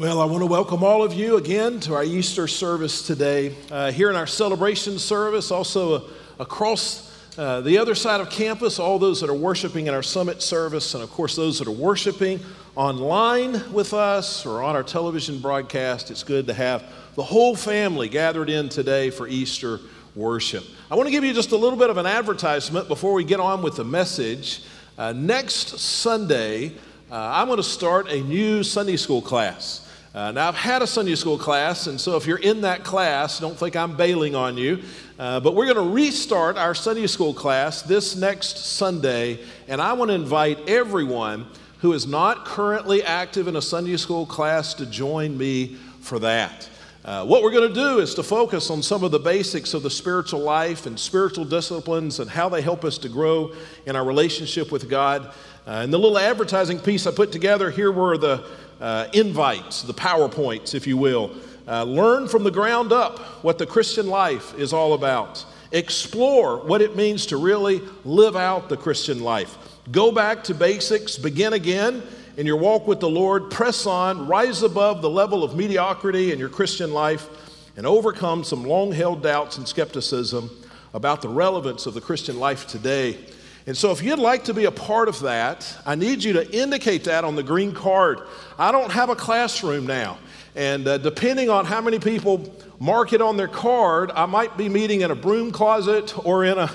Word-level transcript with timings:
Well, 0.00 0.22
I 0.22 0.24
want 0.24 0.40
to 0.40 0.46
welcome 0.46 0.82
all 0.82 1.02
of 1.02 1.12
you 1.12 1.36
again 1.36 1.78
to 1.80 1.94
our 1.94 2.02
Easter 2.02 2.48
service 2.48 3.06
today. 3.06 3.54
Uh, 3.70 3.92
here 3.92 4.08
in 4.08 4.16
our 4.16 4.26
celebration 4.26 4.98
service, 4.98 5.50
also 5.50 6.08
across 6.38 7.14
uh, 7.36 7.60
the 7.60 7.76
other 7.76 7.94
side 7.94 8.22
of 8.22 8.30
campus, 8.30 8.78
all 8.78 8.98
those 8.98 9.20
that 9.20 9.28
are 9.28 9.34
worshiping 9.34 9.88
in 9.88 9.92
our 9.92 10.02
summit 10.02 10.40
service, 10.40 10.94
and 10.94 11.02
of 11.02 11.10
course, 11.10 11.36
those 11.36 11.58
that 11.58 11.68
are 11.68 11.72
worshiping 11.72 12.40
online 12.76 13.74
with 13.74 13.92
us 13.92 14.46
or 14.46 14.62
on 14.62 14.74
our 14.74 14.82
television 14.82 15.38
broadcast. 15.38 16.10
It's 16.10 16.22
good 16.22 16.46
to 16.46 16.54
have 16.54 16.82
the 17.14 17.22
whole 17.22 17.54
family 17.54 18.08
gathered 18.08 18.48
in 18.48 18.70
today 18.70 19.10
for 19.10 19.28
Easter 19.28 19.80
worship. 20.14 20.64
I 20.90 20.94
want 20.94 21.08
to 21.08 21.12
give 21.12 21.24
you 21.24 21.34
just 21.34 21.52
a 21.52 21.58
little 21.58 21.78
bit 21.78 21.90
of 21.90 21.98
an 21.98 22.06
advertisement 22.06 22.88
before 22.88 23.12
we 23.12 23.22
get 23.22 23.38
on 23.38 23.60
with 23.60 23.76
the 23.76 23.84
message. 23.84 24.62
Uh, 24.96 25.12
next 25.12 25.78
Sunday, 25.78 26.68
uh, 27.10 27.32
I'm 27.34 27.48
going 27.48 27.58
to 27.58 27.62
start 27.62 28.08
a 28.08 28.22
new 28.22 28.62
Sunday 28.62 28.96
school 28.96 29.20
class. 29.20 29.88
Uh, 30.12 30.32
now, 30.32 30.48
I've 30.48 30.56
had 30.56 30.82
a 30.82 30.88
Sunday 30.88 31.14
school 31.14 31.38
class, 31.38 31.86
and 31.86 32.00
so 32.00 32.16
if 32.16 32.26
you're 32.26 32.36
in 32.36 32.62
that 32.62 32.82
class, 32.82 33.38
don't 33.38 33.56
think 33.56 33.76
I'm 33.76 33.96
bailing 33.96 34.34
on 34.34 34.58
you. 34.58 34.82
Uh, 35.20 35.38
but 35.38 35.54
we're 35.54 35.72
going 35.72 35.86
to 35.86 35.94
restart 35.94 36.56
our 36.58 36.74
Sunday 36.74 37.06
school 37.06 37.32
class 37.32 37.82
this 37.82 38.16
next 38.16 38.56
Sunday, 38.56 39.38
and 39.68 39.80
I 39.80 39.92
want 39.92 40.08
to 40.08 40.16
invite 40.16 40.68
everyone 40.68 41.46
who 41.78 41.92
is 41.92 42.08
not 42.08 42.44
currently 42.44 43.04
active 43.04 43.46
in 43.46 43.54
a 43.54 43.62
Sunday 43.62 43.96
school 43.96 44.26
class 44.26 44.74
to 44.74 44.86
join 44.86 45.38
me 45.38 45.76
for 46.00 46.18
that. 46.18 46.68
Uh, 47.04 47.24
what 47.24 47.44
we're 47.44 47.52
going 47.52 47.68
to 47.68 47.74
do 47.74 48.00
is 48.00 48.12
to 48.14 48.24
focus 48.24 48.68
on 48.68 48.82
some 48.82 49.04
of 49.04 49.12
the 49.12 49.18
basics 49.20 49.74
of 49.74 49.84
the 49.84 49.90
spiritual 49.90 50.40
life 50.40 50.86
and 50.86 50.98
spiritual 50.98 51.44
disciplines 51.44 52.18
and 52.18 52.28
how 52.28 52.48
they 52.48 52.62
help 52.62 52.84
us 52.84 52.98
to 52.98 53.08
grow 53.08 53.54
in 53.86 53.94
our 53.94 54.04
relationship 54.04 54.72
with 54.72 54.90
God. 54.90 55.32
Uh, 55.66 55.82
and 55.84 55.92
the 55.92 55.98
little 55.98 56.18
advertising 56.18 56.80
piece 56.80 57.06
I 57.06 57.12
put 57.12 57.30
together 57.30 57.70
here 57.70 57.92
were 57.92 58.18
the 58.18 58.44
uh, 58.80 59.08
invites, 59.12 59.82
the 59.82 59.94
PowerPoints, 59.94 60.74
if 60.74 60.86
you 60.86 60.96
will. 60.96 61.30
Uh, 61.68 61.84
learn 61.84 62.26
from 62.26 62.42
the 62.42 62.50
ground 62.50 62.92
up 62.92 63.18
what 63.44 63.58
the 63.58 63.66
Christian 63.66 64.08
life 64.08 64.58
is 64.58 64.72
all 64.72 64.94
about. 64.94 65.44
Explore 65.72 66.58
what 66.58 66.82
it 66.82 66.96
means 66.96 67.26
to 67.26 67.36
really 67.36 67.80
live 68.04 68.34
out 68.34 68.68
the 68.68 68.76
Christian 68.76 69.20
life. 69.20 69.56
Go 69.92 70.10
back 70.10 70.42
to 70.44 70.54
basics, 70.54 71.16
begin 71.16 71.52
again 71.52 72.02
in 72.36 72.46
your 72.46 72.56
walk 72.56 72.86
with 72.86 73.00
the 73.00 73.08
Lord, 73.08 73.50
press 73.50 73.86
on, 73.86 74.26
rise 74.26 74.62
above 74.62 75.02
the 75.02 75.10
level 75.10 75.44
of 75.44 75.54
mediocrity 75.54 76.32
in 76.32 76.38
your 76.38 76.48
Christian 76.48 76.92
life, 76.92 77.28
and 77.76 77.86
overcome 77.86 78.42
some 78.44 78.64
long 78.64 78.92
held 78.92 79.22
doubts 79.22 79.58
and 79.58 79.68
skepticism 79.68 80.50
about 80.92 81.22
the 81.22 81.28
relevance 81.28 81.86
of 81.86 81.94
the 81.94 82.00
Christian 82.00 82.40
life 82.40 82.66
today. 82.66 83.16
And 83.66 83.76
so, 83.76 83.90
if 83.90 84.02
you'd 84.02 84.18
like 84.18 84.44
to 84.44 84.54
be 84.54 84.64
a 84.64 84.70
part 84.70 85.08
of 85.08 85.20
that, 85.20 85.76
I 85.84 85.94
need 85.94 86.24
you 86.24 86.32
to 86.34 86.50
indicate 86.50 87.04
that 87.04 87.24
on 87.24 87.36
the 87.36 87.42
green 87.42 87.72
card. 87.72 88.20
I 88.58 88.72
don't 88.72 88.90
have 88.90 89.10
a 89.10 89.16
classroom 89.16 89.86
now. 89.86 90.18
And 90.56 90.88
uh, 90.88 90.98
depending 90.98 91.48
on 91.48 91.64
how 91.64 91.80
many 91.80 91.98
people 91.98 92.52
mark 92.80 93.12
it 93.12 93.20
on 93.20 93.36
their 93.36 93.48
card, 93.48 94.10
I 94.14 94.26
might 94.26 94.56
be 94.56 94.68
meeting 94.68 95.02
in 95.02 95.10
a 95.10 95.14
broom 95.14 95.52
closet 95.52 96.12
or 96.26 96.44
in 96.44 96.58
a, 96.58 96.70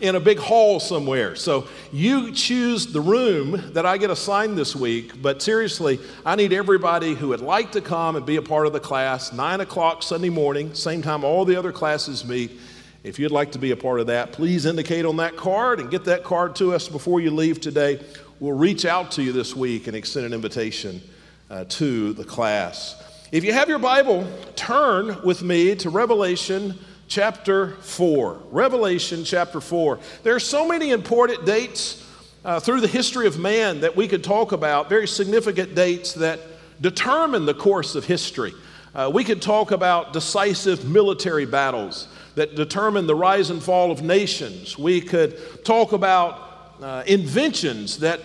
in 0.00 0.16
a 0.16 0.20
big 0.20 0.38
hall 0.38 0.80
somewhere. 0.80 1.36
So 1.36 1.68
you 1.92 2.32
choose 2.32 2.86
the 2.86 3.00
room 3.00 3.72
that 3.72 3.86
I 3.86 3.98
get 3.98 4.10
assigned 4.10 4.58
this 4.58 4.74
week. 4.74 5.22
But 5.22 5.42
seriously, 5.42 6.00
I 6.26 6.34
need 6.34 6.52
everybody 6.52 7.14
who 7.14 7.28
would 7.28 7.40
like 7.40 7.72
to 7.72 7.80
come 7.80 8.16
and 8.16 8.26
be 8.26 8.36
a 8.36 8.42
part 8.42 8.66
of 8.66 8.72
the 8.72 8.80
class, 8.80 9.32
9 9.32 9.60
o'clock 9.60 10.02
Sunday 10.02 10.30
morning, 10.30 10.74
same 10.74 11.02
time 11.02 11.22
all 11.22 11.44
the 11.44 11.56
other 11.56 11.72
classes 11.72 12.24
meet. 12.24 12.58
If 13.02 13.18
you'd 13.18 13.32
like 13.32 13.52
to 13.52 13.58
be 13.58 13.70
a 13.70 13.76
part 13.76 14.00
of 14.00 14.08
that, 14.08 14.32
please 14.32 14.66
indicate 14.66 15.06
on 15.06 15.16
that 15.16 15.34
card 15.34 15.80
and 15.80 15.90
get 15.90 16.04
that 16.04 16.22
card 16.22 16.54
to 16.56 16.74
us 16.74 16.86
before 16.86 17.18
you 17.18 17.30
leave 17.30 17.58
today. 17.58 17.98
We'll 18.40 18.52
reach 18.52 18.84
out 18.84 19.12
to 19.12 19.22
you 19.22 19.32
this 19.32 19.56
week 19.56 19.86
and 19.86 19.96
extend 19.96 20.26
an 20.26 20.34
invitation 20.34 21.00
uh, 21.48 21.64
to 21.64 22.12
the 22.12 22.24
class. 22.24 23.02
If 23.32 23.42
you 23.42 23.54
have 23.54 23.70
your 23.70 23.78
Bible, 23.78 24.30
turn 24.54 25.22
with 25.24 25.42
me 25.42 25.74
to 25.76 25.88
Revelation 25.88 26.78
chapter 27.08 27.76
4. 27.76 28.42
Revelation 28.50 29.24
chapter 29.24 29.62
4. 29.62 29.98
There 30.22 30.34
are 30.34 30.40
so 30.40 30.68
many 30.68 30.90
important 30.90 31.46
dates 31.46 32.06
uh, 32.44 32.60
through 32.60 32.82
the 32.82 32.86
history 32.86 33.26
of 33.26 33.38
man 33.38 33.80
that 33.80 33.96
we 33.96 34.08
could 34.08 34.22
talk 34.22 34.52
about, 34.52 34.90
very 34.90 35.08
significant 35.08 35.74
dates 35.74 36.12
that 36.14 36.38
determine 36.82 37.46
the 37.46 37.54
course 37.54 37.94
of 37.94 38.04
history. 38.04 38.52
Uh, 38.94 39.10
we 39.12 39.24
could 39.24 39.40
talk 39.40 39.70
about 39.70 40.12
decisive 40.12 40.84
military 40.84 41.46
battles 41.46 42.06
that 42.34 42.54
determine 42.54 43.06
the 43.06 43.14
rise 43.14 43.50
and 43.50 43.62
fall 43.62 43.90
of 43.90 44.02
nations. 44.02 44.78
We 44.78 45.00
could 45.00 45.64
talk 45.64 45.92
about 45.92 46.76
uh, 46.80 47.02
inventions 47.06 47.98
that 47.98 48.20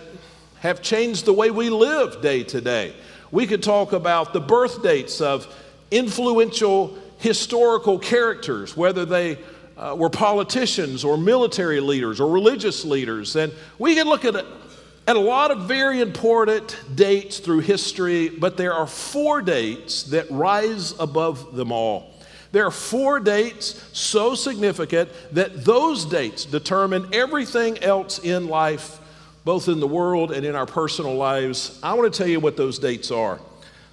have 0.60 0.82
changed 0.82 1.24
the 1.24 1.32
way 1.32 1.50
we 1.50 1.70
live 1.70 2.22
day 2.22 2.42
to 2.44 2.60
day. 2.60 2.94
We 3.30 3.46
could 3.46 3.62
talk 3.62 3.92
about 3.92 4.32
the 4.32 4.40
birth 4.40 4.82
dates 4.82 5.20
of 5.20 5.46
influential 5.90 6.96
historical 7.18 7.98
characters, 7.98 8.76
whether 8.76 9.04
they 9.04 9.38
uh, 9.76 9.94
were 9.98 10.10
politicians 10.10 11.04
or 11.04 11.18
military 11.18 11.80
leaders 11.80 12.20
or 12.20 12.30
religious 12.32 12.84
leaders. 12.84 13.36
And 13.36 13.52
we 13.78 13.94
could 13.94 14.06
look 14.06 14.24
at, 14.24 14.34
at 14.34 15.16
a 15.16 15.20
lot 15.20 15.50
of 15.50 15.62
very 15.62 16.00
important 16.00 16.78
dates 16.94 17.38
through 17.38 17.60
history, 17.60 18.28
but 18.28 18.56
there 18.56 18.72
are 18.72 18.86
four 18.86 19.42
dates 19.42 20.04
that 20.04 20.30
rise 20.30 20.98
above 20.98 21.54
them 21.54 21.72
all. 21.72 22.15
There 22.52 22.66
are 22.66 22.70
four 22.70 23.20
dates 23.20 23.88
so 23.92 24.34
significant 24.34 25.10
that 25.32 25.64
those 25.64 26.04
dates 26.04 26.44
determine 26.44 27.08
everything 27.12 27.78
else 27.82 28.18
in 28.18 28.48
life, 28.48 28.98
both 29.44 29.68
in 29.68 29.80
the 29.80 29.86
world 29.86 30.32
and 30.32 30.46
in 30.46 30.54
our 30.54 30.66
personal 30.66 31.14
lives. 31.14 31.78
I 31.82 31.94
want 31.94 32.12
to 32.12 32.16
tell 32.16 32.28
you 32.28 32.40
what 32.40 32.56
those 32.56 32.78
dates 32.78 33.10
are. 33.10 33.40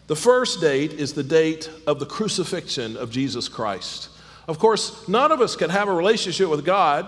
The 0.07 0.15
first 0.15 0.59
date 0.61 0.93
is 0.93 1.13
the 1.13 1.23
date 1.23 1.69
of 1.87 1.99
the 1.99 2.05
crucifixion 2.05 2.97
of 2.97 3.09
Jesus 3.09 3.47
Christ. 3.47 4.09
Of 4.47 4.59
course, 4.59 5.07
none 5.07 5.31
of 5.31 5.39
us 5.39 5.55
can 5.55 5.69
have 5.69 5.87
a 5.87 5.93
relationship 5.93 6.49
with 6.49 6.65
God. 6.65 7.05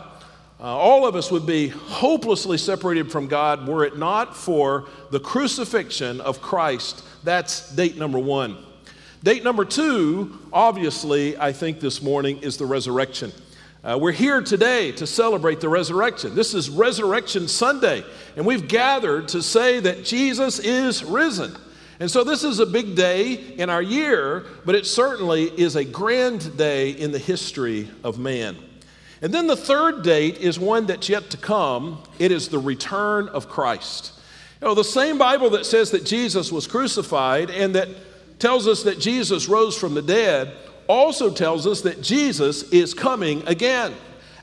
Uh, 0.58 0.64
all 0.64 1.06
of 1.06 1.16
us 1.16 1.30
would 1.32 1.46
be 1.46 1.68
hopelessly 1.68 2.58
separated 2.58 3.12
from 3.12 3.28
God 3.28 3.68
were 3.68 3.84
it 3.84 3.98
not 3.98 4.36
for 4.36 4.88
the 5.12 5.20
crucifixion 5.20 6.22
of 6.22 6.42
Christ. 6.42 7.04
That's 7.26 7.70
date 7.76 7.98
number 7.98 8.20
one. 8.20 8.58
Date 9.26 9.44
number 9.44 9.66
two, 9.66 10.38
obviously, 10.54 11.36
I 11.36 11.52
think 11.52 11.80
this 11.80 12.00
morning 12.00 12.44
is 12.44 12.58
the 12.58 12.68
resurrection. 12.68 13.32
Uh, 13.84 13.98
we're 14.00 14.12
here 14.12 14.40
today 14.40 14.92
to 14.92 15.08
celebrate 15.08 15.60
the 15.60 15.68
resurrection. 15.68 16.36
This 16.36 16.54
is 16.54 16.70
Resurrection 16.70 17.48
Sunday, 17.48 18.04
and 18.36 18.46
we've 18.46 18.68
gathered 18.68 19.30
to 19.30 19.42
say 19.42 19.80
that 19.80 20.06
Jesus 20.06 20.60
is 20.60 21.04
risen. 21.04 21.58
And 22.00 22.12
so, 22.12 22.24
this 22.24 22.44
is 22.44 22.60
a 22.60 22.68
big 22.68 22.96
day 22.96 23.34
in 23.34 23.72
our 23.72 23.82
year, 23.82 24.46
but 24.64 24.76
it 24.76 24.86
certainly 24.86 25.46
is 25.46 25.76
a 25.76 25.84
grand 25.84 26.56
day 26.56 26.92
in 26.92 27.12
the 27.12 27.18
history 27.18 27.90
of 28.04 28.20
man. 28.20 28.56
And 29.24 29.34
then 29.34 29.48
the 29.48 29.58
third 29.58 30.04
date 30.04 30.38
is 30.38 30.60
one 30.60 30.86
that's 30.86 31.10
yet 31.10 31.32
to 31.32 31.38
come 31.38 32.04
it 32.20 32.32
is 32.32 32.50
the 32.50 32.60
return 32.60 33.28
of 33.30 33.50
Christ. 33.50 34.12
You 34.62 34.68
know, 34.68 34.76
the 34.76 34.84
same 34.84 35.18
Bible 35.18 35.50
that 35.50 35.66
says 35.66 35.90
that 35.92 36.06
Jesus 36.06 36.52
was 36.52 36.68
crucified 36.68 37.50
and 37.50 37.74
that 37.74 37.90
tells 38.40 38.68
us 38.68 38.84
that 38.84 39.00
Jesus 39.00 39.48
rose 39.48 39.78
from 39.78 39.94
the 39.94 40.02
dead 40.02 40.54
also 40.88 41.32
tells 41.32 41.66
us 41.66 41.82
that 41.82 42.02
Jesus 42.02 42.64
is 42.72 42.94
coming 42.94 43.46
again 43.48 43.94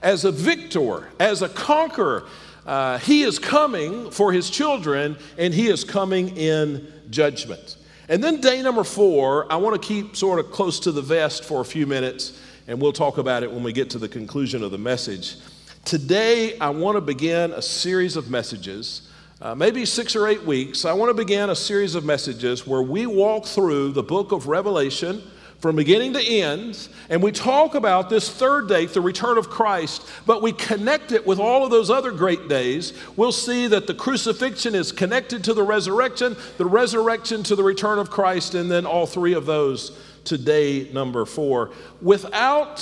as 0.03 0.25
a 0.25 0.33
victor, 0.33 1.09
as 1.21 1.43
a 1.43 1.49
conqueror. 1.49 2.25
Uh, 2.67 2.99
he 2.99 3.23
is 3.23 3.39
coming 3.39 4.11
for 4.11 4.33
his 4.33 4.51
children 4.51 5.17
and 5.39 5.55
he 5.55 5.69
is 5.69 5.85
coming 5.85 6.37
in 6.37 6.93
judgment. 7.11 7.77
And 8.09 8.23
then, 8.23 8.41
day 8.41 8.61
number 8.63 8.85
four, 8.85 9.51
I 9.51 9.57
want 9.57 9.81
to 9.81 9.89
keep 9.89 10.17
sort 10.17 10.39
of 10.39 10.51
close 10.51 10.81
to 10.81 10.93
the 10.93 11.03
vest 11.03 11.45
for 11.45 11.61
a 11.61 11.65
few 11.65 11.87
minutes, 11.87 12.39
and 12.67 12.81
we'll 12.81 12.93
talk 12.93 13.17
about 13.17 13.43
it 13.43 13.51
when 13.51 13.63
we 13.63 13.73
get 13.73 13.91
to 13.91 13.99
the 13.99 14.09
conclusion 14.09 14.63
of 14.63 14.71
the 14.71 14.79
message. 14.79 15.37
Today, 15.85 16.59
I 16.59 16.71
want 16.71 16.97
to 16.97 17.01
begin 17.01 17.53
a 17.53 17.63
series 17.63 18.17
of 18.17 18.29
messages 18.29 19.09
uh, 19.43 19.57
maybe 19.57 19.85
six 19.85 20.15
or 20.15 20.29
eight 20.29 20.45
weeks, 20.45 20.85
I 20.85 20.93
want 20.93 21.11
to 21.11 21.15
begin 21.15 21.51
a 21.51 21.57
series 21.57 21.97
of 21.97 22.05
messages 22.05 22.65
where 22.65 22.81
we 22.81 23.07
walk 23.07 23.45
through 23.45 23.91
the 23.91 24.03
book 24.03 24.31
of 24.31 24.47
Revelation 24.47 25.21
from 25.59 25.75
beginning 25.75 26.12
to 26.12 26.25
end, 26.25 26.89
and 27.09 27.21
we 27.21 27.33
talk 27.33 27.75
about 27.75 28.09
this 28.09 28.31
third 28.31 28.69
date, 28.69 28.91
the 28.91 29.00
return 29.00 29.39
of 29.39 29.50
Christ, 29.50 30.09
but 30.27 30.43
we 30.43 30.53
connect 30.53 31.11
it 31.11 31.27
with 31.27 31.41
all 31.41 31.65
of 31.65 31.73
those 31.73 31.91
other 31.91 32.12
great 32.12 32.47
days. 32.49 32.93
We'll 33.17 33.33
see 33.33 33.67
that 33.67 33.89
the 33.89 33.94
crucifixion 33.94 34.77
is 34.77 34.93
connected 34.93 35.43
to 35.45 35.55
the 35.55 35.65
resurrection, 35.65 36.37
the 36.56 36.67
resurrection 36.67 37.43
to 37.43 37.56
the 37.56 37.65
return 37.65 37.99
of 37.99 38.11
Christ, 38.11 38.55
and 38.55 38.71
then 38.71 38.87
all 38.87 39.06
three 39.06 39.35
of 39.35 39.45
those 39.45 39.99
to 40.25 40.38
day 40.38 40.88
number 40.93 41.25
four. 41.25 41.73
Without 42.00 42.77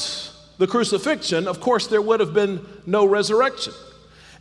the 0.59 0.67
crucifixion, 0.67 1.49
of 1.49 1.61
course, 1.61 1.87
there 1.87 2.03
would 2.03 2.21
have 2.21 2.35
been 2.35 2.67
no 2.85 3.06
resurrection. 3.06 3.73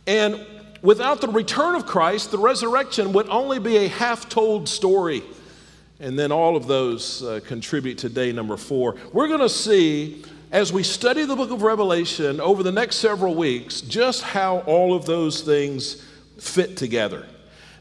And 0.06 0.38
without 0.82 1.20
the 1.20 1.28
return 1.28 1.74
of 1.74 1.86
Christ, 1.86 2.30
the 2.30 2.38
resurrection 2.38 3.12
would 3.12 3.28
only 3.28 3.58
be 3.58 3.76
a 3.78 3.88
half 3.88 4.28
told 4.28 4.68
story. 4.68 5.22
And 5.98 6.18
then 6.18 6.32
all 6.32 6.56
of 6.56 6.66
those 6.66 7.22
uh, 7.22 7.40
contribute 7.46 7.98
to 7.98 8.08
day 8.08 8.32
number 8.32 8.56
four. 8.56 8.96
We're 9.12 9.28
going 9.28 9.40
to 9.40 9.48
see 9.48 10.24
as 10.50 10.72
we 10.72 10.82
study 10.82 11.24
the 11.24 11.36
book 11.36 11.50
of 11.50 11.62
Revelation 11.62 12.40
over 12.40 12.62
the 12.62 12.72
next 12.72 12.96
several 12.96 13.34
weeks 13.34 13.80
just 13.82 14.22
how 14.22 14.60
all 14.60 14.94
of 14.94 15.06
those 15.06 15.42
things 15.42 16.04
fit 16.38 16.76
together. 16.76 17.26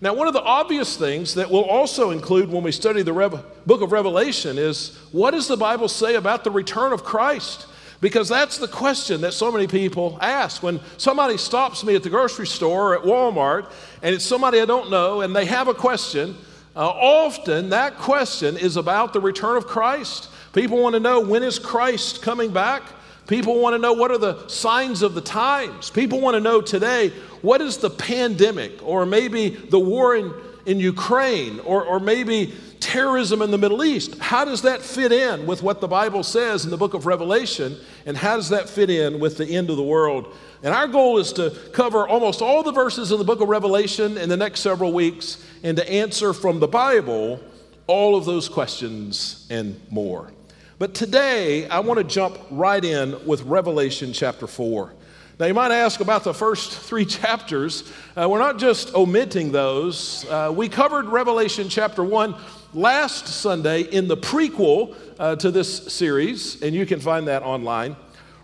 Now, 0.02 0.14
one 0.14 0.28
of 0.28 0.34
the 0.34 0.42
obvious 0.42 0.96
things 0.96 1.34
that 1.34 1.50
we'll 1.50 1.64
also 1.64 2.12
include 2.12 2.50
when 2.50 2.64
we 2.64 2.72
study 2.72 3.02
the 3.02 3.12
Rev- 3.12 3.44
book 3.66 3.82
of 3.82 3.92
Revelation 3.92 4.58
is 4.58 4.98
what 5.12 5.32
does 5.32 5.48
the 5.48 5.58
Bible 5.58 5.90
say 5.90 6.16
about 6.16 6.44
the 6.44 6.52
return 6.52 6.94
of 6.94 7.04
Christ? 7.04 7.68
Because 8.02 8.30
that's 8.30 8.58
the 8.58 8.68
question 8.68 9.22
that 9.22 9.34
so 9.34 9.52
many 9.52 9.68
people 9.68 10.18
ask. 10.22 10.64
When 10.64 10.80
somebody 10.98 11.38
stops 11.38 11.84
me 11.84 11.96
at 11.96 12.04
the 12.04 12.10
grocery 12.10 12.48
store 12.48 12.94
or 12.94 13.00
at 13.00 13.04
Walmart 13.04 13.70
and 14.02 14.16
it's 14.16 14.24
somebody 14.24 14.62
I 14.62 14.66
don't 14.66 14.90
know 14.90 15.22
and 15.22 15.36
they 15.36 15.46
have 15.46 15.68
a 15.68 15.74
question, 15.74 16.36
uh, 16.76 16.88
often 16.88 17.70
that 17.70 17.98
question 17.98 18.56
is 18.56 18.78
about 18.78 19.12
the 19.12 19.20
return 19.20 19.58
of 19.58 19.68
Christ. 19.68 20.30
People 20.54 20.82
want 20.82 20.94
to 20.94 21.00
know 21.00 21.20
when 21.20 21.44
is 21.44 21.60
Christ 21.60 22.22
coming 22.22 22.52
back? 22.52 22.84
People 23.28 23.60
want 23.60 23.76
to 23.76 23.80
know 23.80 23.94
what 23.94 24.12
are 24.12 24.18
the 24.18 24.48
signs 24.48 25.02
of 25.02 25.14
the 25.14 25.22
times. 25.22 25.90
People 25.90 26.22
want 26.22 26.36
to 26.36 26.40
know 26.40 26.62
today 26.62 27.10
what 27.42 27.62
is 27.62 27.78
the 27.78 27.90
pandemic 27.90 28.82
or 28.82 29.06
maybe 29.06 29.50
the 29.50 29.80
war 29.80 30.16
in, 30.16 30.34
in 30.66 30.80
Ukraine 30.80 31.60
or, 31.60 31.84
or 31.84 32.00
maybe 32.00 32.56
terrorism 32.80 33.42
in 33.42 33.52
the 33.52 33.58
Middle 33.58 33.84
East. 33.84 34.18
How 34.20 34.46
does 34.46 34.62
that 34.64 34.82
fit 34.82 35.12
in 35.12 35.46
with 35.46 35.62
what 35.62 35.82
the 35.82 35.88
Bible 35.88 36.24
says 36.24 36.66
in 36.66 36.72
the 36.72 36.78
book 36.78 36.94
of 36.94 37.06
Revelation? 37.06 37.78
And 38.06 38.16
how 38.18 38.36
does 38.36 38.50
that 38.50 38.70
fit 38.70 38.90
in 38.90 39.20
with 39.20 39.38
the 39.38 39.46
end 39.46 39.70
of 39.70 39.78
the 39.78 39.84
world? 39.84 40.34
And 40.64 40.74
our 40.74 40.88
goal 40.88 41.18
is 41.18 41.34
to 41.34 41.52
cover 41.74 42.08
almost 42.08 42.42
all 42.42 42.64
the 42.64 42.72
verses 42.72 43.12
in 43.12 43.18
the 43.18 43.24
book 43.24 43.42
of 43.42 43.50
Revelation 43.50 44.18
in 44.18 44.30
the 44.30 44.38
next 44.38 44.62
several 44.62 44.94
weeks 44.94 45.44
and 45.64 45.78
to 45.78 45.90
answer 45.90 46.34
from 46.34 46.60
the 46.60 46.68
Bible 46.68 47.40
all 47.88 48.16
of 48.16 48.26
those 48.26 48.50
questions 48.50 49.48
and 49.50 49.80
more. 49.90 50.32
But 50.78 50.94
today, 50.94 51.68
I 51.68 51.80
want 51.80 51.98
to 51.98 52.04
jump 52.04 52.38
right 52.50 52.84
in 52.84 53.26
with 53.26 53.42
Revelation 53.44 54.14
chapter 54.14 54.48
4. 54.48 54.94
Now, 55.40 55.46
you 55.46 55.54
might 55.54 55.72
ask 55.72 56.02
about 56.02 56.24
the 56.24 56.34
first 56.34 56.72
three 56.72 57.06
chapters. 57.06 57.92
Uh, 58.16 58.28
we're 58.30 58.40
not 58.40 58.60
just 58.60 58.94
omitting 58.94 59.52
those. 59.52 60.26
Uh, 60.26 60.54
we 60.56 60.68
covered 60.68 61.06
Revelation 61.06 61.70
chapter 61.70 62.04
1 62.04 62.36
last 62.74 63.28
Sunday 63.28 63.82
in 63.82 64.08
the 64.08 64.18
prequel 64.18 64.96
uh, 65.18 65.36
to 65.38 65.52
this 65.52 65.94
series, 65.94 66.62
and 66.62 66.76
you 66.76 66.86
can 66.86 67.00
find 67.00 67.28
that 67.28 67.44
online. 67.44 67.96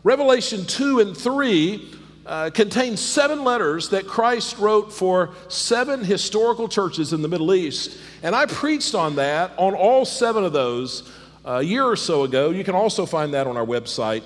Revelation 0.03 0.65
2 0.65 0.99
and 0.99 1.17
3 1.17 1.93
uh, 2.25 2.49
contain 2.49 2.97
seven 2.97 3.43
letters 3.43 3.89
that 3.89 4.07
Christ 4.07 4.57
wrote 4.57 4.91
for 4.91 5.33
seven 5.47 6.03
historical 6.03 6.67
churches 6.67 7.13
in 7.13 7.21
the 7.21 7.27
Middle 7.27 7.53
East. 7.53 7.97
And 8.23 8.35
I 8.35 8.45
preached 8.47 8.95
on 8.95 9.15
that, 9.17 9.51
on 9.57 9.75
all 9.75 10.05
seven 10.05 10.43
of 10.43 10.53
those 10.53 11.11
a 11.43 11.61
year 11.61 11.83
or 11.83 11.95
so 11.95 12.23
ago. 12.23 12.49
You 12.49 12.63
can 12.63 12.75
also 12.75 13.05
find 13.05 13.33
that 13.35 13.45
on 13.45 13.57
our 13.57 13.65
website. 13.65 14.23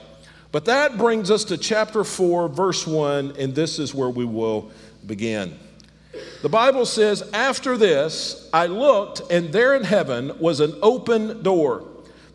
But 0.52 0.66
that 0.66 0.98
brings 0.98 1.30
us 1.30 1.44
to 1.46 1.58
chapter 1.58 2.04
4, 2.04 2.48
verse 2.48 2.88
1, 2.88 3.36
and 3.38 3.54
this 3.54 3.78
is 3.78 3.94
where 3.94 4.10
we 4.10 4.26
will 4.26 4.72
begin. 5.06 5.58
The 6.42 6.50
Bible 6.50 6.86
says, 6.86 7.22
After 7.34 7.78
this, 7.78 8.50
I 8.54 8.68
looked, 8.68 9.22
and 9.32 9.52
there 9.52 9.76
in 9.76 9.84
heaven 9.84 10.38
was 10.40 10.60
an 10.60 10.76
open 10.82 11.44
door. 11.44 11.86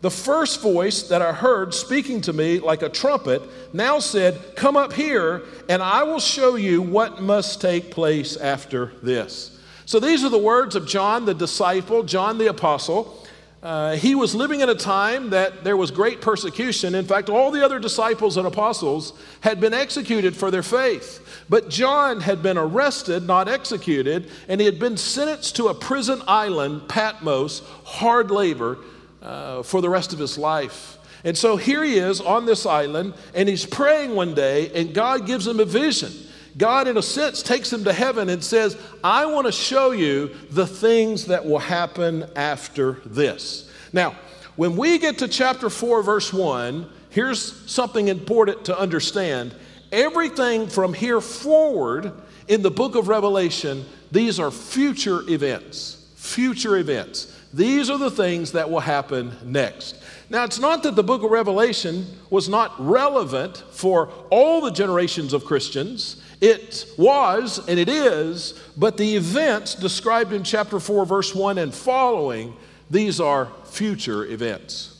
The 0.01 0.11
first 0.11 0.61
voice 0.61 1.03
that 1.03 1.21
I 1.21 1.33
heard 1.33 1.73
speaking 1.73 2.21
to 2.21 2.33
me 2.33 2.59
like 2.59 2.83
a 2.83 2.89
trumpet 2.89 3.41
now 3.73 3.99
said, 3.99 4.55
Come 4.55 4.77
up 4.77 4.93
here, 4.93 5.41
and 5.67 5.81
I 5.81 6.03
will 6.03 6.19
show 6.19 6.55
you 6.55 6.81
what 6.81 7.21
must 7.21 7.59
take 7.59 7.89
place 7.89 8.37
after 8.37 8.91
this. 9.01 9.59
So 9.87 9.99
these 9.99 10.23
are 10.23 10.29
the 10.29 10.37
words 10.37 10.75
of 10.75 10.87
John 10.87 11.25
the 11.25 11.33
disciple, 11.33 12.03
John 12.03 12.37
the 12.37 12.47
apostle. 12.47 13.24
Uh, 13.65 13.95
he 13.95 14.13
was 14.13 14.35
living 14.35 14.61
in 14.61 14.69
a 14.69 14.75
time 14.75 15.31
that 15.31 15.63
there 15.63 15.75
was 15.75 15.89
great 15.89 16.21
persecution. 16.21 16.93
In 16.93 17.03
fact, 17.03 17.29
all 17.29 17.49
the 17.49 17.65
other 17.65 17.79
disciples 17.79 18.37
and 18.37 18.45
apostles 18.45 19.13
had 19.41 19.59
been 19.59 19.73
executed 19.73 20.37
for 20.37 20.51
their 20.51 20.61
faith. 20.61 21.43
But 21.49 21.67
John 21.67 22.21
had 22.21 22.43
been 22.43 22.59
arrested, 22.59 23.23
not 23.23 23.47
executed, 23.47 24.29
and 24.47 24.61
he 24.61 24.65
had 24.65 24.77
been 24.77 24.97
sentenced 24.97 25.55
to 25.55 25.69
a 25.69 25.73
prison 25.73 26.21
island, 26.27 26.87
Patmos, 26.87 27.63
hard 27.85 28.29
labor 28.29 28.77
uh, 29.23 29.63
for 29.63 29.81
the 29.81 29.89
rest 29.89 30.13
of 30.13 30.19
his 30.19 30.37
life. 30.37 30.99
And 31.23 31.35
so 31.35 31.57
here 31.57 31.83
he 31.83 31.97
is 31.97 32.21
on 32.21 32.45
this 32.45 32.67
island, 32.67 33.15
and 33.33 33.49
he's 33.49 33.65
praying 33.65 34.13
one 34.13 34.35
day, 34.35 34.69
and 34.79 34.93
God 34.93 35.25
gives 35.25 35.47
him 35.47 35.59
a 35.59 35.65
vision. 35.65 36.13
God, 36.57 36.87
in 36.87 36.97
a 36.97 37.01
sense, 37.01 37.43
takes 37.43 37.71
him 37.71 37.83
to 37.83 37.91
heaven 37.91 38.29
and 38.29 38.43
says, 38.43 38.77
I 39.03 39.25
want 39.25 39.45
to 39.45 39.51
show 39.51 39.91
you 39.91 40.31
the 40.51 40.65
things 40.65 41.25
that 41.25 41.45
will 41.45 41.59
happen 41.59 42.25
after 42.35 42.93
this. 43.05 43.69
Now, 43.91 44.15
when 44.55 44.77
we 44.77 44.97
get 44.99 45.17
to 45.17 45.27
chapter 45.27 45.69
4, 45.69 46.01
verse 46.01 46.31
1, 46.31 46.89
here's 47.09 47.69
something 47.69 48.07
important 48.07 48.65
to 48.65 48.79
understand. 48.79 49.53
Everything 49.91 50.67
from 50.67 50.93
here 50.93 51.19
forward 51.19 52.13
in 52.47 52.61
the 52.61 52.71
book 52.71 52.95
of 52.95 53.09
Revelation, 53.09 53.85
these 54.11 54.39
are 54.39 54.51
future 54.51 55.29
events. 55.29 56.07
Future 56.15 56.77
events. 56.77 57.37
These 57.53 57.89
are 57.89 57.97
the 57.97 58.11
things 58.11 58.53
that 58.53 58.69
will 58.69 58.79
happen 58.79 59.33
next. 59.43 60.01
Now, 60.29 60.43
it's 60.43 60.59
not 60.59 60.83
that 60.83 60.95
the 60.95 61.03
book 61.03 61.23
of 61.23 61.31
Revelation 61.31 62.05
was 62.29 62.49
not 62.49 62.73
relevant 62.79 63.63
for 63.71 64.09
all 64.31 64.61
the 64.61 64.71
generations 64.71 65.33
of 65.33 65.45
Christians. 65.45 66.21
It 66.41 66.85
was 66.97 67.65
and 67.67 67.79
it 67.79 67.89
is, 67.89 68.59
but 68.75 68.97
the 68.97 69.15
events 69.15 69.75
described 69.75 70.33
in 70.33 70.43
chapter 70.43 70.79
4, 70.79 71.05
verse 71.05 71.35
1 71.35 71.57
and 71.57 71.73
following, 71.73 72.55
these 72.89 73.19
are 73.19 73.51
future 73.65 74.25
events. 74.25 74.91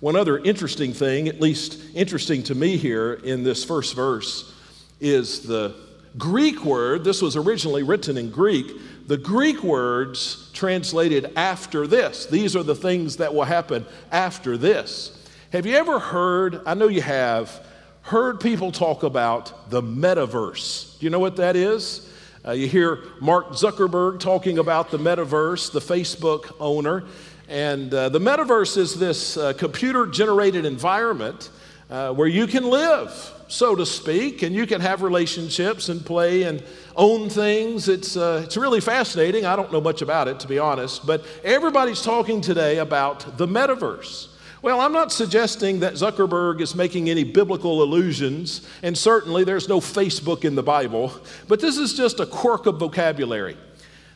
One 0.00 0.16
other 0.16 0.38
interesting 0.38 0.94
thing, 0.94 1.28
at 1.28 1.40
least 1.40 1.78
interesting 1.94 2.42
to 2.44 2.54
me 2.54 2.78
here 2.78 3.14
in 3.14 3.42
this 3.42 3.64
first 3.64 3.94
verse, 3.94 4.54
is 4.98 5.42
the 5.42 5.74
Greek 6.16 6.64
word. 6.64 7.04
This 7.04 7.22
was 7.22 7.36
originally 7.36 7.82
written 7.82 8.16
in 8.16 8.30
Greek. 8.30 8.72
The 9.10 9.18
Greek 9.18 9.64
words 9.64 10.48
translated 10.52 11.32
after 11.34 11.88
this. 11.88 12.26
These 12.26 12.54
are 12.54 12.62
the 12.62 12.76
things 12.76 13.16
that 13.16 13.34
will 13.34 13.42
happen 13.42 13.84
after 14.12 14.56
this. 14.56 15.26
Have 15.52 15.66
you 15.66 15.74
ever 15.74 15.98
heard, 15.98 16.60
I 16.64 16.74
know 16.74 16.86
you 16.86 17.02
have, 17.02 17.66
heard 18.02 18.38
people 18.38 18.70
talk 18.70 19.02
about 19.02 19.68
the 19.68 19.82
metaverse. 19.82 20.96
Do 21.00 21.06
you 21.06 21.10
know 21.10 21.18
what 21.18 21.34
that 21.38 21.56
is? 21.56 22.08
Uh, 22.46 22.52
you 22.52 22.68
hear 22.68 23.00
Mark 23.20 23.48
Zuckerberg 23.48 24.20
talking 24.20 24.58
about 24.58 24.92
the 24.92 24.98
metaverse, 24.98 25.72
the 25.72 25.80
Facebook 25.80 26.54
owner. 26.60 27.02
And 27.48 27.92
uh, 27.92 28.10
the 28.10 28.20
metaverse 28.20 28.76
is 28.76 28.96
this 28.96 29.36
uh, 29.36 29.54
computer 29.54 30.06
generated 30.06 30.64
environment 30.64 31.50
uh, 31.90 32.12
where 32.12 32.28
you 32.28 32.46
can 32.46 32.62
live, 32.62 33.10
so 33.48 33.74
to 33.74 33.84
speak, 33.84 34.42
and 34.42 34.54
you 34.54 34.68
can 34.68 34.80
have 34.80 35.02
relationships 35.02 35.88
and 35.88 36.06
play 36.06 36.44
and 36.44 36.62
own 36.96 37.28
things. 37.28 37.88
It's, 37.88 38.16
uh, 38.16 38.42
it's 38.44 38.56
really 38.56 38.80
fascinating. 38.80 39.46
I 39.46 39.56
don't 39.56 39.72
know 39.72 39.80
much 39.80 40.02
about 40.02 40.28
it, 40.28 40.40
to 40.40 40.48
be 40.48 40.58
honest, 40.58 41.06
but 41.06 41.24
everybody's 41.44 42.02
talking 42.02 42.40
today 42.40 42.78
about 42.78 43.36
the 43.38 43.46
metaverse. 43.46 44.28
Well, 44.62 44.80
I'm 44.80 44.92
not 44.92 45.10
suggesting 45.10 45.80
that 45.80 45.94
Zuckerberg 45.94 46.60
is 46.60 46.74
making 46.74 47.08
any 47.08 47.24
biblical 47.24 47.82
allusions, 47.82 48.68
and 48.82 48.96
certainly 48.96 49.42
there's 49.42 49.68
no 49.68 49.80
Facebook 49.80 50.44
in 50.44 50.54
the 50.54 50.62
Bible, 50.62 51.14
but 51.48 51.60
this 51.60 51.78
is 51.78 51.94
just 51.94 52.20
a 52.20 52.26
quirk 52.26 52.66
of 52.66 52.78
vocabulary. 52.78 53.56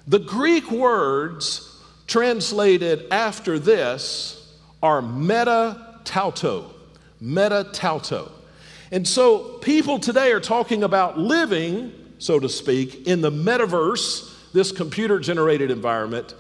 The 0.06 0.18
Greek 0.18 0.70
words 0.70 1.80
translated 2.06 3.06
after 3.10 3.58
this 3.58 4.54
are 4.82 5.00
meta 5.00 6.00
tauto. 6.04 6.70
Meta 7.20 7.66
tauto. 7.72 8.30
And 8.92 9.08
so 9.08 9.58
people 9.58 9.98
today 9.98 10.30
are 10.32 10.40
talking 10.40 10.82
about 10.82 11.18
living, 11.18 11.90
so 12.18 12.38
to 12.38 12.49
speak, 12.49 13.06
in 13.06 13.21
the 13.21 13.30
metaverse, 13.30 14.52
this 14.52 14.73
computer 14.73 15.18
generated 15.18 15.71
environment. 15.71 16.35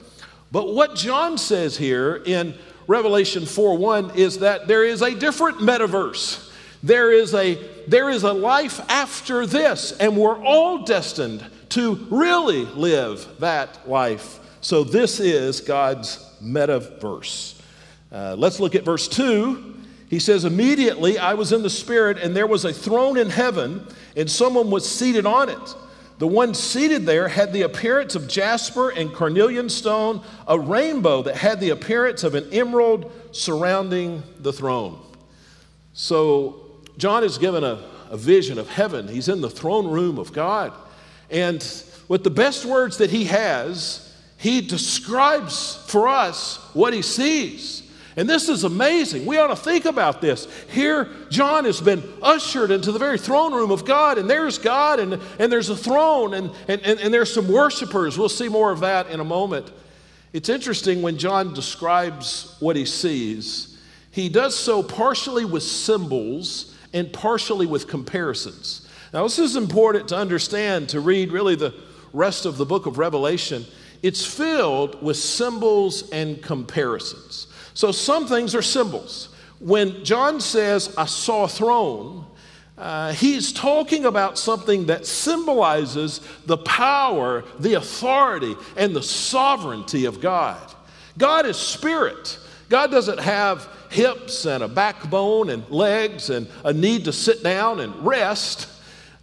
But 0.52 0.72
what 0.72 0.94
John 0.94 1.36
says 1.36 1.76
here 1.76 2.22
in 2.24 2.54
Revelation 2.86 3.46
4 3.46 3.76
1 3.76 4.12
is 4.16 4.38
that 4.38 4.68
there 4.68 4.84
is 4.84 5.02
a 5.02 5.14
different 5.14 5.58
metaverse. 5.58 6.52
There 6.82 7.10
is 7.12 7.34
a, 7.34 7.54
there 7.88 8.10
is 8.10 8.24
a 8.24 8.32
life 8.32 8.80
after 8.90 9.46
this, 9.46 9.92
and 9.92 10.16
we're 10.16 10.42
all 10.44 10.84
destined 10.84 11.44
to 11.70 11.94
really 12.10 12.66
live 12.66 13.26
that 13.40 13.88
life. 13.88 14.38
So, 14.60 14.84
this 14.84 15.18
is 15.18 15.60
God's 15.60 16.24
metaverse. 16.42 17.60
Uh, 18.12 18.36
let's 18.38 18.60
look 18.60 18.74
at 18.74 18.84
verse 18.84 19.08
2. 19.08 19.73
He 20.14 20.20
says, 20.20 20.44
Immediately 20.44 21.18
I 21.18 21.34
was 21.34 21.50
in 21.50 21.64
the 21.64 21.68
Spirit, 21.68 22.18
and 22.18 22.36
there 22.36 22.46
was 22.46 22.64
a 22.64 22.72
throne 22.72 23.18
in 23.18 23.30
heaven, 23.30 23.84
and 24.16 24.30
someone 24.30 24.70
was 24.70 24.88
seated 24.88 25.26
on 25.26 25.48
it. 25.48 25.74
The 26.18 26.26
one 26.28 26.54
seated 26.54 27.04
there 27.04 27.26
had 27.26 27.52
the 27.52 27.62
appearance 27.62 28.14
of 28.14 28.28
jasper 28.28 28.90
and 28.90 29.12
carnelian 29.12 29.68
stone, 29.68 30.22
a 30.46 30.56
rainbow 30.56 31.22
that 31.24 31.34
had 31.34 31.58
the 31.58 31.70
appearance 31.70 32.22
of 32.22 32.36
an 32.36 32.48
emerald 32.52 33.10
surrounding 33.32 34.22
the 34.38 34.52
throne. 34.52 35.00
So, 35.94 36.60
John 36.96 37.24
is 37.24 37.36
given 37.36 37.64
a, 37.64 37.82
a 38.08 38.16
vision 38.16 38.56
of 38.56 38.68
heaven. 38.68 39.08
He's 39.08 39.28
in 39.28 39.40
the 39.40 39.50
throne 39.50 39.88
room 39.88 40.20
of 40.20 40.32
God. 40.32 40.72
And 41.28 41.56
with 42.06 42.22
the 42.22 42.30
best 42.30 42.64
words 42.64 42.98
that 42.98 43.10
he 43.10 43.24
has, 43.24 44.14
he 44.36 44.60
describes 44.60 45.74
for 45.88 46.06
us 46.06 46.58
what 46.72 46.94
he 46.94 47.02
sees. 47.02 47.83
And 48.16 48.28
this 48.28 48.48
is 48.48 48.62
amazing. 48.62 49.26
We 49.26 49.38
ought 49.38 49.48
to 49.48 49.56
think 49.56 49.86
about 49.86 50.20
this. 50.20 50.46
Here, 50.70 51.08
John 51.30 51.64
has 51.64 51.80
been 51.80 52.02
ushered 52.22 52.70
into 52.70 52.92
the 52.92 52.98
very 52.98 53.18
throne 53.18 53.52
room 53.52 53.72
of 53.72 53.84
God, 53.84 54.18
and 54.18 54.30
there's 54.30 54.56
God, 54.56 55.00
and, 55.00 55.20
and 55.38 55.50
there's 55.50 55.68
a 55.68 55.76
throne, 55.76 56.34
and, 56.34 56.50
and, 56.68 56.80
and, 56.82 57.00
and 57.00 57.12
there's 57.12 57.34
some 57.34 57.48
worshipers. 57.48 58.16
We'll 58.16 58.28
see 58.28 58.48
more 58.48 58.70
of 58.70 58.80
that 58.80 59.10
in 59.10 59.18
a 59.18 59.24
moment. 59.24 59.72
It's 60.32 60.48
interesting 60.48 61.02
when 61.02 61.18
John 61.18 61.54
describes 61.54 62.56
what 62.60 62.76
he 62.76 62.84
sees, 62.84 63.78
he 64.10 64.28
does 64.28 64.56
so 64.56 64.80
partially 64.82 65.44
with 65.44 65.64
symbols 65.64 66.76
and 66.92 67.12
partially 67.12 67.66
with 67.66 67.88
comparisons. 67.88 68.88
Now, 69.12 69.24
this 69.24 69.40
is 69.40 69.56
important 69.56 70.08
to 70.08 70.16
understand 70.16 70.88
to 70.90 71.00
read 71.00 71.32
really 71.32 71.56
the 71.56 71.74
rest 72.12 72.46
of 72.46 72.56
the 72.56 72.64
book 72.64 72.86
of 72.86 72.98
Revelation. 72.98 73.64
It's 74.02 74.24
filled 74.24 75.02
with 75.02 75.16
symbols 75.16 76.10
and 76.10 76.40
comparisons. 76.40 77.48
So 77.74 77.92
some 77.92 78.26
things 78.26 78.54
are 78.54 78.62
symbols. 78.62 79.34
When 79.58 80.04
John 80.04 80.40
says, 80.40 80.94
I 80.96 81.06
saw 81.06 81.44
a 81.44 81.48
throne, 81.48 82.26
uh, 82.76 83.12
he's 83.12 83.52
talking 83.52 84.04
about 84.04 84.38
something 84.38 84.86
that 84.86 85.06
symbolizes 85.06 86.20
the 86.46 86.58
power, 86.58 87.44
the 87.58 87.74
authority, 87.74 88.56
and 88.76 88.94
the 88.94 89.02
sovereignty 89.02 90.06
of 90.06 90.20
God. 90.20 90.74
God 91.16 91.46
is 91.46 91.56
spirit. 91.56 92.38
God 92.68 92.90
doesn't 92.90 93.20
have 93.20 93.68
hips 93.90 94.46
and 94.46 94.64
a 94.64 94.68
backbone 94.68 95.50
and 95.50 95.68
legs 95.70 96.30
and 96.30 96.48
a 96.64 96.72
need 96.72 97.04
to 97.04 97.12
sit 97.12 97.44
down 97.44 97.78
and 97.78 97.94
rest. 98.04 98.68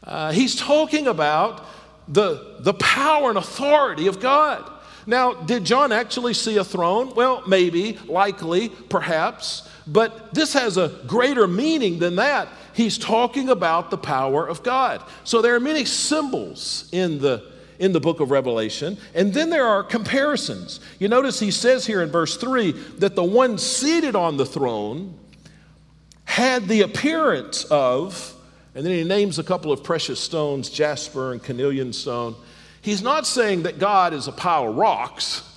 Uh, 0.04 0.32
he's 0.32 0.56
talking 0.56 1.08
about 1.08 1.66
the, 2.08 2.58
the 2.60 2.74
power 2.76 3.30
and 3.30 3.38
authority 3.38 4.08
of 4.08 4.20
God. 4.20 4.70
Now, 5.06 5.34
did 5.34 5.66
John 5.66 5.92
actually 5.92 6.34
see 6.34 6.58
a 6.58 6.64
throne? 6.64 7.14
Well, 7.16 7.44
maybe, 7.48 7.98
likely, 8.08 8.70
perhaps, 8.70 9.68
but 9.88 10.34
this 10.34 10.54
has 10.54 10.78
a 10.78 10.90
greater 11.08 11.48
meaning 11.48 12.00
than 12.00 12.18
that. 12.18 12.48
He's 12.74 12.98
talking 12.98 13.50
about 13.50 13.90
the 13.90 13.98
power 13.98 14.48
of 14.48 14.64
God. 14.64 15.04
So 15.24 15.42
there 15.42 15.56
are 15.56 15.60
many 15.60 15.86
symbols 15.86 16.88
in 16.92 17.20
the 17.20 17.52
in 17.82 17.94
the 17.94 18.00
book 18.00 18.20
of 18.20 18.30
Revelation. 18.30 18.96
And 19.16 19.34
then 19.34 19.50
there 19.50 19.66
are 19.66 19.84
comparisons. 19.84 20.80
You 21.00 21.08
notice 21.08 21.40
he 21.40 21.50
says 21.50 21.84
here 21.84 22.04
in 22.04 22.12
verse 22.12 22.38
3 22.38 22.74
that 23.00 23.16
the 23.16 23.24
one 23.24 23.58
seated 23.58 24.16
on 24.16 24.38
the 24.38 24.46
throne 24.46 25.18
had 26.24 26.68
the 26.68 26.82
appearance 26.82 27.66
of, 27.66 28.36
and 28.76 28.86
then 28.86 28.94
he 28.94 29.04
names 29.04 29.40
a 29.40 29.44
couple 29.44 29.72
of 29.72 29.84
precious 29.84 30.20
stones, 30.20 30.70
jasper 30.70 31.32
and 31.32 31.44
carnelian 31.44 31.92
stone. 31.92 32.36
He's 32.82 33.04
not 33.04 33.28
saying 33.28 33.64
that 33.64 33.80
God 33.80 34.14
is 34.14 34.28
a 34.28 34.32
pile 34.32 34.70
of 34.70 34.76
rocks. 34.76 35.48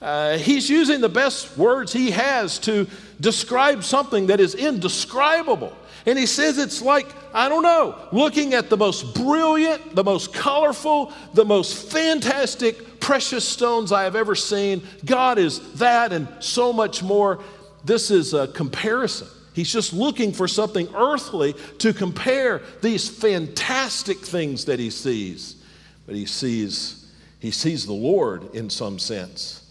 Uh, 0.00 0.36
he's 0.36 0.68
using 0.68 1.00
the 1.00 1.08
best 1.08 1.56
words 1.56 1.92
he 1.92 2.10
has 2.10 2.58
to 2.60 2.88
describe 3.20 3.84
something 3.84 4.26
that 4.26 4.40
is 4.40 4.56
indescribable. 4.56 5.72
And 6.06 6.18
he 6.18 6.26
says 6.26 6.58
it's 6.58 6.82
like, 6.82 7.06
I 7.32 7.48
don't 7.48 7.62
know, 7.62 7.96
looking 8.10 8.54
at 8.54 8.68
the 8.68 8.76
most 8.76 9.14
brilliant, 9.14 9.94
the 9.94 10.02
most 10.02 10.34
colorful, 10.34 11.12
the 11.34 11.44
most 11.44 11.92
fantastic, 11.92 12.98
precious 12.98 13.48
stones 13.48 13.92
I 13.92 14.02
have 14.02 14.16
ever 14.16 14.34
seen. 14.34 14.82
God 15.04 15.38
is 15.38 15.74
that 15.74 16.12
and 16.12 16.26
so 16.40 16.72
much 16.72 17.04
more. 17.04 17.38
This 17.84 18.10
is 18.10 18.34
a 18.34 18.48
comparison. 18.48 19.28
He's 19.52 19.72
just 19.72 19.92
looking 19.92 20.32
for 20.32 20.48
something 20.48 20.88
earthly 20.96 21.54
to 21.78 21.92
compare 21.92 22.62
these 22.80 23.08
fantastic 23.08 24.18
things 24.18 24.64
that 24.64 24.80
he 24.80 24.90
sees 24.90 25.61
but 26.12 26.18
he 26.18 26.26
sees, 26.26 27.10
he 27.38 27.50
sees 27.50 27.86
the 27.86 27.94
Lord 27.94 28.54
in 28.54 28.68
some 28.68 28.98
sense. 28.98 29.64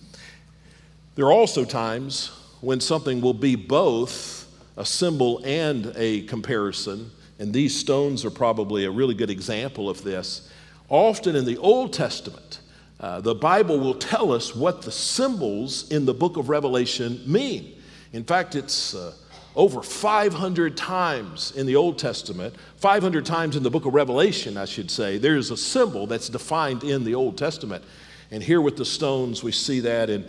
There 1.13 1.25
are 1.27 1.31
also 1.31 1.65
times 1.65 2.31
when 2.61 2.79
something 2.79 3.21
will 3.21 3.35
be 3.35 3.55
both 3.55 4.51
a 4.75 4.83
symbol 4.83 5.39
and 5.45 5.93
a 5.95 6.23
comparison, 6.23 7.11
and 7.37 7.53
these 7.53 7.79
stones 7.79 8.25
are 8.25 8.31
probably 8.31 8.85
a 8.85 8.89
really 8.89 9.13
good 9.13 9.29
example 9.29 9.87
of 9.87 10.03
this. 10.03 10.49
Often 10.89 11.35
in 11.35 11.45
the 11.45 11.57
Old 11.59 11.93
Testament, 11.93 12.61
uh, 12.99 13.21
the 13.21 13.35
Bible 13.35 13.79
will 13.79 13.93
tell 13.93 14.31
us 14.31 14.55
what 14.55 14.81
the 14.81 14.91
symbols 14.91 15.91
in 15.91 16.05
the 16.05 16.13
book 16.15 16.37
of 16.37 16.49
Revelation 16.49 17.21
mean. 17.27 17.79
In 18.13 18.23
fact, 18.23 18.55
it's 18.55 18.95
uh, 18.95 19.13
over 19.55 19.81
500 19.81 20.77
times 20.77 21.51
in 21.51 21.65
the 21.65 21.75
Old 21.75 21.97
Testament, 21.97 22.55
500 22.77 23.25
times 23.25 23.55
in 23.55 23.63
the 23.63 23.69
book 23.69 23.85
of 23.85 23.93
Revelation, 23.93 24.57
I 24.57 24.65
should 24.65 24.89
say, 24.89 25.17
there's 25.17 25.51
a 25.51 25.57
symbol 25.57 26.07
that's 26.07 26.29
defined 26.29 26.83
in 26.83 27.03
the 27.03 27.15
Old 27.15 27.37
Testament. 27.37 27.83
And 28.31 28.41
here 28.41 28.61
with 28.61 28.77
the 28.77 28.85
stones, 28.85 29.43
we 29.43 29.51
see 29.51 29.81
that 29.81 30.09
in, 30.09 30.23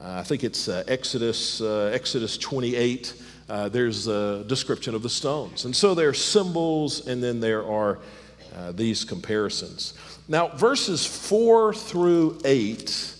uh, 0.00 0.18
I 0.18 0.22
think 0.22 0.44
it's 0.44 0.68
uh, 0.68 0.84
Exodus, 0.86 1.60
uh, 1.60 1.90
Exodus 1.92 2.38
28. 2.38 3.20
Uh, 3.48 3.68
there's 3.68 4.06
a 4.06 4.44
description 4.44 4.94
of 4.94 5.02
the 5.02 5.10
stones. 5.10 5.64
And 5.64 5.74
so 5.74 5.94
there 5.94 6.08
are 6.08 6.14
symbols, 6.14 7.08
and 7.08 7.22
then 7.22 7.40
there 7.40 7.66
are 7.66 7.98
uh, 8.54 8.72
these 8.72 9.04
comparisons. 9.04 9.94
Now, 10.28 10.48
verses 10.48 11.04
4 11.04 11.74
through 11.74 12.38
8, 12.44 13.14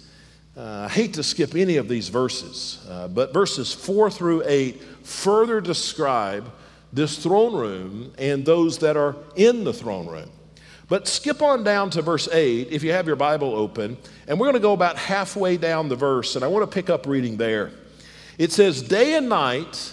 uh, 0.58 0.86
I 0.86 0.88
hate 0.88 1.14
to 1.14 1.22
skip 1.22 1.54
any 1.54 1.76
of 1.76 1.88
these 1.88 2.08
verses, 2.08 2.84
but 3.14 3.32
verses 3.32 3.72
4 3.72 4.10
through 4.10 4.42
8 4.44 4.82
further 5.04 5.60
describe 5.60 6.50
this 6.92 7.16
throne 7.18 7.54
room 7.54 8.12
and 8.18 8.44
those 8.44 8.78
that 8.78 8.96
are 8.96 9.14
in 9.36 9.62
the 9.62 9.72
throne 9.72 10.08
room. 10.08 10.30
But 10.88 11.06
skip 11.06 11.42
on 11.42 11.64
down 11.64 11.90
to 11.90 12.02
verse 12.02 12.28
8 12.32 12.68
if 12.70 12.82
you 12.82 12.92
have 12.92 13.06
your 13.06 13.16
Bible 13.16 13.54
open, 13.54 13.98
and 14.26 14.40
we're 14.40 14.46
going 14.46 14.54
to 14.54 14.60
go 14.60 14.72
about 14.72 14.96
halfway 14.96 15.58
down 15.58 15.88
the 15.88 15.96
verse, 15.96 16.34
and 16.34 16.44
I 16.44 16.48
want 16.48 16.68
to 16.68 16.74
pick 16.74 16.90
up 16.90 17.06
reading 17.06 17.36
there. 17.36 17.70
It 18.38 18.52
says, 18.52 18.82
Day 18.82 19.14
and 19.16 19.28
night, 19.28 19.92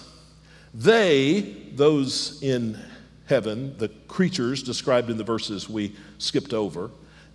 they, 0.74 1.42
those 1.74 2.42
in 2.42 2.80
heaven, 3.28 3.78
the 3.78 3.90
creatures 4.08 4.64
described 4.64 5.10
in 5.10 5.18
the 5.18 5.24
verses 5.24 5.70
we 5.70 5.96
skipped 6.18 6.54
over, 6.54 6.92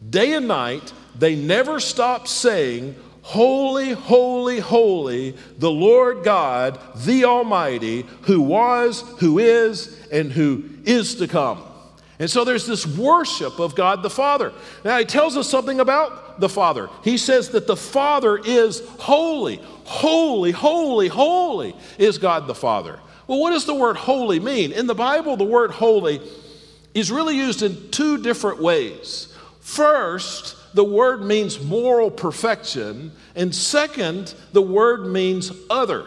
day 0.09 0.33
and 0.33 0.49
night, 0.49 0.93
they 1.19 1.37
never 1.37 1.81
stop 1.81 2.27
saying, 2.27 2.97
Holy, 3.23 3.93
holy, 3.93 4.61
holy, 4.61 5.37
the 5.59 5.71
Lord 5.71 6.25
God, 6.25 6.81
the 7.05 7.25
Almighty, 7.25 8.07
who 8.23 8.41
was, 8.41 9.03
who 9.19 9.39
is, 9.39 9.99
and 10.11 10.33
who 10.33 10.65
is 10.85 11.17
to 11.17 11.29
come. 11.29 11.63
And 12.19 12.31
so 12.31 12.45
there's 12.45 12.67
this 12.67 12.87
worship 12.87 13.59
of 13.59 13.75
God 13.75 14.03
the 14.03 14.11
Father. 14.11 14.53
Now, 14.85 14.99
he 14.99 15.07
tells 15.07 15.37
us 15.39 15.49
something 15.49 15.81
about 15.81 16.39
the 16.39 16.51
Father. 16.51 16.91
He 17.03 17.17
says 17.17 17.51
that 17.51 17.67
the 17.67 17.77
Father 17.77 18.37
is 18.39 18.87
holy. 18.99 19.61
Holy, 19.85 20.51
holy, 20.51 21.09
holy 21.09 21.75
is 21.99 22.19
God 22.19 22.47
the 22.47 22.55
Father. 22.55 23.01
Well, 23.27 23.41
what 23.41 23.53
does 23.53 23.65
the 23.65 23.75
word 23.75 23.97
holy 23.97 24.39
mean? 24.39 24.73
In 24.73 24.87
the 24.87 24.95
Bible, 24.95 25.37
the 25.37 25.45
word 25.45 25.71
holy 25.71 26.21
is 26.95 27.11
really 27.11 27.37
used 27.37 27.63
in 27.63 27.91
two 27.91 28.23
different 28.23 28.61
ways. 28.61 29.35
First, 29.61 30.57
the 30.75 30.85
word 30.85 31.23
means 31.23 31.61
moral 31.61 32.11
perfection, 32.11 33.13
and 33.35 33.55
second, 33.55 34.35
the 34.53 34.63
word 34.63 35.07
means 35.07 35.53
other. 35.69 36.07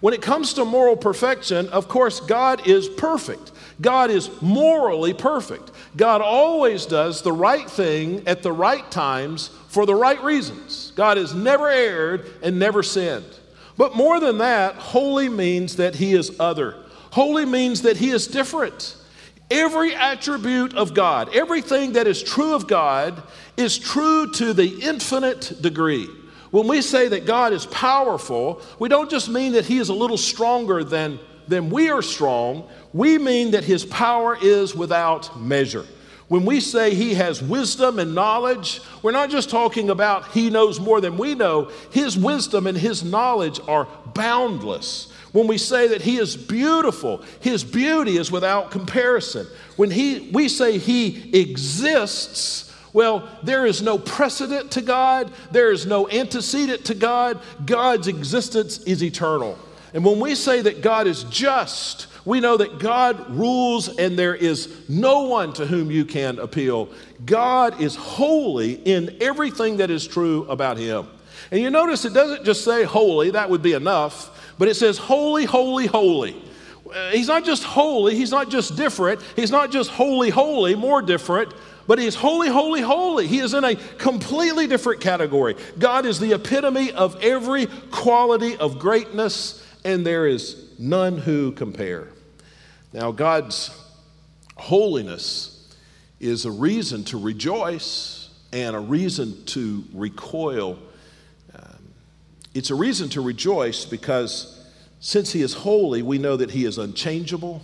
When 0.00 0.14
it 0.14 0.22
comes 0.22 0.54
to 0.54 0.64
moral 0.64 0.96
perfection, 0.96 1.68
of 1.68 1.86
course, 1.86 2.18
God 2.18 2.66
is 2.66 2.88
perfect. 2.88 3.52
God 3.80 4.10
is 4.10 4.30
morally 4.42 5.14
perfect. 5.14 5.70
God 5.96 6.20
always 6.20 6.86
does 6.86 7.22
the 7.22 7.32
right 7.32 7.70
thing 7.70 8.26
at 8.26 8.42
the 8.42 8.52
right 8.52 8.88
times 8.90 9.48
for 9.68 9.86
the 9.86 9.94
right 9.94 10.22
reasons. 10.22 10.92
God 10.96 11.18
has 11.18 11.34
never 11.34 11.68
erred 11.68 12.26
and 12.42 12.58
never 12.58 12.82
sinned. 12.82 13.38
But 13.76 13.96
more 13.96 14.18
than 14.18 14.38
that, 14.38 14.74
holy 14.74 15.28
means 15.28 15.76
that 15.76 15.94
He 15.94 16.14
is 16.14 16.38
other. 16.40 16.76
Holy 17.12 17.44
means 17.44 17.82
that 17.82 17.96
He 17.96 18.10
is 18.10 18.26
different. 18.26 18.96
Every 19.52 19.94
attribute 19.94 20.74
of 20.74 20.94
God, 20.94 21.28
everything 21.34 21.92
that 21.92 22.06
is 22.06 22.22
true 22.22 22.54
of 22.54 22.66
God, 22.66 23.22
is 23.58 23.78
true 23.78 24.32
to 24.32 24.54
the 24.54 24.80
infinite 24.80 25.60
degree. 25.60 26.08
When 26.50 26.66
we 26.66 26.80
say 26.80 27.08
that 27.08 27.26
God 27.26 27.52
is 27.52 27.66
powerful, 27.66 28.62
we 28.78 28.88
don't 28.88 29.10
just 29.10 29.28
mean 29.28 29.52
that 29.52 29.66
He 29.66 29.76
is 29.76 29.90
a 29.90 29.94
little 29.94 30.16
stronger 30.16 30.82
than, 30.82 31.18
than 31.48 31.68
we 31.68 31.90
are 31.90 32.00
strong, 32.00 32.66
we 32.94 33.18
mean 33.18 33.50
that 33.50 33.62
His 33.62 33.84
power 33.84 34.38
is 34.40 34.74
without 34.74 35.38
measure. 35.38 35.84
When 36.28 36.46
we 36.46 36.58
say 36.60 36.94
He 36.94 37.12
has 37.12 37.42
wisdom 37.42 37.98
and 37.98 38.14
knowledge, 38.14 38.80
we're 39.02 39.12
not 39.12 39.28
just 39.28 39.50
talking 39.50 39.90
about 39.90 40.28
He 40.28 40.48
knows 40.48 40.80
more 40.80 41.02
than 41.02 41.18
we 41.18 41.34
know, 41.34 41.70
His 41.90 42.16
wisdom 42.16 42.66
and 42.66 42.78
His 42.78 43.04
knowledge 43.04 43.60
are 43.68 43.86
boundless. 44.14 45.11
When 45.32 45.46
we 45.46 45.58
say 45.58 45.88
that 45.88 46.02
He 46.02 46.18
is 46.18 46.36
beautiful, 46.36 47.22
His 47.40 47.64
beauty 47.64 48.18
is 48.18 48.30
without 48.30 48.70
comparison. 48.70 49.46
When 49.76 49.90
he, 49.90 50.30
we 50.32 50.48
say 50.48 50.78
He 50.78 51.38
exists, 51.38 52.72
well, 52.92 53.28
there 53.42 53.64
is 53.64 53.80
no 53.80 53.98
precedent 53.98 54.70
to 54.72 54.82
God, 54.82 55.32
there 55.50 55.72
is 55.72 55.86
no 55.86 56.08
antecedent 56.10 56.84
to 56.86 56.94
God. 56.94 57.40
God's 57.64 58.08
existence 58.08 58.82
is 58.82 59.02
eternal. 59.02 59.58
And 59.94 60.04
when 60.04 60.20
we 60.20 60.34
say 60.34 60.62
that 60.62 60.82
God 60.82 61.06
is 61.06 61.24
just, 61.24 62.06
we 62.24 62.40
know 62.40 62.56
that 62.56 62.78
God 62.78 63.30
rules 63.30 63.88
and 63.88 64.18
there 64.18 64.34
is 64.34 64.88
no 64.88 65.22
one 65.22 65.52
to 65.54 65.66
whom 65.66 65.90
you 65.90 66.04
can 66.04 66.38
appeal. 66.38 66.88
God 67.24 67.80
is 67.80 67.96
holy 67.96 68.72
in 68.72 69.16
everything 69.20 69.78
that 69.78 69.90
is 69.90 70.06
true 70.06 70.44
about 70.44 70.76
Him. 70.76 71.08
And 71.50 71.60
you 71.60 71.70
notice 71.70 72.04
it 72.04 72.14
doesn't 72.14 72.44
just 72.44 72.64
say 72.64 72.84
holy, 72.84 73.30
that 73.30 73.50
would 73.50 73.62
be 73.62 73.72
enough. 73.72 74.30
But 74.58 74.68
it 74.68 74.74
says, 74.74 74.98
Holy, 74.98 75.44
holy, 75.44 75.86
holy. 75.86 76.42
He's 77.10 77.28
not 77.28 77.44
just 77.44 77.64
holy, 77.64 78.14
he's 78.16 78.30
not 78.30 78.50
just 78.50 78.76
different, 78.76 79.22
he's 79.34 79.50
not 79.50 79.70
just 79.70 79.90
holy, 79.90 80.30
holy, 80.30 80.74
more 80.74 81.00
different, 81.00 81.54
but 81.86 81.98
he's 81.98 82.14
holy, 82.14 82.48
holy, 82.48 82.80
holy. 82.80 83.26
He 83.26 83.38
is 83.38 83.54
in 83.54 83.64
a 83.64 83.76
completely 83.76 84.66
different 84.66 85.00
category. 85.00 85.56
God 85.78 86.06
is 86.06 86.20
the 86.20 86.32
epitome 86.34 86.92
of 86.92 87.22
every 87.22 87.66
quality 87.90 88.56
of 88.56 88.78
greatness, 88.78 89.66
and 89.84 90.06
there 90.06 90.26
is 90.26 90.70
none 90.78 91.18
who 91.18 91.52
compare. 91.52 92.08
Now, 92.92 93.10
God's 93.10 93.70
holiness 94.56 95.74
is 96.20 96.44
a 96.44 96.50
reason 96.50 97.04
to 97.04 97.18
rejoice 97.18 98.28
and 98.52 98.76
a 98.76 98.80
reason 98.80 99.44
to 99.46 99.84
recoil. 99.92 100.78
It's 102.54 102.70
a 102.70 102.74
reason 102.74 103.08
to 103.10 103.20
rejoice 103.20 103.84
because 103.84 104.62
since 105.00 105.32
He 105.32 105.42
is 105.42 105.54
holy, 105.54 106.02
we 106.02 106.18
know 106.18 106.36
that 106.36 106.50
He 106.50 106.64
is 106.64 106.78
unchangeable, 106.78 107.62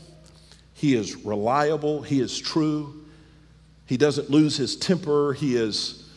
He 0.74 0.94
is 0.94 1.16
reliable, 1.16 2.02
He 2.02 2.20
is 2.20 2.38
true, 2.38 3.04
He 3.86 3.96
doesn't 3.96 4.30
lose 4.30 4.56
His 4.56 4.76
temper, 4.76 5.34
He 5.34 5.56
is 5.56 6.08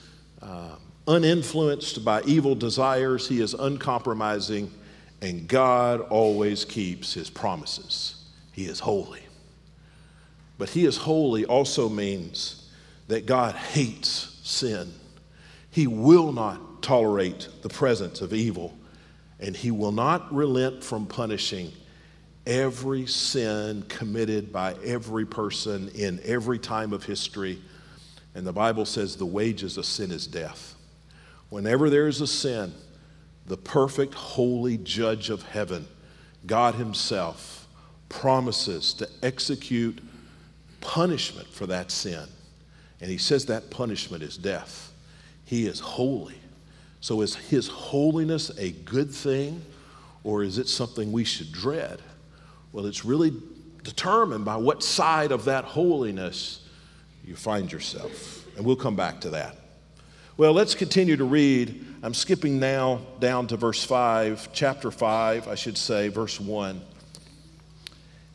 uh, 0.42 0.76
uninfluenced 1.08 2.06
by 2.06 2.22
evil 2.24 2.56
desires, 2.56 3.28
He 3.28 3.42
is 3.42 3.54
uncompromising, 3.54 4.72
and 5.22 5.48
God 5.48 6.02
always 6.02 6.64
keeps 6.64 7.14
His 7.14 7.30
promises. 7.30 8.16
He 8.54 8.66
is 8.66 8.80
holy. 8.80 9.22
But 10.58 10.70
He 10.70 10.86
is 10.86 10.98
holy 10.98 11.46
also 11.46 11.90
means 11.90 12.70
that 13.10 13.26
God 13.26 13.56
hates 13.56 14.40
sin. 14.44 14.94
He 15.70 15.88
will 15.88 16.32
not 16.32 16.71
tolerate 16.82 17.48
the 17.62 17.70
presence 17.70 18.22
of 18.22 18.34
evil, 18.34 18.78
and 19.40 19.56
He 19.56 19.72
will 19.72 19.92
not 19.92 20.34
relent 20.34 20.84
from 20.84 21.06
punishing 21.06 21.72
every 22.46 23.06
sin 23.06 23.84
committed 23.84 24.52
by 24.52 24.74
every 24.84 25.26
person 25.26 25.90
in 25.90 26.20
every 26.24 26.60
time 26.60 26.94
of 26.94 27.04
history. 27.04 27.62
And 28.34 28.46
the 28.46 28.54
Bible 28.54 28.86
says 28.86 29.16
the 29.16 29.26
wages 29.26 29.78
of 29.78 29.86
sin 29.86 30.12
is 30.12 30.26
death. 30.26 30.76
Whenever 31.50 31.90
there 31.90 32.08
is 32.08 32.22
a 32.22 32.28
sin, 32.28 32.74
the 33.46 33.58
perfect, 33.58 34.14
holy 34.14 34.78
judge 34.78 35.30
of 35.30 35.44
heaven, 35.44 35.88
God 36.46 36.76
Himself, 36.76 37.68
promises 38.10 38.94
to 38.96 39.10
execute 39.22 40.00
punishment 40.80 41.48
for 41.48 41.66
that 41.68 41.92
sin. 41.92 42.26
And 43.02 43.12
He 43.12 43.18
says 43.18 43.46
that 43.46 43.70
punishment 43.70 44.24
is 44.24 44.38
death. 44.38 44.92
He 45.46 45.68
is 45.68 45.80
holy. 45.80 46.41
So, 47.02 47.22
is 47.22 47.36
His 47.36 47.68
holiness 47.68 48.52
a 48.58 48.72
good 48.72 49.12
thing 49.12 49.62
or 50.24 50.44
is 50.44 50.58
it 50.58 50.68
something 50.68 51.12
we 51.12 51.24
should 51.24 51.52
dread? 51.52 52.02
Well, 52.72 52.86
it's 52.86 53.04
really 53.04 53.34
determined 53.84 54.46
by 54.46 54.56
what 54.56 54.84
side 54.84 55.32
of 55.32 55.46
that 55.46 55.66
holiness 55.66 56.66
you 57.26 57.36
find 57.36 57.72
yourself. 57.72 58.46
And 58.56 58.66
we'll 58.66 58.76
come 58.76 58.96
back 58.96 59.22
to 59.22 59.32
that. 59.32 59.58
Well, 60.38 60.54
let's 60.54 60.76
continue 60.76 61.18
to 61.18 61.26
read. 61.26 61.86
I'm 62.04 62.14
skipping 62.14 62.60
now 62.60 63.02
down 63.20 63.48
to 63.48 63.58
verse 63.58 63.84
5, 63.84 64.50
chapter 64.54 64.92
5, 64.92 65.48
I 65.48 65.56
should 65.56 65.78
say, 65.78 66.08
verse 66.08 66.40
1. 66.40 66.78
It 66.78 66.82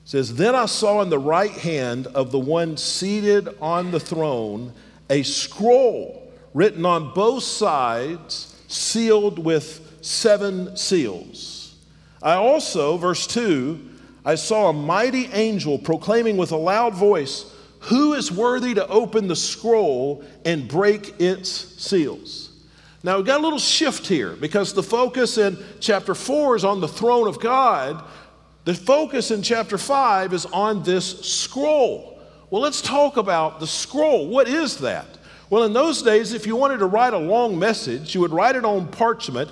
says, 0.04 0.34
Then 0.34 0.54
I 0.54 0.66
saw 0.66 1.02
in 1.02 1.10
the 1.10 1.18
right 1.18 1.50
hand 1.50 2.06
of 2.08 2.30
the 2.32 2.38
one 2.38 2.76
seated 2.76 3.48
on 3.60 3.90
the 3.90 4.00
throne 4.00 4.72
a 5.08 5.22
scroll 5.22 6.32
written 6.52 6.84
on 6.84 7.12
both 7.12 7.42
sides, 7.42 8.55
sealed 8.68 9.38
with 9.38 9.98
seven 10.00 10.76
seals. 10.76 11.74
I 12.22 12.34
also, 12.34 12.96
verse 12.96 13.26
2, 13.26 13.80
I 14.24 14.34
saw 14.34 14.70
a 14.70 14.72
mighty 14.72 15.26
angel 15.26 15.78
proclaiming 15.78 16.36
with 16.36 16.52
a 16.52 16.56
loud 16.56 16.94
voice, 16.94 17.52
who 17.80 18.14
is 18.14 18.32
worthy 18.32 18.74
to 18.74 18.88
open 18.88 19.28
the 19.28 19.36
scroll 19.36 20.24
and 20.44 20.66
break 20.66 21.20
its 21.20 21.48
seals? 21.50 22.50
Now, 23.04 23.18
we've 23.18 23.26
got 23.26 23.38
a 23.38 23.42
little 23.44 23.60
shift 23.60 24.08
here 24.08 24.34
because 24.34 24.74
the 24.74 24.82
focus 24.82 25.38
in 25.38 25.56
chapter 25.78 26.12
4 26.12 26.56
is 26.56 26.64
on 26.64 26.80
the 26.80 26.88
throne 26.88 27.28
of 27.28 27.38
God. 27.38 28.02
The 28.64 28.74
focus 28.74 29.30
in 29.30 29.42
chapter 29.42 29.78
5 29.78 30.32
is 30.32 30.46
on 30.46 30.82
this 30.82 31.20
scroll. 31.20 32.20
Well, 32.50 32.62
let's 32.62 32.82
talk 32.82 33.16
about 33.16 33.60
the 33.60 33.66
scroll. 33.68 34.26
What 34.26 34.48
is 34.48 34.78
that? 34.78 35.06
Well, 35.48 35.62
in 35.64 35.72
those 35.72 36.02
days, 36.02 36.32
if 36.32 36.46
you 36.46 36.56
wanted 36.56 36.78
to 36.78 36.86
write 36.86 37.12
a 37.12 37.18
long 37.18 37.58
message, 37.58 38.14
you 38.14 38.20
would 38.20 38.32
write 38.32 38.56
it 38.56 38.64
on 38.64 38.88
parchment 38.88 39.50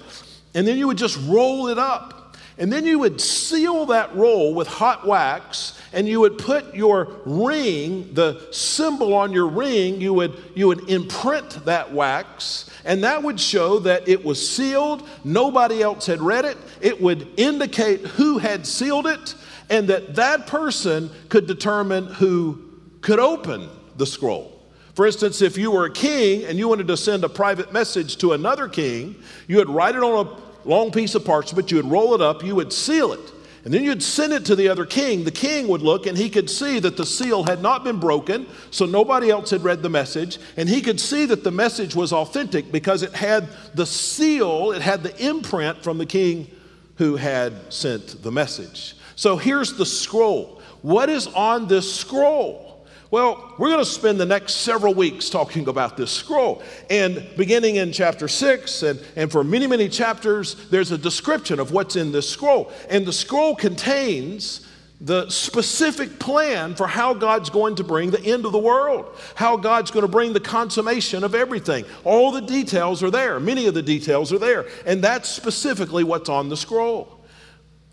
and 0.55 0.67
then 0.67 0.79
you 0.79 0.87
would 0.87 0.99
just 0.99 1.19
roll 1.27 1.69
it 1.69 1.79
up. 1.79 2.37
And 2.57 2.73
then 2.73 2.85
you 2.85 3.01
would 3.01 3.21
seal 3.21 3.87
that 3.87 4.15
roll 4.15 4.55
with 4.55 4.69
hot 4.69 5.07
wax 5.07 5.81
and 5.93 6.07
you 6.09 6.21
would 6.21 6.39
put 6.39 6.75
your 6.75 7.17
ring, 7.25 8.15
the 8.15 8.47
symbol 8.53 9.15
on 9.15 9.33
your 9.33 9.49
ring, 9.49 10.01
you 10.01 10.15
would, 10.15 10.37
you 10.55 10.69
would 10.69 10.89
imprint 10.89 11.65
that 11.65 11.93
wax, 11.93 12.69
and 12.85 13.03
that 13.05 13.23
would 13.23 13.41
show 13.41 13.79
that 13.81 14.09
it 14.09 14.25
was 14.25 14.49
sealed, 14.49 15.09
nobody 15.25 15.83
else 15.83 16.07
had 16.07 16.21
read 16.21 16.45
it. 16.45 16.59
It 16.81 17.01
would 17.01 17.29
indicate 17.37 18.01
who 18.01 18.39
had 18.39 18.67
sealed 18.67 19.07
it, 19.07 19.35
and 19.71 19.89
that 19.89 20.17
that 20.17 20.47
person 20.47 21.11
could 21.29 21.47
determine 21.47 22.07
who 22.07 22.61
could 23.01 23.21
open 23.21 23.69
the 23.97 24.07
scroll. 24.07 24.54
For 24.95 25.07
instance, 25.07 25.43
if 25.43 25.59
you 25.59 25.73
were 25.73 25.87
a 25.87 25.91
king 25.91 26.45
and 26.45 26.59
you 26.59 26.69
wanted 26.69 26.87
to 26.87 26.97
send 26.97 27.25
a 27.25 27.29
private 27.29 27.73
message 27.73 28.17
to 28.19 28.33
another 28.33 28.69
king, 28.69 29.17
you 29.49 29.57
would 29.57 29.69
write 29.69 29.97
it 29.97 30.03
on 30.03 30.27
a 30.27 30.69
long 30.69 30.93
piece 30.93 31.15
of 31.15 31.25
parchment, 31.25 31.71
you 31.71 31.79
would 31.79 31.91
roll 31.91 32.15
it 32.15 32.21
up, 32.21 32.45
you 32.45 32.55
would 32.55 32.73
seal 32.73 33.13
it. 33.13 33.33
And 33.65 33.73
then 33.73 33.83
you'd 33.83 34.03
send 34.03 34.35
it 34.35 34.45
to 34.47 34.55
the 34.55 34.69
other 34.69 34.85
king. 34.85 35.25
The 35.25 35.31
king 35.31 35.69
would 35.69 35.81
look 35.81 36.07
and 36.07 36.19
he 36.19 36.29
could 36.29 36.51
see 36.51 36.79
that 36.81 36.99
the 36.99 37.07
seal 37.07 37.45
had 37.45 37.63
not 37.63 37.83
been 37.83 37.99
broken, 37.99 38.47
so 38.71 38.85
nobody 38.85 39.31
else 39.31 39.51
had 39.51 39.65
read 39.65 39.83
the 39.83 39.89
message. 39.89 40.39
And 40.57 40.69
he 40.69 40.83
could 40.83 41.01
see 41.01 41.25
that 41.27 41.45
the 41.45 41.51
message 41.51 41.97
was 41.97 42.13
authentic 42.13 42.71
because 42.71 43.03
it 43.03 43.15
had 43.15 43.49
the 43.75 43.87
seal, 43.87 44.73
it 44.73 44.83
had 44.83 45.03
the 45.03 45.17
imprint 45.27 45.83
from 45.83 45.97
the 45.97 46.07
king 46.07 46.51
who 46.97 47.17
had 47.17 47.73
sent 47.73 48.23
the 48.23 48.31
message. 48.31 48.97
So 49.17 49.39
here's 49.39 49.73
the 49.73 49.87
scroll. 49.87 50.61
What 50.83 51.09
is 51.09 51.27
on 51.29 51.67
this 51.67 51.93
scroll? 51.93 52.74
Well, 53.15 53.55
we're 53.59 53.69
going 53.69 53.79
to 53.79 53.85
spend 53.85 54.19
the 54.19 54.27
next 54.27 54.55
several 54.55 54.93
weeks 54.93 55.31
talking 55.31 55.69
about 55.69 55.97
this 55.97 56.11
scroll. 56.11 56.65
And 56.91 57.25
beginning 57.37 57.77
in 57.77 57.93
chapter 57.93 58.27
6, 58.27 58.83
and, 58.83 59.01
and 59.15 59.31
for 59.31 59.45
many, 59.45 59.69
many 59.69 59.89
chapters, 59.89 60.69
there's 60.69 60.91
a 60.91 60.99
description 60.99 61.61
of 61.61 61.71
what's 61.71 61.95
in 61.95 62.11
this 62.11 62.29
scroll. 62.29 62.73
And 62.91 63.07
the 63.07 63.13
scroll 63.13 63.55
contains 63.55 64.67
the 65.01 65.31
specific 65.31 66.19
plan 66.19 66.75
for 66.75 66.89
how 66.89 67.15
God's 67.15 67.51
going 67.51 67.77
to 67.77 67.85
bring 67.85 68.11
the 68.11 68.21
end 68.21 68.47
of 68.47 68.51
the 68.51 68.59
world, 68.59 69.17
how 69.37 69.59
God's 69.59 69.93
going 69.93 70.05
to 70.05 70.11
bring 70.11 70.33
the 70.33 70.41
consummation 70.41 71.23
of 71.23 71.37
everything. 71.37 71.85
All 72.03 72.33
the 72.33 72.41
details 72.41 73.01
are 73.05 73.13
there, 73.13 73.39
many 73.39 73.67
of 73.67 73.75
the 73.75 73.83
details 73.83 74.33
are 74.33 74.41
there. 74.41 74.67
And 74.87 75.05
that's 75.05 75.29
specifically 75.29 76.03
what's 76.03 76.29
on 76.29 76.49
the 76.49 76.57
scroll. 76.57 77.25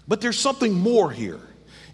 But 0.08 0.20
there's 0.20 0.40
something 0.40 0.74
more 0.74 1.12
here. 1.12 1.42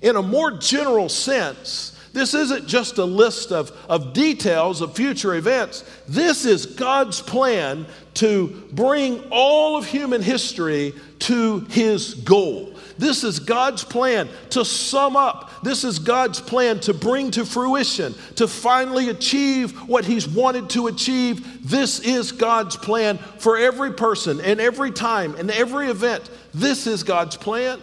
In 0.01 0.15
a 0.15 0.21
more 0.21 0.51
general 0.51 1.09
sense, 1.09 1.96
this 2.17 2.33
isn't 2.33 2.67
just 2.67 2.97
a 2.97 3.05
list 3.05 3.51
of, 3.51 3.71
of 3.87 4.13
details 4.13 4.81
of 4.81 4.95
future 4.95 5.35
events. 5.35 5.83
This 6.07 6.45
is 6.45 6.65
God's 6.65 7.21
plan 7.21 7.85
to 8.15 8.67
bring 8.71 9.23
all 9.29 9.77
of 9.77 9.85
human 9.85 10.21
history 10.21 10.93
to 11.19 11.59
his 11.69 12.15
goal. 12.15 12.73
This 12.97 13.23
is 13.23 13.39
God's 13.39 13.83
plan 13.83 14.27
to 14.51 14.65
sum 14.65 15.15
up. 15.15 15.51
This 15.63 15.83
is 15.83 15.99
God's 15.99 16.39
plan 16.39 16.79
to 16.81 16.93
bring 16.93 17.31
to 17.31 17.45
fruition, 17.45 18.15
to 18.35 18.47
finally 18.47 19.09
achieve 19.09 19.71
what 19.87 20.05
He's 20.05 20.27
wanted 20.27 20.69
to 20.71 20.87
achieve. 20.87 21.69
This 21.69 21.99
is 21.99 22.31
God's 22.31 22.75
plan 22.75 23.17
for 23.17 23.57
every 23.57 23.93
person 23.93 24.41
and 24.41 24.59
every 24.59 24.91
time 24.91 25.35
and 25.35 25.51
every 25.51 25.89
event. 25.89 26.29
This 26.53 26.87
is 26.87 27.03
God's 27.03 27.37
plan. 27.37 27.79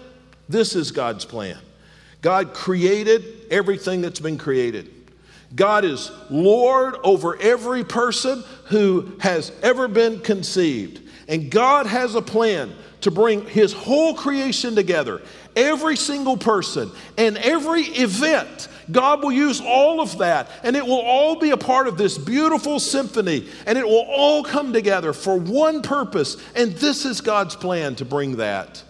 This 0.49 0.75
is 0.75 0.91
God's 0.91 1.25
plan. 1.25 1.59
God 2.25 2.55
created 2.55 3.23
everything 3.51 4.01
that's 4.01 4.19
been 4.19 4.39
created. 4.39 4.91
God 5.55 5.85
is 5.85 6.11
Lord 6.31 6.95
over 7.05 7.39
every 7.39 7.85
person 7.85 8.43
who 8.69 9.13
has 9.21 9.53
ever 9.63 9.89
been 9.89 10.21
conceived. 10.21 11.03
And 11.29 11.51
God 11.51 11.85
has 11.85 12.15
a 12.15 12.23
plan 12.23 12.73
to 13.03 13.11
bring 13.11 13.45
His 13.45 13.75
whole 13.75 14.15
creation 14.15 14.75
together, 14.75 15.21
every 15.55 15.97
single 15.97 16.39
person 16.39 16.91
and 17.19 17.37
every 17.37 17.83
event. 17.83 18.69
God 18.91 19.23
will 19.23 19.31
use 19.31 19.61
all 19.61 20.01
of 20.01 20.17
that, 20.17 20.49
and 20.63 20.77
it 20.77 20.87
will 20.87 21.03
all 21.03 21.39
be 21.39 21.51
a 21.51 21.59
part 21.59 21.89
of 21.89 21.99
this 21.99 22.17
beautiful 22.17 22.81
symphony, 22.81 23.51
and 23.67 23.77
it 23.77 23.87
will 23.87 24.07
all 24.09 24.43
come 24.43 24.73
together 24.73 25.13
for 25.13 25.37
one 25.39 25.83
purpose. 25.83 26.39
And 26.57 26.73
this 26.73 27.05
is 27.05 27.21
God's 27.21 27.55
plan 27.55 27.97
to 27.97 28.07
bring 28.07 28.37
that 28.39 28.83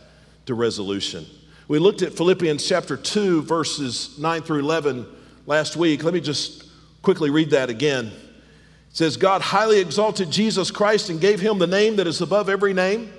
to 0.47 0.55
resolution. 0.55 1.27
We 1.67 1.79
looked 1.79 2.03
at 2.03 2.13
Philippians 2.13 2.67
chapter 2.67 2.95
2, 2.95 3.41
verses 3.43 4.19
9 4.19 4.43
through 4.43 4.59
11 4.59 5.07
last 5.47 5.77
week. 5.77 6.05
Let 6.05 6.13
me 6.13 6.21
just 6.21 6.65
quickly 7.01 7.31
read 7.31 7.51
that 7.51 7.71
again. 7.71 8.09
It 8.09 8.13
says, 8.91 9.17
God 9.17 9.41
highly 9.41 9.81
exalted 9.81 10.31
Jesus 10.31 10.71
Christ 10.71 11.09
and 11.09 11.19
gave 11.19 11.41
him 11.41 11.59
the 11.59 11.67
name 11.67 11.97
that 11.97 12.07
is 12.07 12.21
above 12.21 12.51
every 12.51 12.75
name, 12.75 13.11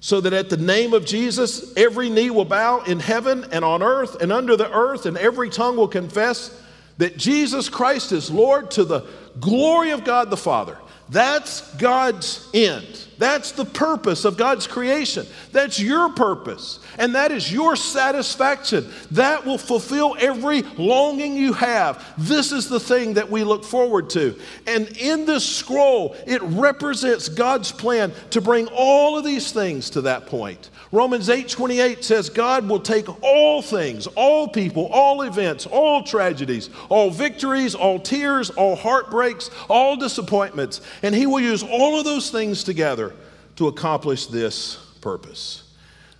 so 0.00 0.18
that 0.22 0.32
at 0.32 0.48
the 0.48 0.56
name 0.56 0.94
of 0.94 1.04
Jesus, 1.04 1.76
every 1.76 2.08
knee 2.08 2.30
will 2.30 2.46
bow 2.46 2.80
in 2.84 3.00
heaven 3.00 3.44
and 3.52 3.62
on 3.62 3.82
earth 3.82 4.22
and 4.22 4.32
under 4.32 4.56
the 4.56 4.72
earth, 4.72 5.04
and 5.04 5.18
every 5.18 5.50
tongue 5.50 5.76
will 5.76 5.88
confess 5.88 6.58
that 6.96 7.18
Jesus 7.18 7.68
Christ 7.68 8.12
is 8.12 8.30
Lord 8.30 8.70
to 8.72 8.84
the 8.84 9.06
glory 9.40 9.90
of 9.90 10.04
God 10.04 10.30
the 10.30 10.38
Father. 10.38 10.78
That's 11.10 11.74
God's 11.76 12.48
end. 12.52 13.06
That's 13.18 13.52
the 13.52 13.64
purpose 13.64 14.24
of 14.24 14.36
God's 14.36 14.66
creation. 14.66 15.26
That's 15.50 15.80
your 15.80 16.10
purpose. 16.10 16.78
And 16.98 17.14
that 17.16 17.32
is 17.32 17.52
your 17.52 17.74
satisfaction. 17.74 18.88
That 19.10 19.44
will 19.44 19.58
fulfill 19.58 20.16
every 20.20 20.62
longing 20.62 21.36
you 21.36 21.52
have. 21.54 22.04
This 22.16 22.52
is 22.52 22.68
the 22.68 22.78
thing 22.78 23.14
that 23.14 23.28
we 23.28 23.42
look 23.42 23.64
forward 23.64 24.10
to. 24.10 24.38
And 24.66 24.86
in 24.98 25.26
this 25.26 25.44
scroll, 25.44 26.14
it 26.26 26.42
represents 26.42 27.28
God's 27.28 27.72
plan 27.72 28.12
to 28.30 28.40
bring 28.40 28.68
all 28.68 29.18
of 29.18 29.24
these 29.24 29.50
things 29.50 29.90
to 29.90 30.02
that 30.02 30.26
point. 30.26 30.70
Romans 30.90 31.28
8 31.28 31.48
28 31.48 32.02
says, 32.02 32.30
God 32.30 32.66
will 32.68 32.80
take 32.80 33.08
all 33.22 33.60
things, 33.60 34.06
all 34.06 34.48
people, 34.48 34.86
all 34.86 35.22
events, 35.22 35.66
all 35.66 36.02
tragedies, 36.02 36.70
all 36.88 37.10
victories, 37.10 37.74
all 37.74 38.00
tears, 38.00 38.48
all 38.50 38.74
heartbreaks, 38.74 39.50
all 39.68 39.96
disappointments, 39.96 40.80
and 41.02 41.14
He 41.14 41.26
will 41.26 41.40
use 41.40 41.62
all 41.62 41.98
of 41.98 42.06
those 42.06 42.30
things 42.30 42.64
together 42.64 43.14
to 43.56 43.68
accomplish 43.68 44.26
this 44.26 44.76
purpose. 45.02 45.74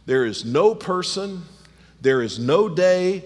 There 0.04 0.26
is 0.26 0.44
no 0.44 0.74
person, 0.74 1.42
there 2.02 2.20
is 2.20 2.38
no 2.38 2.68
day, 2.68 3.24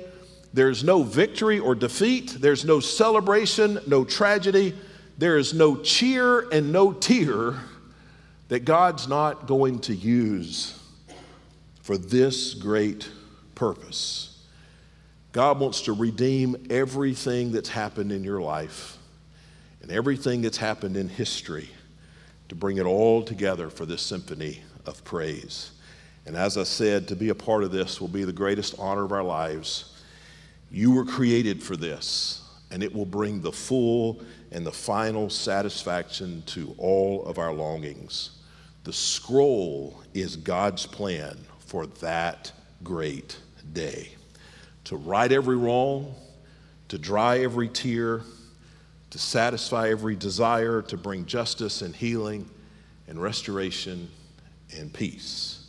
there's 0.55 0.85
no 0.85 1.03
victory 1.03 1.59
or 1.59 1.75
defeat, 1.75 2.37
there's 2.39 2.65
no 2.65 2.79
celebration, 2.79 3.81
no 3.89 4.05
tragedy, 4.05 4.77
there 5.19 5.39
is 5.39 5.55
no 5.55 5.77
cheer 5.77 6.49
and 6.51 6.71
no 6.71 6.93
tear 6.93 7.55
that 8.49 8.65
God's 8.65 9.09
not 9.09 9.47
going 9.47 9.81
to 9.81 9.95
use 9.95 10.79
for 11.83 11.99
this 11.99 12.55
great 12.55 13.11
purpose. 13.55 14.45
God 15.33 15.59
wants 15.59 15.83
to 15.83 15.93
redeem 15.93 16.67
everything 16.71 17.53
that's 17.53 17.69
happened 17.69 18.13
in 18.13 18.23
your 18.23 18.41
life 18.41 18.99
and 19.83 19.91
everything 19.91 20.43
that's 20.43 20.59
happened 20.59 20.97
in 20.97 21.09
history 21.09 21.69
to 22.49 22.55
bring 22.55 22.79
it 22.79 22.85
all 22.85 23.23
together 23.23 23.69
for 23.69 23.85
this 23.85 24.03
symphony 24.03 24.63
of 24.87 25.03
praise. 25.05 25.73
And 26.25 26.37
as 26.37 26.57
I 26.57 26.63
said, 26.63 27.09
to 27.09 27.17
be 27.17 27.31
a 27.31 27.35
part 27.35 27.65
of 27.65 27.73
this 27.73 28.01
will 28.01 28.09
be 28.09 28.25
the 28.25 28.33
greatest 28.33 28.77
honor 28.79 29.05
of 29.05 29.13
our 29.13 29.25
lives. 29.25 29.97
You 30.71 30.93
were 30.93 31.05
created 31.05 31.63
for 31.63 31.77
this, 31.77 32.43
and 32.71 32.83
it 32.83 32.95
will 32.95 33.07
bring 33.07 33.41
the 33.41 33.51
full 33.51 34.23
and 34.53 34.65
the 34.65 34.73
final 34.73 35.29
satisfaction 35.31 36.43
to 36.47 36.75
all 36.79 37.25
of 37.25 37.39
our 37.39 37.53
longings. 37.53 38.39
The 38.85 38.93
scroll 38.93 40.03
is 40.15 40.37
God's 40.37 40.87
plan 40.87 41.39
for 41.73 41.87
that 41.87 42.53
great 42.85 43.39
day. 43.73 44.11
To 44.85 44.97
right 44.97 45.33
every 45.33 45.57
wrong, 45.57 46.15
to 46.89 46.99
dry 46.99 47.39
every 47.39 47.67
tear, 47.67 48.21
to 49.09 49.19
satisfy 49.19 49.89
every 49.89 50.15
desire, 50.15 50.83
to 50.83 50.99
bring 50.99 51.25
justice 51.25 51.81
and 51.81 51.97
healing 51.97 52.47
and 53.09 53.23
restoration 53.23 54.11
and 54.77 54.93
peace. 54.93 55.67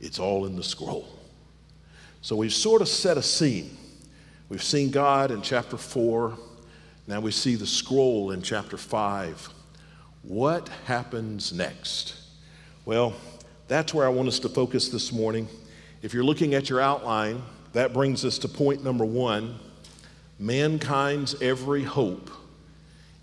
It's 0.00 0.18
all 0.18 0.44
in 0.44 0.56
the 0.56 0.64
scroll. 0.64 1.08
So 2.20 2.34
we've 2.34 2.52
sort 2.52 2.82
of 2.82 2.88
set 2.88 3.16
a 3.16 3.22
scene. 3.22 3.76
We've 4.48 4.60
seen 4.60 4.90
God 4.90 5.30
in 5.30 5.40
chapter 5.40 5.76
4. 5.76 6.36
Now 7.06 7.20
we 7.20 7.30
see 7.30 7.54
the 7.54 7.64
scroll 7.64 8.32
in 8.32 8.42
chapter 8.42 8.76
5. 8.76 9.50
What 10.22 10.68
happens 10.86 11.52
next? 11.52 12.16
Well, 12.84 13.14
that's 13.68 13.94
where 13.94 14.06
I 14.06 14.08
want 14.08 14.28
us 14.28 14.38
to 14.40 14.48
focus 14.48 14.88
this 14.88 15.12
morning. 15.12 15.48
If 16.02 16.12
you're 16.12 16.24
looking 16.24 16.54
at 16.54 16.68
your 16.68 16.80
outline, 16.80 17.42
that 17.72 17.92
brings 17.92 18.24
us 18.24 18.38
to 18.38 18.48
point 18.48 18.84
number 18.84 19.04
one 19.04 19.58
mankind's 20.38 21.40
every 21.40 21.84
hope 21.84 22.28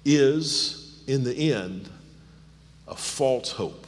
is, 0.06 1.04
in 1.08 1.23
the 1.23 1.54
end, 1.54 1.89
a 2.88 2.95
false 2.95 3.52
hope. 3.52 3.86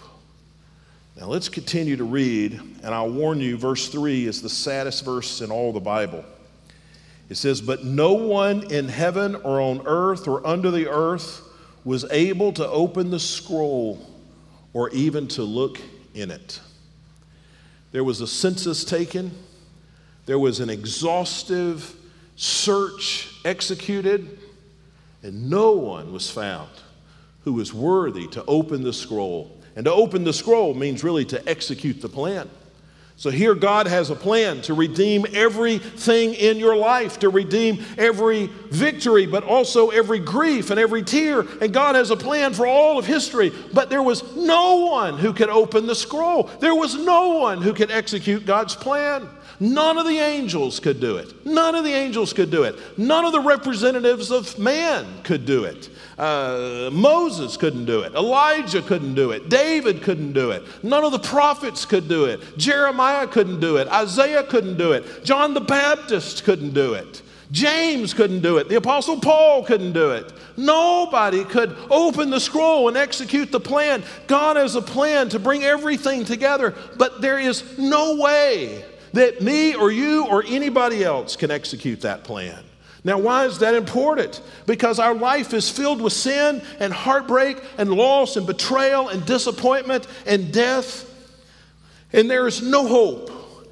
Now 1.17 1.27
let's 1.27 1.49
continue 1.49 1.95
to 1.97 2.03
read, 2.03 2.53
and 2.53 2.93
I'll 2.93 3.09
warn 3.09 3.39
you, 3.39 3.57
verse 3.57 3.89
3 3.89 4.25
is 4.25 4.41
the 4.41 4.49
saddest 4.49 5.05
verse 5.05 5.41
in 5.41 5.51
all 5.51 5.71
the 5.71 5.79
Bible. 5.79 6.25
It 7.29 7.35
says, 7.35 7.61
But 7.61 7.85
no 7.85 8.13
one 8.13 8.71
in 8.71 8.89
heaven 8.89 9.35
or 9.35 9.61
on 9.61 9.81
earth 9.85 10.27
or 10.27 10.45
under 10.45 10.69
the 10.71 10.89
earth 10.89 11.41
was 11.83 12.05
able 12.11 12.51
to 12.53 12.67
open 12.67 13.09
the 13.09 13.19
scroll 13.19 14.05
or 14.73 14.89
even 14.89 15.27
to 15.29 15.43
look 15.43 15.79
in 16.13 16.31
it. 16.31 16.59
There 17.91 18.03
was 18.03 18.21
a 18.21 18.27
census 18.27 18.85
taken, 18.85 19.31
there 20.25 20.39
was 20.39 20.59
an 20.59 20.69
exhaustive 20.69 21.93
search 22.35 23.35
executed, 23.43 24.39
and 25.23 25.49
no 25.49 25.73
one 25.73 26.13
was 26.13 26.29
found 26.29 26.69
who 27.43 27.53
was 27.53 27.73
worthy 27.73 28.27
to 28.27 28.45
open 28.45 28.83
the 28.83 28.93
scroll. 28.93 29.57
And 29.75 29.85
to 29.85 29.91
open 29.91 30.23
the 30.23 30.33
scroll 30.33 30.73
means 30.73 31.03
really 31.03 31.25
to 31.25 31.49
execute 31.49 32.01
the 32.01 32.09
plan. 32.09 32.49
So 33.21 33.29
here, 33.29 33.53
God 33.53 33.85
has 33.85 34.09
a 34.09 34.15
plan 34.15 34.63
to 34.63 34.73
redeem 34.73 35.27
everything 35.31 36.33
in 36.33 36.57
your 36.57 36.75
life, 36.75 37.19
to 37.19 37.29
redeem 37.29 37.85
every 37.95 38.47
victory, 38.71 39.27
but 39.27 39.43
also 39.43 39.91
every 39.91 40.17
grief 40.17 40.71
and 40.71 40.79
every 40.79 41.03
tear. 41.03 41.41
And 41.61 41.71
God 41.71 41.93
has 41.93 42.09
a 42.09 42.17
plan 42.17 42.51
for 42.55 42.65
all 42.65 42.97
of 42.97 43.05
history. 43.05 43.51
But 43.73 43.91
there 43.91 44.01
was 44.01 44.35
no 44.35 44.87
one 44.87 45.19
who 45.19 45.33
could 45.33 45.49
open 45.49 45.85
the 45.85 45.93
scroll, 45.93 46.49
there 46.61 46.73
was 46.73 46.95
no 46.95 47.37
one 47.37 47.61
who 47.61 47.75
could 47.75 47.91
execute 47.91 48.43
God's 48.47 48.75
plan. 48.75 49.29
None 49.59 49.97
of 49.97 50.05
the 50.07 50.17
angels 50.17 50.79
could 50.79 50.99
do 50.99 51.17
it. 51.17 51.45
None 51.45 51.75
of 51.75 51.83
the 51.83 51.93
angels 51.93 52.33
could 52.33 52.49
do 52.49 52.63
it. 52.63 52.75
None 52.97 53.25
of 53.25 53.31
the 53.31 53.39
representatives 53.39 54.31
of 54.31 54.57
man 54.57 55.05
could 55.23 55.45
do 55.45 55.65
it. 55.65 55.89
Uh, 56.17 56.89
Moses 56.91 57.57
couldn't 57.57 57.85
do 57.85 58.01
it. 58.01 58.13
Elijah 58.13 58.81
couldn't 58.81 59.15
do 59.15 59.31
it. 59.31 59.49
David 59.49 60.01
couldn't 60.01 60.33
do 60.33 60.51
it. 60.51 60.63
None 60.83 61.03
of 61.03 61.11
the 61.11 61.19
prophets 61.19 61.85
could 61.85 62.07
do 62.07 62.25
it. 62.25 62.57
Jeremiah 62.57 63.27
couldn't 63.27 63.59
do 63.59 63.77
it. 63.77 63.87
Isaiah 63.87 64.43
couldn't 64.43 64.77
do 64.77 64.93
it. 64.93 65.23
John 65.23 65.53
the 65.53 65.61
Baptist 65.61 66.43
couldn't 66.43 66.73
do 66.73 66.93
it. 66.93 67.21
James 67.51 68.13
couldn't 68.13 68.41
do 68.41 68.57
it. 68.57 68.69
The 68.69 68.75
Apostle 68.75 69.19
Paul 69.19 69.63
couldn't 69.63 69.91
do 69.91 70.11
it. 70.11 70.31
Nobody 70.55 71.43
could 71.43 71.75
open 71.89 72.29
the 72.29 72.39
scroll 72.39 72.87
and 72.87 72.95
execute 72.95 73.51
the 73.51 73.59
plan. 73.59 74.03
God 74.27 74.55
has 74.55 74.75
a 74.75 74.81
plan 74.81 75.27
to 75.29 75.39
bring 75.39 75.63
everything 75.63 76.23
together, 76.23 76.73
but 76.97 77.21
there 77.21 77.39
is 77.39 77.77
no 77.77 78.15
way 78.15 78.85
that 79.13 79.41
me 79.41 79.75
or 79.75 79.91
you 79.91 80.25
or 80.27 80.43
anybody 80.47 81.03
else 81.03 81.35
can 81.35 81.51
execute 81.51 82.01
that 82.01 82.23
plan. 82.23 82.63
Now, 83.03 83.17
why 83.17 83.45
is 83.45 83.59
that 83.59 83.73
important? 83.73 84.41
Because 84.67 84.99
our 84.99 85.15
life 85.15 85.53
is 85.53 85.69
filled 85.69 86.01
with 86.01 86.13
sin 86.13 86.61
and 86.79 86.93
heartbreak 86.93 87.57
and 87.77 87.91
loss 87.91 88.37
and 88.37 88.45
betrayal 88.45 89.09
and 89.09 89.25
disappointment 89.25 90.05
and 90.27 90.53
death. 90.53 91.07
And 92.13 92.29
there 92.29 92.45
is 92.45 92.61
no 92.61 92.87
hope. 92.87 93.31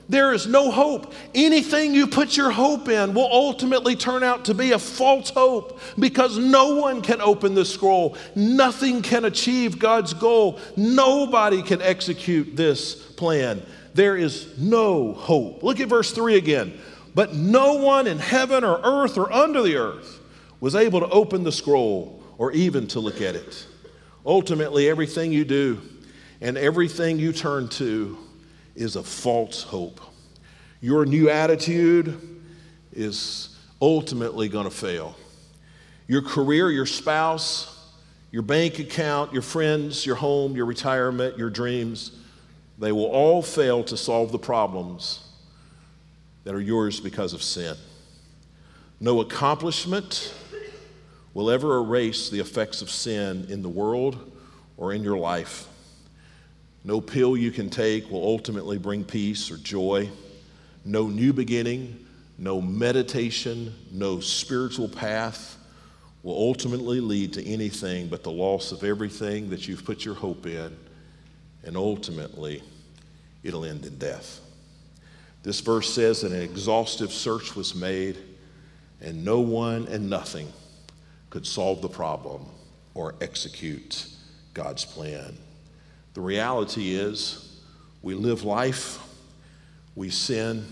There 0.10 0.34
is 0.34 0.48
no 0.48 0.72
hope. 0.72 1.14
Anything 1.36 1.94
you 1.94 2.08
put 2.08 2.36
your 2.36 2.50
hope 2.50 2.90
in 2.90 3.14
will 3.14 3.30
ultimately 3.32 3.96
turn 3.96 4.24
out 4.24 4.46
to 4.46 4.56
be 4.56 4.72
a 4.72 4.80
false 4.80 5.30
hope 5.30 5.80
because 6.00 6.40
no 6.40 6.76
one 6.78 7.04
can 7.04 7.22
open 7.22 7.54
the 7.54 7.64
scroll. 7.64 8.18
Nothing 8.36 9.04
can 9.04 9.26
achieve 9.26 9.78
God's 9.78 10.16
goal. 10.16 10.58
Nobody 10.76 11.62
can 11.62 11.84
execute 11.84 12.56
this 12.56 12.96
plan. 12.96 13.62
There 13.94 14.16
is 14.16 14.58
no 14.58 15.14
hope. 15.14 15.64
Look 15.64 15.80
at 15.80 15.88
verse 15.88 16.12
3 16.12 16.36
again. 16.36 16.80
But 17.16 17.34
no 17.34 17.74
one 17.74 18.08
in 18.08 18.20
heaven 18.20 18.64
or 18.64 18.80
earth 18.84 19.18
or 19.18 19.32
under 19.32 19.62
the 19.62 19.76
earth 19.76 20.20
was 20.60 20.76
able 20.76 21.00
to 21.00 21.10
open 21.10 21.44
the 21.44 21.52
scroll 21.52 22.24
or 22.38 22.52
even 22.52 22.88
to 22.88 23.00
look 23.00 23.22
at 23.22 23.36
it. 23.36 23.66
Ultimately, 24.26 24.90
everything 24.90 25.32
you 25.32 25.46
do 25.46 25.82
and 26.42 26.58
everything 26.58 27.20
you 27.20 27.34
turn 27.34 27.68
to 27.70 28.18
is 28.76 28.96
a 28.96 29.04
false 29.04 29.64
hope. 29.64 30.00
Your 30.82 31.06
new 31.06 31.30
attitude 31.30 32.40
is 32.94 33.58
ultimately 33.82 34.48
going 34.48 34.66
to 34.66 34.72
fail. 34.72 35.16
Your 36.08 36.22
career, 36.22 36.72
your 36.72 36.86
spouse, 36.86 37.76
your 38.32 38.42
bank 38.42 38.80
account, 38.80 39.34
your 39.34 39.42
friends, 39.42 40.06
your 40.06 40.16
home, 40.16 40.56
your 40.56 40.66
retirement, 40.66 41.38
your 41.38 41.50
dreams, 41.50 42.12
they 42.80 42.94
will 42.94 43.06
all 43.06 43.42
fail 43.42 43.84
to 43.84 43.98
solve 43.98 44.32
the 44.32 44.40
problems 44.40 45.20
that 46.46 46.56
are 46.56 46.62
yours 46.62 47.00
because 47.00 47.34
of 47.34 47.44
sin. 47.44 47.76
No 49.02 49.20
accomplishment 49.20 50.34
will 51.34 51.52
ever 51.52 51.78
erase 51.78 52.30
the 52.30 52.40
effects 52.40 52.82
of 52.82 52.90
sin 52.90 53.48
in 53.50 53.62
the 53.62 53.70
world 53.70 54.32
or 54.78 54.94
in 54.94 55.04
your 55.04 55.18
life. 55.18 55.68
No 56.84 57.02
pill 57.02 57.36
you 57.36 57.52
can 57.52 57.70
take 57.70 58.10
will 58.10 58.24
ultimately 58.24 58.78
bring 58.78 59.04
peace 59.04 59.52
or 59.52 59.58
joy. 59.58 60.10
No 60.86 61.08
new 61.08 61.34
beginning, 61.34 62.06
no 62.38 62.62
meditation, 62.62 63.76
no 63.92 64.22
spiritual 64.22 64.88
path 64.88 65.58
will 66.24 66.36
ultimately 66.36 67.02
lead 67.02 67.34
to 67.34 67.46
anything 67.46 68.08
but 68.08 68.24
the 68.24 68.32
loss 68.32 68.72
of 68.72 68.84
everything 68.84 69.50
that 69.50 69.68
you've 69.68 69.84
put 69.84 70.06
your 70.06 70.16
hope 70.16 70.46
in 70.46 70.76
and 71.64 71.76
ultimately 71.76 72.64
it'll 73.44 73.66
end 73.66 73.86
in 73.86 73.98
death. 73.98 74.42
This 75.44 75.60
verse 75.62 75.94
says 75.94 76.22
that 76.22 76.32
an 76.32 76.42
exhaustive 76.42 77.12
search 77.12 77.56
was 77.56 77.74
made, 77.74 78.18
and 79.02 79.24
no 79.24 79.40
one 79.40 79.88
and 79.88 80.10
nothing 80.10 80.52
could 81.30 81.46
solve 81.46 81.82
the 81.82 81.90
problem 81.90 82.46
or 82.94 83.16
execute 83.22 84.08
God's 84.54 84.84
plan. 84.84 85.38
The 86.14 86.22
reality 86.22 86.94
is, 86.96 87.62
we 88.02 88.14
live 88.14 88.44
life, 88.44 89.00
we 89.96 90.10
sin, 90.10 90.66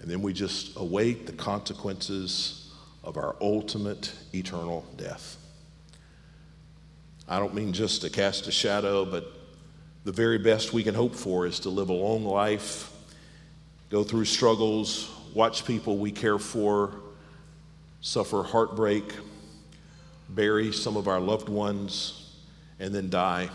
and 0.00 0.10
then 0.10 0.22
we 0.22 0.32
just 0.32 0.76
await 0.76 1.26
the 1.26 1.32
consequences 1.32 2.72
of 3.04 3.16
our 3.16 3.36
ultimate 3.40 4.12
eternal 4.34 4.84
death. 4.96 5.36
I 7.28 7.38
don't 7.38 7.54
mean 7.54 7.72
just 7.72 8.02
to 8.02 8.10
cast 8.10 8.48
a 8.48 8.52
shadow, 8.52 9.04
but 9.04 9.24
the 10.04 10.12
very 10.12 10.38
best 10.38 10.72
we 10.72 10.82
can 10.82 10.94
hope 10.94 11.14
for 11.14 11.46
is 11.46 11.60
to 11.60 11.68
live 11.68 11.88
a 11.88 11.92
long 11.92 12.24
life, 12.24 12.90
go 13.88 14.02
through 14.02 14.24
struggles, 14.24 15.10
watch 15.34 15.64
people 15.64 15.98
we 15.98 16.10
care 16.10 16.38
for 16.38 16.92
suffer 18.02 18.42
heartbreak, 18.42 19.04
bury 20.28 20.72
some 20.72 20.96
of 20.96 21.06
our 21.06 21.20
loved 21.20 21.48
ones, 21.48 22.34
and 22.80 22.92
then 22.92 23.08
die. 23.08 23.48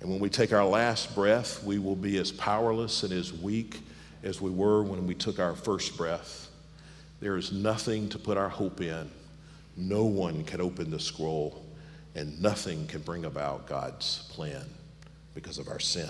And 0.00 0.10
when 0.10 0.18
we 0.18 0.28
take 0.28 0.52
our 0.52 0.66
last 0.66 1.14
breath, 1.14 1.62
we 1.62 1.78
will 1.78 1.94
be 1.94 2.18
as 2.18 2.32
powerless 2.32 3.04
and 3.04 3.12
as 3.12 3.32
weak 3.32 3.80
as 4.24 4.40
we 4.40 4.50
were 4.50 4.82
when 4.82 5.06
we 5.06 5.14
took 5.14 5.38
our 5.38 5.54
first 5.54 5.96
breath. 5.96 6.48
There 7.20 7.36
is 7.36 7.52
nothing 7.52 8.08
to 8.08 8.18
put 8.18 8.36
our 8.36 8.48
hope 8.48 8.80
in. 8.80 9.08
No 9.76 10.04
one 10.04 10.42
can 10.42 10.60
open 10.60 10.90
the 10.90 10.98
scroll, 10.98 11.64
and 12.16 12.42
nothing 12.42 12.88
can 12.88 13.02
bring 13.02 13.24
about 13.24 13.68
God's 13.68 14.28
plan 14.30 14.66
because 15.36 15.58
of 15.58 15.68
our 15.68 15.78
sin. 15.78 16.08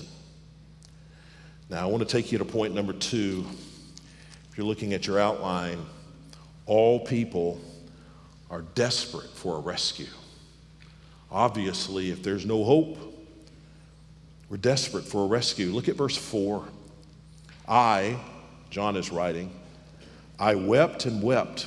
Now, 1.69 1.83
I 1.83 1.87
want 1.91 2.09
to 2.09 2.09
take 2.09 2.31
you 2.31 2.39
to 2.39 2.45
point 2.45 2.75
number 2.75 2.93
two. 2.93 3.45
If 4.51 4.57
you're 4.57 4.67
looking 4.67 4.95
at 4.95 5.09
your 5.09 5.19
outline, 5.19 5.85
all 6.65 7.01
people 7.01 7.61
are 8.51 8.63
desperate 8.63 9.29
for 9.31 9.57
a 9.57 9.61
rescue. 9.61 10.07
Obviously, 11.31 12.13
if 12.13 12.23
there's 12.23 12.47
no 12.47 12.63
hope, 12.63 12.99
we're 14.49 14.59
desperate 14.59 15.05
for 15.05 15.25
a 15.25 15.27
rescue. 15.27 15.67
Look 15.67 15.89
at 15.89 15.97
verse 15.97 16.17
4. 16.17 16.65
I, 17.69 18.21
John 18.71 18.97
is 18.97 19.11
writing, 19.11 19.51
I 20.39 20.55
wept 20.55 21.05
and 21.05 21.21
wept 21.21 21.67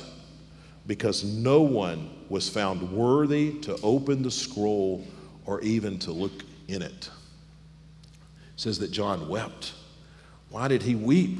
because 0.86 1.24
no 1.24 1.60
one 1.60 2.08
was 2.30 2.48
found 2.48 2.90
worthy 2.90 3.58
to 3.60 3.78
open 3.82 4.22
the 4.22 4.30
scroll 4.30 5.06
or 5.44 5.60
even 5.60 5.98
to 5.98 6.10
look 6.10 6.32
in 6.68 6.80
it. 6.80 7.10
Says 8.60 8.78
that 8.80 8.90
John 8.90 9.26
wept. 9.26 9.72
Why 10.50 10.68
did 10.68 10.82
he 10.82 10.94
weep? 10.94 11.38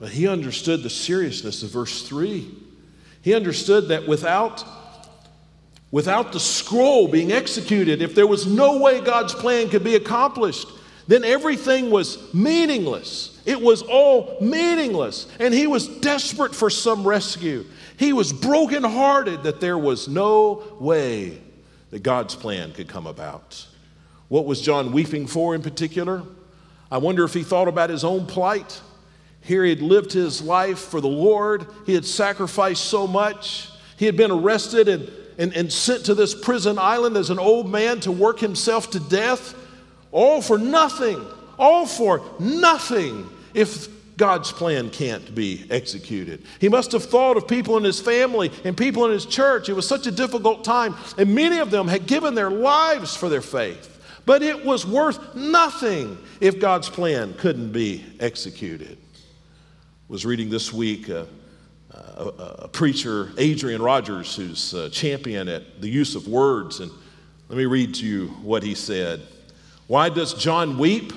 Well, 0.00 0.08
he 0.08 0.26
understood 0.26 0.82
the 0.82 0.88
seriousness 0.88 1.62
of 1.62 1.68
verse 1.68 2.08
3. 2.08 2.50
He 3.20 3.34
understood 3.34 3.88
that 3.88 4.08
without, 4.08 4.64
without 5.90 6.32
the 6.32 6.40
scroll 6.40 7.08
being 7.08 7.30
executed, 7.30 8.00
if 8.00 8.14
there 8.14 8.26
was 8.26 8.46
no 8.46 8.78
way 8.78 9.02
God's 9.02 9.34
plan 9.34 9.68
could 9.68 9.84
be 9.84 9.96
accomplished, 9.96 10.66
then 11.06 11.24
everything 11.24 11.90
was 11.90 12.32
meaningless. 12.32 13.38
It 13.44 13.60
was 13.60 13.82
all 13.82 14.38
meaningless. 14.40 15.26
And 15.38 15.52
he 15.52 15.66
was 15.66 15.86
desperate 15.86 16.54
for 16.54 16.70
some 16.70 17.06
rescue. 17.06 17.66
He 17.98 18.14
was 18.14 18.32
brokenhearted 18.32 19.42
that 19.42 19.60
there 19.60 19.76
was 19.76 20.08
no 20.08 20.64
way 20.80 21.38
that 21.90 22.02
God's 22.02 22.34
plan 22.34 22.72
could 22.72 22.88
come 22.88 23.06
about. 23.06 23.66
What 24.28 24.46
was 24.46 24.62
John 24.62 24.92
weeping 24.92 25.26
for 25.26 25.54
in 25.54 25.60
particular? 25.60 26.22
I 26.90 26.98
wonder 26.98 27.24
if 27.24 27.34
he 27.34 27.42
thought 27.42 27.68
about 27.68 27.90
his 27.90 28.04
own 28.04 28.26
plight. 28.26 28.80
Here 29.40 29.64
he 29.64 29.70
had 29.70 29.82
lived 29.82 30.12
his 30.12 30.42
life 30.42 30.78
for 30.78 31.00
the 31.00 31.08
Lord. 31.08 31.66
He 31.84 31.94
had 31.94 32.04
sacrificed 32.04 32.84
so 32.84 33.06
much. 33.06 33.70
He 33.96 34.06
had 34.06 34.16
been 34.16 34.30
arrested 34.30 34.88
and, 34.88 35.10
and, 35.38 35.54
and 35.54 35.72
sent 35.72 36.04
to 36.06 36.14
this 36.14 36.34
prison 36.34 36.78
island 36.78 37.16
as 37.16 37.30
an 37.30 37.38
old 37.38 37.70
man 37.70 38.00
to 38.00 38.12
work 38.12 38.40
himself 38.40 38.90
to 38.90 39.00
death. 39.00 39.54
All 40.12 40.42
for 40.42 40.58
nothing. 40.58 41.24
All 41.58 41.86
for 41.86 42.22
nothing 42.38 43.28
if 43.54 43.88
God's 44.16 44.50
plan 44.50 44.90
can't 44.90 45.34
be 45.34 45.66
executed. 45.70 46.42
He 46.58 46.68
must 46.68 46.92
have 46.92 47.04
thought 47.04 47.36
of 47.36 47.46
people 47.46 47.76
in 47.76 47.84
his 47.84 48.00
family 48.00 48.50
and 48.64 48.76
people 48.76 49.04
in 49.04 49.12
his 49.12 49.26
church. 49.26 49.68
It 49.68 49.74
was 49.74 49.86
such 49.86 50.06
a 50.06 50.10
difficult 50.10 50.64
time, 50.64 50.94
and 51.18 51.34
many 51.34 51.58
of 51.58 51.70
them 51.70 51.86
had 51.86 52.06
given 52.06 52.34
their 52.34 52.50
lives 52.50 53.14
for 53.14 53.28
their 53.28 53.42
faith. 53.42 53.95
But 54.26 54.42
it 54.42 54.64
was 54.64 54.84
worth 54.84 55.34
nothing 55.34 56.18
if 56.40 56.60
God's 56.60 56.90
plan 56.90 57.34
couldn't 57.34 57.72
be 57.72 58.04
executed 58.20 58.98
I 60.08 60.12
was 60.12 60.24
reading 60.24 60.50
this 60.50 60.72
week 60.72 61.10
uh, 61.10 61.24
a, 61.92 62.24
a, 62.60 62.68
preacher, 62.68 63.32
Adrian 63.38 63.82
Rogers, 63.82 64.36
who's 64.36 64.72
a 64.72 64.88
champion 64.88 65.48
at 65.48 65.80
the 65.80 65.88
use 65.88 66.14
of 66.14 66.28
words. 66.28 66.78
And 66.78 66.92
let 67.48 67.58
me 67.58 67.64
read 67.64 67.92
to 67.96 68.06
you 68.06 68.28
what 68.42 68.62
he 68.62 68.76
said. 68.76 69.22
Why 69.88 70.08
does 70.08 70.32
John 70.34 70.78
weep? 70.78 71.12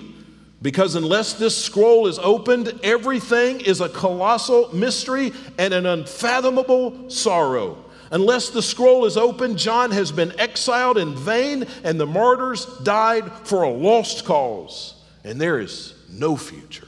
Because 0.64 0.96
unless 0.96 1.34
this 1.34 1.56
scroll 1.56 2.08
is 2.08 2.18
opened, 2.18 2.80
everything 2.82 3.62
is 3.62 3.80
a 3.80 3.90
colossal 3.90 4.74
mystery 4.74 5.34
and 5.60 5.72
an 5.72 5.86
unfathomable 5.86 7.12
sorrow. 7.12 7.86
Unless 8.12 8.50
the 8.50 8.62
scroll 8.62 9.06
is 9.06 9.18
opened, 9.18 9.58
John 9.58 9.92
has 9.92 10.12
been 10.12 10.38
exiled 10.40 10.98
in 10.98 11.16
vain, 11.16 11.66
and 11.84 12.00
the 12.00 12.08
martyrs 12.08 12.66
died 12.84 13.32
for 13.44 13.64
a 13.64 13.70
lost 13.70 14.26
cause, 14.26 14.96
and 15.24 15.40
there 15.40 15.60
is 15.60 15.94
no 16.10 16.36
future. 16.36 16.88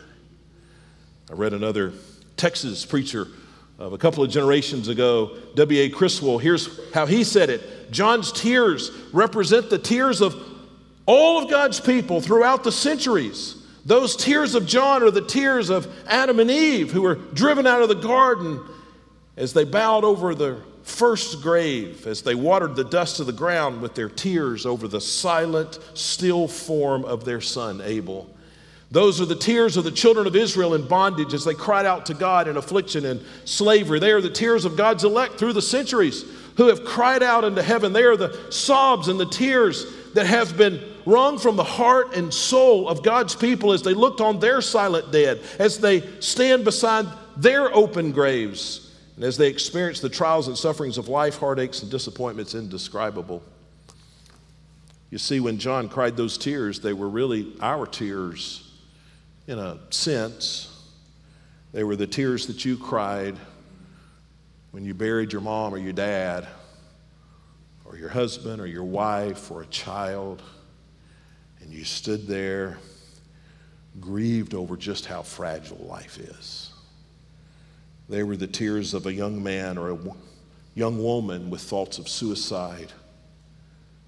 I 1.30 1.34
read 1.34 1.54
another 1.54 1.94
Texas 2.38 2.86
preacher 2.86 3.28
of 3.78 3.94
a 3.94 3.98
couple 3.98 4.24
of 4.24 4.30
generations 4.30 4.88
ago, 4.88 5.38
W.A. 5.56 5.90
Criswell. 5.90 6.38
Here's 6.40 6.80
how 6.94 7.06
he 7.06 7.24
said 7.24 7.50
it 7.50 7.92
John's 7.92 8.32
tears 8.32 8.92
represent 9.14 9.70
the 9.70 9.78
tears 9.78 10.22
of 10.22 10.36
all 11.06 11.44
of 11.44 11.50
God's 11.50 11.80
people 11.80 12.22
throughout 12.22 12.64
the 12.64 12.72
centuries. 12.72 13.58
Those 13.86 14.16
tears 14.16 14.54
of 14.56 14.68
John 14.68 15.02
are 15.02 15.12
the 15.12 15.26
tears 15.26 15.70
of 15.70 15.92
Adam 16.08 16.40
and 16.40 16.52
Eve 16.52 16.92
who 16.92 17.02
were 17.02 17.16
driven 17.16 17.66
out 17.66 17.82
of 17.82 17.90
the 17.90 17.96
garden 17.96 18.64
as 19.36 19.54
they 19.54 19.64
bowed 19.64 20.04
over 20.04 20.36
the 20.36 20.62
first 20.84 21.42
grave, 21.42 22.08
as 22.08 22.22
they 22.22 22.36
watered 22.36 22.76
the 22.76 22.84
dust 22.84 23.20
of 23.20 23.26
the 23.26 23.34
ground 23.34 23.82
with 23.82 23.96
their 23.96 24.10
tears 24.10 24.66
over 24.66 24.88
the 24.88 25.02
silent, 25.02 25.80
still 25.94 26.48
form 26.48 27.06
of 27.06 27.26
their 27.26 27.42
son 27.42 27.82
Abel. 27.82 28.30
Those 28.92 29.22
are 29.22 29.26
the 29.26 29.36
tears 29.36 29.78
of 29.78 29.86
the 29.86 29.92
children 29.92 30.28
of 30.28 30.36
Israel 30.36 30.74
in 30.74 30.86
bondage 30.86 31.34
as 31.34 31.46
they 31.46 31.54
cried 31.54 31.86
out 31.86 32.06
to 32.08 32.14
God 32.14 32.50
in 32.50 32.58
affliction 32.58 33.06
and 33.06 33.24
slavery. 33.46 34.00
They 34.00 34.12
are 34.12 34.20
the 34.20 34.30
tears 34.30 34.66
of 34.66 34.76
God's 34.76 35.06
elect 35.06 35.40
through 35.40 35.54
the 35.54 35.62
centuries 35.62 36.26
who 36.58 36.68
have 36.68 36.84
cried 36.84 37.24
out 37.24 37.46
into 37.46 37.64
heaven. 37.64 37.94
They 37.94 38.04
are 38.04 38.18
the 38.18 38.38
sobs 38.52 39.08
and 39.08 39.18
the 39.18 39.26
tears 39.26 39.86
that 40.14 40.26
have 40.26 40.58
been 40.58 40.82
wrung 41.06 41.38
from 41.38 41.56
the 41.56 41.64
heart 41.64 42.16
and 42.16 42.34
soul 42.34 42.90
of 42.90 43.02
God's 43.02 43.34
people 43.34 43.72
as 43.72 43.82
they 43.82 43.94
looked 43.94 44.20
on 44.20 44.40
their 44.40 44.60
silent 44.60 45.10
dead, 45.12 45.40
as 45.58 45.80
they 45.80 46.02
stand 46.20 46.66
beside 46.66 47.08
their 47.38 47.74
open 47.74 48.12
graves, 48.12 48.81
and 49.22 49.28
as 49.28 49.38
they 49.38 49.50
experience 49.50 50.00
the 50.00 50.10
trials 50.10 50.48
and 50.48 50.58
sufferings 50.58 50.98
of 50.98 51.08
life, 51.08 51.38
heartaches, 51.38 51.84
and 51.84 51.92
disappointments 51.92 52.56
indescribable. 52.56 53.44
You 55.12 55.20
see, 55.20 55.40
when 55.40 55.60
John 55.60 55.90
cried 55.90 56.18
those 56.18 56.40
tears, 56.40 56.80
they 56.80 56.94
were 56.94 57.08
really 57.08 57.54
our 57.62 57.86
tears 57.86 58.68
in 59.46 59.60
a 59.60 59.78
sense. 59.92 60.76
They 61.72 61.84
were 61.84 61.96
the 61.96 62.08
tears 62.08 62.48
that 62.48 62.66
you 62.66 62.76
cried 62.78 63.38
when 64.72 64.86
you 64.86 64.96
buried 64.96 65.32
your 65.32 65.44
mom 65.44 65.76
or 65.76 65.78
your 65.78 65.94
dad, 65.94 66.48
or 67.86 67.96
your 67.98 68.10
husband 68.10 68.60
or 68.60 68.66
your 68.66 68.86
wife 68.86 69.52
or 69.52 69.62
a 69.62 69.68
child, 69.68 70.42
and 71.60 71.72
you 71.72 71.84
stood 71.84 72.26
there 72.26 72.80
grieved 74.00 74.56
over 74.56 74.76
just 74.76 75.06
how 75.06 75.22
fragile 75.22 75.86
life 75.88 76.18
is. 76.18 76.71
They 78.12 78.24
were 78.24 78.36
the 78.36 78.46
tears 78.46 78.94
of 78.94 79.06
a 79.06 79.14
young 79.14 79.42
man 79.42 79.78
or 79.78 79.92
a 79.92 79.98
young 80.76 81.02
woman 81.02 81.50
with 81.50 81.62
thoughts 81.62 81.98
of 81.98 82.10
suicide 82.10 82.92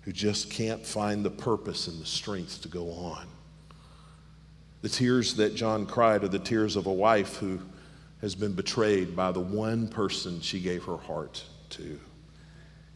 who 0.01 0.11
just 0.11 0.51
can't 0.51 0.85
find 0.85 1.23
the 1.23 1.29
purpose 1.29 1.87
and 1.87 2.01
the 2.01 2.05
strength 2.05 2.61
to 2.63 2.67
go 2.67 2.91
on. 2.91 3.25
The 4.81 4.89
tears 4.89 5.35
that 5.35 5.55
John 5.55 5.85
cried 5.85 6.25
are 6.25 6.27
the 6.27 6.37
tears 6.37 6.75
of 6.75 6.85
a 6.85 6.91
wife 6.91 7.37
who 7.37 7.61
has 8.19 8.35
been 8.35 8.51
betrayed 8.51 9.15
by 9.15 9.31
the 9.31 9.39
one 9.39 9.87
person 9.87 10.41
she 10.41 10.59
gave 10.59 10.83
her 10.83 10.97
heart 10.97 11.41
to. 11.69 11.97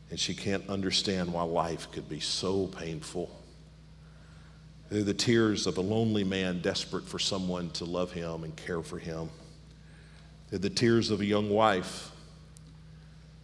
And 0.10 0.20
she 0.20 0.36
can't 0.36 0.68
understand 0.68 1.32
why 1.32 1.44
life 1.44 1.90
could 1.90 2.10
be 2.10 2.20
so 2.20 2.68
painful. 2.68 3.30
They're 4.90 5.04
the 5.04 5.14
tears 5.14 5.68
of 5.68 5.78
a 5.78 5.82
lonely 5.82 6.26
man 6.26 6.60
desperate 6.60 7.08
for 7.08 7.18
someone 7.18 7.70
to 7.72 7.86
love 7.86 8.12
him 8.12 8.44
and 8.44 8.54
care 8.58 8.82
for 8.82 9.00
him. 9.00 9.30
They're 10.50 10.60
the 10.60 10.70
tears 10.70 11.12
of 11.12 11.22
a 11.22 11.26
young 11.26 11.50
wife 11.50 12.12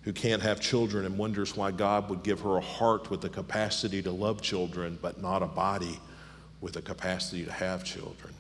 who 0.04 0.14
can't 0.14 0.42
have 0.42 0.60
children 0.60 1.06
and 1.06 1.18
wonders 1.18 1.56
why 1.56 1.72
God 1.72 2.10
would 2.10 2.24
give 2.24 2.42
her 2.42 2.58
a 2.58 2.62
heart 2.62 3.10
with 3.10 3.22
the 3.22 3.30
capacity 3.30 4.02
to 4.02 4.12
love 4.12 4.42
children, 4.42 5.00
but 5.02 5.22
not 5.22 5.42
a 5.42 5.48
body 5.48 6.00
with 6.62 6.74
the 6.74 6.82
capacity 6.82 7.46
to 7.46 7.52
have 7.52 7.84
children. 7.84 8.34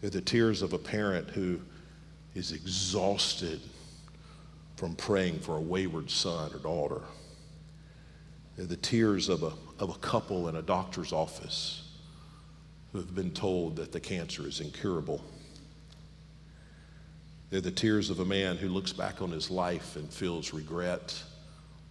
They're 0.00 0.10
the 0.10 0.20
tears 0.20 0.62
of 0.62 0.72
a 0.72 0.78
parent 0.78 1.30
who 1.30 1.60
is 2.34 2.52
exhausted 2.52 3.60
from 4.76 4.94
praying 4.94 5.40
for 5.40 5.56
a 5.56 5.60
wayward 5.60 6.10
son 6.10 6.52
or 6.52 6.58
daughter. 6.58 7.00
They're 8.56 8.66
the 8.66 8.76
tears 8.76 9.28
of 9.28 9.42
a, 9.42 9.52
of 9.78 9.90
a 9.90 9.98
couple 9.98 10.48
in 10.48 10.56
a 10.56 10.62
doctor's 10.62 11.12
office 11.12 11.82
who 12.92 12.98
have 12.98 13.14
been 13.14 13.30
told 13.30 13.76
that 13.76 13.92
the 13.92 14.00
cancer 14.00 14.46
is 14.46 14.60
incurable. 14.60 15.22
They're 17.50 17.60
the 17.60 17.70
tears 17.70 18.10
of 18.10 18.18
a 18.18 18.24
man 18.24 18.56
who 18.56 18.68
looks 18.68 18.92
back 18.92 19.22
on 19.22 19.30
his 19.30 19.50
life 19.50 19.96
and 19.96 20.12
feels 20.12 20.52
regret 20.52 21.22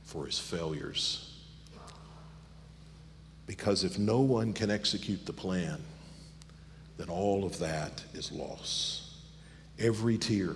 for 0.03 0.25
his 0.25 0.37
failures. 0.37 1.31
Because 3.47 3.83
if 3.83 3.97
no 3.97 4.19
one 4.19 4.53
can 4.53 4.69
execute 4.69 5.25
the 5.25 5.33
plan, 5.33 5.81
then 6.97 7.09
all 7.09 7.45
of 7.45 7.59
that 7.59 8.03
is 8.13 8.31
loss. 8.31 9.21
Every 9.79 10.17
tear, 10.17 10.55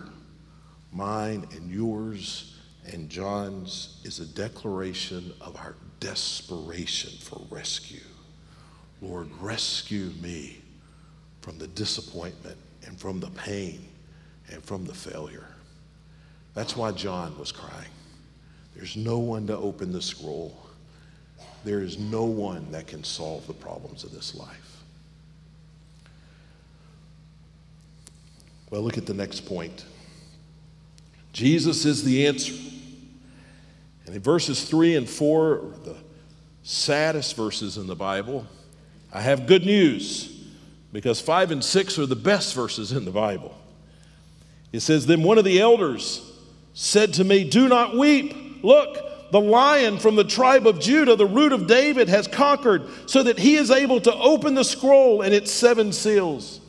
mine 0.91 1.45
and 1.51 1.69
yours 1.71 2.55
and 2.91 3.09
John's, 3.09 4.01
is 4.03 4.19
a 4.19 4.25
declaration 4.25 5.33
of 5.39 5.55
our 5.55 5.75
desperation 5.99 7.11
for 7.19 7.41
rescue. 7.49 7.99
Lord, 9.01 9.29
rescue 9.39 10.11
me 10.21 10.57
from 11.41 11.57
the 11.57 11.67
disappointment 11.67 12.57
and 12.85 12.99
from 12.99 13.19
the 13.19 13.29
pain 13.31 13.87
and 14.51 14.63
from 14.63 14.85
the 14.85 14.93
failure. 14.93 15.47
That's 16.53 16.75
why 16.75 16.91
John 16.91 17.37
was 17.37 17.51
crying. 17.51 17.89
There's 18.75 18.95
no 18.95 19.19
one 19.19 19.47
to 19.47 19.57
open 19.57 19.91
the 19.91 20.01
scroll. 20.01 20.57
There 21.63 21.81
is 21.81 21.97
no 21.97 22.23
one 22.23 22.71
that 22.71 22.87
can 22.87 23.03
solve 23.03 23.45
the 23.47 23.53
problems 23.53 24.03
of 24.03 24.11
this 24.11 24.35
life. 24.35 24.83
Well, 28.69 28.81
look 28.81 28.97
at 28.97 29.05
the 29.05 29.13
next 29.13 29.41
point. 29.41 29.85
Jesus 31.33 31.85
is 31.85 32.03
the 32.03 32.27
answer. 32.27 32.53
And 34.05 34.15
in 34.15 34.21
verses 34.21 34.63
3 34.63 34.95
and 34.95 35.09
4, 35.09 35.61
the 35.83 35.95
saddest 36.63 37.35
verses 37.35 37.77
in 37.77 37.87
the 37.87 37.95
Bible, 37.95 38.45
I 39.11 39.21
have 39.21 39.47
good 39.47 39.65
news 39.65 40.43
because 40.91 41.19
5 41.19 41.51
and 41.51 41.63
6 41.63 41.99
are 41.99 42.05
the 42.05 42.15
best 42.15 42.55
verses 42.55 42.91
in 42.91 43.05
the 43.05 43.11
Bible. 43.11 43.58
It 44.71 44.81
says, 44.81 45.05
Then 45.05 45.23
one 45.23 45.37
of 45.37 45.45
the 45.45 45.59
elders 45.59 46.25
said 46.73 47.13
to 47.15 47.23
me, 47.23 47.43
Do 47.43 47.67
not 47.67 47.97
weep. 47.97 48.63
Look, 48.63 49.31
the 49.31 49.39
lion 49.41 49.99
from 49.99 50.15
the 50.15 50.23
tribe 50.23 50.67
of 50.67 50.79
Judah, 50.79 51.15
the 51.15 51.25
root 51.25 51.51
of 51.51 51.67
David, 51.67 52.09
has 52.09 52.27
conquered, 52.27 52.83
so 53.05 53.23
that 53.23 53.39
he 53.39 53.55
is 53.55 53.71
able 53.71 54.01
to 54.01 54.13
open 54.13 54.55
the 54.55 54.63
scroll 54.63 55.21
and 55.21 55.33
its 55.33 55.51
seven 55.51 55.91
seals. 55.91 56.61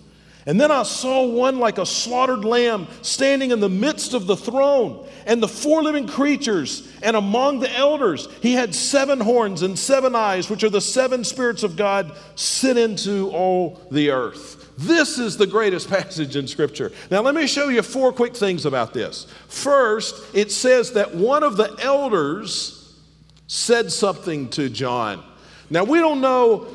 And 0.46 0.60
then 0.60 0.70
I 0.70 0.84
saw 0.84 1.26
one 1.26 1.58
like 1.58 1.78
a 1.78 1.84
slaughtered 1.84 2.44
lamb 2.44 2.88
standing 3.02 3.50
in 3.50 3.60
the 3.60 3.68
midst 3.68 4.14
of 4.14 4.26
the 4.26 4.36
throne 4.36 5.06
and 5.26 5.42
the 5.42 5.48
four 5.48 5.82
living 5.82 6.06
creatures, 6.06 6.90
and 7.02 7.14
among 7.14 7.60
the 7.60 7.70
elders, 7.70 8.26
he 8.40 8.54
had 8.54 8.74
seven 8.74 9.20
horns 9.20 9.62
and 9.62 9.78
seven 9.78 10.14
eyes, 10.14 10.48
which 10.48 10.64
are 10.64 10.70
the 10.70 10.80
seven 10.80 11.24
spirits 11.24 11.62
of 11.62 11.76
God 11.76 12.16
sent 12.36 12.78
into 12.78 13.30
all 13.30 13.80
the 13.90 14.10
earth. 14.10 14.59
This 14.80 15.18
is 15.18 15.36
the 15.36 15.46
greatest 15.46 15.90
passage 15.90 16.36
in 16.36 16.46
Scripture. 16.46 16.90
Now, 17.10 17.20
let 17.20 17.34
me 17.34 17.46
show 17.46 17.68
you 17.68 17.82
four 17.82 18.12
quick 18.12 18.34
things 18.34 18.64
about 18.64 18.94
this. 18.94 19.26
First, 19.48 20.34
it 20.34 20.50
says 20.50 20.92
that 20.92 21.14
one 21.14 21.42
of 21.42 21.56
the 21.56 21.76
elders 21.80 22.98
said 23.46 23.92
something 23.92 24.48
to 24.50 24.70
John. 24.70 25.22
Now, 25.68 25.84
we 25.84 25.98
don't 25.98 26.20
know 26.20 26.66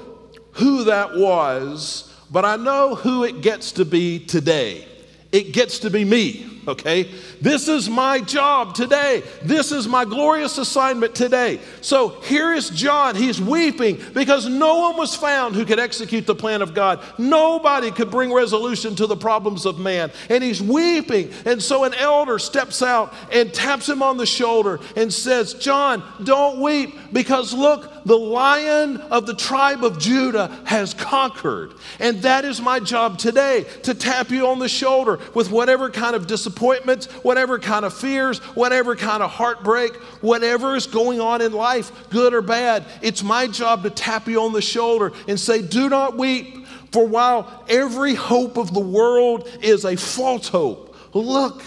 who 0.51 0.85
that 0.85 1.17
was, 1.17 2.13
but 2.29 2.45
I 2.45 2.57
know 2.57 2.95
who 2.95 3.23
it 3.23 3.41
gets 3.41 3.71
to 3.73 3.85
be 3.85 4.19
today. 4.19 4.87
It 5.31 5.51
gets 5.51 5.79
to 5.79 5.89
be 5.89 6.05
me 6.05 6.54
okay? 6.67 7.09
This 7.41 7.67
is 7.67 7.89
my 7.89 8.19
job 8.19 8.75
today. 8.75 9.23
This 9.43 9.71
is 9.71 9.87
my 9.87 10.05
glorious 10.05 10.57
assignment 10.57 11.15
today. 11.15 11.59
So 11.81 12.09
here 12.21 12.53
is 12.53 12.69
John. 12.69 13.15
He's 13.15 13.41
weeping 13.41 14.01
because 14.13 14.47
no 14.47 14.79
one 14.79 14.97
was 14.97 15.15
found 15.15 15.55
who 15.55 15.65
could 15.65 15.79
execute 15.79 16.25
the 16.25 16.35
plan 16.35 16.61
of 16.61 16.73
God. 16.73 17.01
Nobody 17.17 17.91
could 17.91 18.11
bring 18.11 18.33
resolution 18.33 18.95
to 18.95 19.07
the 19.07 19.17
problems 19.17 19.65
of 19.65 19.79
man. 19.79 20.11
And 20.29 20.43
he's 20.43 20.61
weeping. 20.61 21.31
And 21.45 21.61
so 21.61 21.83
an 21.83 21.93
elder 21.93 22.39
steps 22.39 22.81
out 22.81 23.13
and 23.31 23.53
taps 23.53 23.87
him 23.87 24.01
on 24.01 24.17
the 24.17 24.25
shoulder 24.25 24.79
and 24.95 25.11
says, 25.13 25.53
John, 25.53 26.03
don't 26.23 26.61
weep 26.61 26.95
because 27.13 27.53
look, 27.53 27.91
the 28.05 28.17
lion 28.17 28.97
of 28.97 29.25
the 29.25 29.33
tribe 29.33 29.83
of 29.83 29.99
Judah 29.99 30.55
has 30.65 30.93
conquered. 30.93 31.73
And 31.99 32.21
that 32.21 32.45
is 32.45 32.61
my 32.61 32.79
job 32.79 33.17
today 33.17 33.65
to 33.83 33.93
tap 33.93 34.29
you 34.29 34.47
on 34.47 34.59
the 34.59 34.69
shoulder 34.69 35.19
with 35.33 35.49
whatever 35.49 35.89
kind 35.89 36.15
of 36.15 36.27
disappointments, 36.27 37.07
whatever 37.23 37.57
kind 37.57 37.83
of 37.83 37.93
fears, 37.93 38.39
whatever 38.55 38.95
kind 38.95 39.23
of 39.23 39.31
heartbreak, 39.31 39.95
whatever 40.21 40.75
is 40.75 40.85
going 40.85 41.19
on 41.19 41.41
in 41.41 41.51
life, 41.51 42.09
good 42.09 42.33
or 42.33 42.41
bad, 42.41 42.85
it's 43.01 43.23
my 43.23 43.47
job 43.47 43.83
to 43.83 43.89
tap 43.89 44.27
you 44.27 44.41
on 44.41 44.53
the 44.53 44.61
shoulder 44.61 45.11
and 45.27 45.39
say, 45.39 45.61
Do 45.61 45.89
not 45.89 46.15
weep. 46.15 46.67
For 46.91 47.05
while 47.05 47.65
every 47.67 48.13
hope 48.13 48.57
of 48.57 48.73
the 48.73 48.79
world 48.79 49.49
is 49.61 49.83
a 49.83 49.97
false 49.97 50.47
hope, 50.47 50.95
look, 51.13 51.61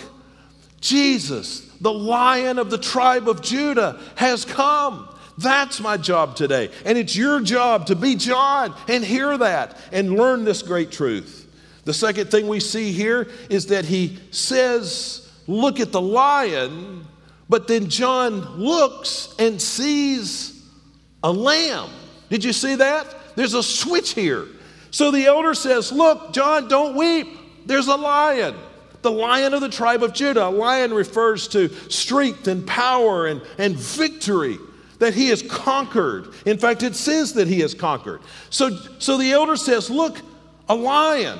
Jesus, 0.81 1.61
the 1.81 1.92
lion 1.92 2.59
of 2.59 2.70
the 2.70 2.79
tribe 2.79 3.29
of 3.29 3.42
Judah, 3.42 4.01
has 4.14 4.44
come. 4.44 5.09
That's 5.38 5.79
my 5.79 5.96
job 5.96 6.35
today. 6.35 6.70
And 6.85 6.98
it's 6.98 7.14
your 7.14 7.40
job 7.40 7.87
to 7.87 7.96
be 7.96 8.16
John 8.16 8.74
and 8.88 9.05
hear 9.05 9.38
that 9.38 9.77
and 9.92 10.16
learn 10.16 10.44
this 10.44 10.62
great 10.62 10.90
truth. 10.90 11.46
The 11.85 11.94
second 11.94 12.31
thing 12.31 12.48
we 12.48 12.59
see 12.59 12.90
here 12.90 13.29
is 13.48 13.66
that 13.66 13.85
he 13.85 14.18
says, 14.33 15.24
Look 15.46 15.81
at 15.81 15.92
the 15.92 16.01
lion, 16.01 17.07
but 17.48 17.68
then 17.68 17.88
John 17.88 18.57
looks 18.59 19.35
and 19.38 19.62
sees 19.62 20.61
a 21.22 21.33
lamb. 21.33 21.88
Did 22.29 22.42
you 22.42 22.53
see 22.53 22.74
that? 22.74 23.14
There's 23.37 23.55
a 23.55 23.62
switch 23.62 24.14
here. 24.14 24.46
So 24.90 25.12
the 25.12 25.27
elder 25.27 25.55
says, 25.55 25.92
Look, 25.92 26.33
John, 26.33 26.66
don't 26.66 26.96
weep. 26.96 27.29
There's 27.64 27.87
a 27.87 27.96
lion. 27.96 28.57
The 29.03 29.12
lion 29.12 29.55
of 29.55 29.61
the 29.61 29.68
tribe 29.68 30.03
of 30.03 30.12
Judah. 30.14 30.48
A 30.48 30.51
lion 30.51 30.92
refers 30.92 31.46
to 31.48 31.68
strength 31.90 32.48
and 32.48 32.66
power 32.66 33.27
and, 33.27 33.40
and 33.57 33.77
victory 33.77 34.59
that 34.98 35.14
he 35.14 35.28
has 35.28 35.42
conquered. 35.42 36.28
In 36.44 36.58
fact, 36.58 36.82
it 36.82 36.94
says 36.94 37.32
that 37.34 37.48
he 37.48 37.61
has 37.61 37.74
conquered. 37.74 38.20
So, 38.50 38.70
so 38.98 39.16
the 39.16 39.32
elder 39.32 39.56
says, 39.56 39.90
Look, 39.90 40.20
a 40.68 40.74
lion. 40.74 41.38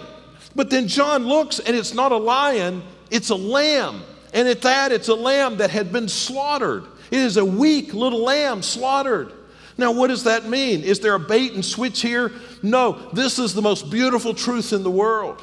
But 0.55 0.71
then 0.71 0.89
John 0.89 1.27
looks 1.27 1.59
and 1.59 1.77
it's 1.77 1.95
not 1.95 2.13
a 2.13 2.17
lion, 2.17 2.83
it's 3.11 3.31
a 3.31 3.37
lamb. 3.37 4.03
And 4.33 4.49
at 4.49 4.63
that, 4.63 4.93
it's 4.93 5.09
a 5.09 5.15
lamb 5.15 5.59
that 5.59 5.71
had 5.71 5.93
been 5.93 6.09
slaughtered. 6.09 6.85
It 7.11 7.19
is 7.19 7.37
a 7.37 7.45
weak 7.45 7.95
little 7.95 8.23
lamb 8.23 8.63
slaughtered. 8.63 9.33
Now, 9.79 9.93
what 9.93 10.09
does 10.09 10.25
that 10.25 10.47
mean? 10.47 10.83
Is 10.83 11.01
there 11.01 11.15
a 11.15 11.21
bait 11.21 11.53
and 11.53 11.65
switch 11.65 12.03
here? 12.03 12.33
No, 12.63 13.11
this 13.13 13.39
is 13.39 13.55
the 13.55 13.63
most 13.63 13.91
beautiful 13.91 14.35
truth 14.35 14.73
in 14.73 14.83
the 14.83 14.91
world. 14.91 15.41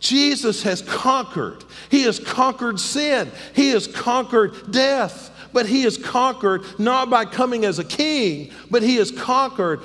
Jesus 0.00 0.62
has 0.64 0.82
conquered. 0.82 1.64
He 1.90 2.02
has 2.02 2.18
conquered 2.18 2.78
sin. 2.78 3.30
He 3.54 3.70
has 3.70 3.86
conquered 3.86 4.70
death. 4.70 5.30
But 5.52 5.66
he 5.66 5.84
is 5.84 5.96
conquered 5.96 6.62
not 6.78 7.10
by 7.10 7.24
coming 7.24 7.64
as 7.64 7.78
a 7.78 7.84
king, 7.84 8.50
but 8.70 8.82
he 8.82 8.98
is 8.98 9.10
conquered 9.10 9.80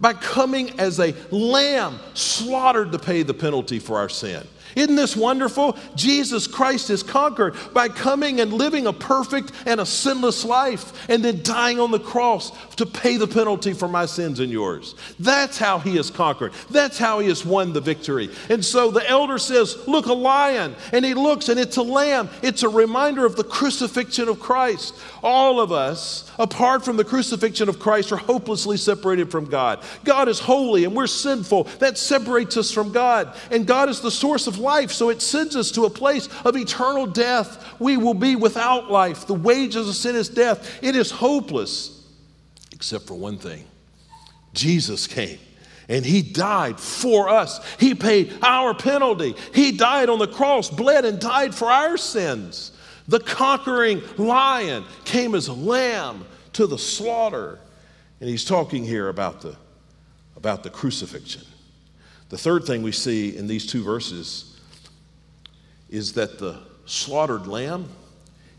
by 0.00 0.12
coming 0.12 0.78
as 0.78 1.00
a 1.00 1.14
lamb 1.30 1.98
slaughtered 2.14 2.92
to 2.92 2.98
pay 2.98 3.22
the 3.22 3.34
penalty 3.34 3.78
for 3.78 3.98
our 3.98 4.08
sin. 4.08 4.46
Isn't 4.76 4.94
this 4.94 5.16
wonderful? 5.16 5.76
Jesus 5.94 6.46
Christ 6.46 6.90
is 6.90 7.02
conquered 7.02 7.56
by 7.72 7.88
coming 7.88 8.40
and 8.40 8.52
living 8.52 8.86
a 8.86 8.92
perfect 8.92 9.50
and 9.64 9.80
a 9.80 9.86
sinless 9.86 10.44
life 10.44 11.08
and 11.08 11.24
then 11.24 11.42
dying 11.42 11.80
on 11.80 11.90
the 11.90 11.98
cross 11.98 12.52
to 12.76 12.84
pay 12.84 13.16
the 13.16 13.26
penalty 13.26 13.72
for 13.72 13.88
my 13.88 14.04
sins 14.04 14.38
and 14.38 14.52
yours. 14.52 14.94
That's 15.18 15.56
how 15.56 15.78
he 15.78 15.96
has 15.96 16.10
conquered. 16.10 16.52
That's 16.70 16.98
how 16.98 17.20
he 17.20 17.28
has 17.28 17.42
won 17.42 17.72
the 17.72 17.80
victory. 17.80 18.28
And 18.50 18.62
so 18.62 18.90
the 18.90 19.08
elder 19.08 19.38
says, 19.38 19.88
Look, 19.88 20.06
a 20.06 20.12
lion. 20.12 20.76
And 20.92 21.06
he 21.06 21.14
looks 21.14 21.48
and 21.48 21.58
it's 21.58 21.78
a 21.78 21.82
lamb. 21.82 22.28
It's 22.42 22.62
a 22.62 22.68
reminder 22.68 23.24
of 23.24 23.36
the 23.36 23.44
crucifixion 23.44 24.28
of 24.28 24.40
Christ. 24.40 24.94
All 25.22 25.58
of 25.58 25.72
us, 25.72 26.30
apart 26.38 26.84
from 26.84 26.98
the 26.98 27.04
crucifixion 27.04 27.70
of 27.70 27.78
Christ, 27.78 28.12
are 28.12 28.18
hopelessly 28.18 28.76
separated 28.76 29.30
from 29.30 29.46
God. 29.46 29.82
God 30.04 30.28
is 30.28 30.38
holy 30.38 30.84
and 30.84 30.94
we're 30.94 31.06
sinful. 31.06 31.64
That 31.78 31.96
separates 31.96 32.58
us 32.58 32.70
from 32.70 32.92
God. 32.92 33.34
And 33.50 33.66
God 33.66 33.88
is 33.88 34.02
the 34.02 34.10
source 34.10 34.46
of 34.46 34.58
life, 34.58 34.65
so 34.90 35.10
it 35.10 35.22
sends 35.22 35.56
us 35.56 35.70
to 35.72 35.84
a 35.84 35.90
place 35.90 36.28
of 36.44 36.56
eternal 36.56 37.06
death. 37.06 37.64
We 37.78 37.96
will 37.96 38.14
be 38.14 38.36
without 38.36 38.90
life. 38.90 39.26
The 39.26 39.34
wages 39.34 39.88
of 39.88 39.94
sin 39.94 40.16
is 40.16 40.28
death. 40.28 40.82
It 40.82 40.96
is 40.96 41.10
hopeless, 41.10 42.06
except 42.72 43.06
for 43.06 43.14
one 43.14 43.38
thing 43.38 43.64
Jesus 44.52 45.06
came. 45.06 45.38
And 45.88 46.04
he 46.04 46.20
died 46.22 46.80
for 46.80 47.28
us. 47.28 47.60
He 47.78 47.94
paid 47.94 48.36
our 48.42 48.74
penalty. 48.74 49.36
He 49.54 49.72
died 49.72 50.08
on 50.08 50.18
the 50.18 50.26
cross, 50.26 50.68
bled, 50.68 51.04
and 51.04 51.20
died 51.20 51.54
for 51.54 51.70
our 51.70 51.96
sins. 51.96 52.72
The 53.06 53.20
conquering 53.20 54.02
lion 54.16 54.84
came 55.04 55.36
as 55.36 55.46
a 55.46 55.52
lamb 55.52 56.26
to 56.54 56.66
the 56.66 56.78
slaughter. 56.78 57.60
And 58.20 58.28
he's 58.28 58.44
talking 58.44 58.84
here 58.84 59.08
about 59.08 59.42
the 59.42 59.56
about 60.36 60.62
the 60.62 60.70
crucifixion. 60.70 61.42
The 62.28 62.38
third 62.38 62.64
thing 62.64 62.82
we 62.82 62.92
see 62.92 63.36
in 63.36 63.46
these 63.46 63.66
two 63.66 63.82
verses 63.82 64.55
is 65.90 66.12
that 66.14 66.38
the 66.38 66.60
slaughtered 66.84 67.46
lamb, 67.46 67.88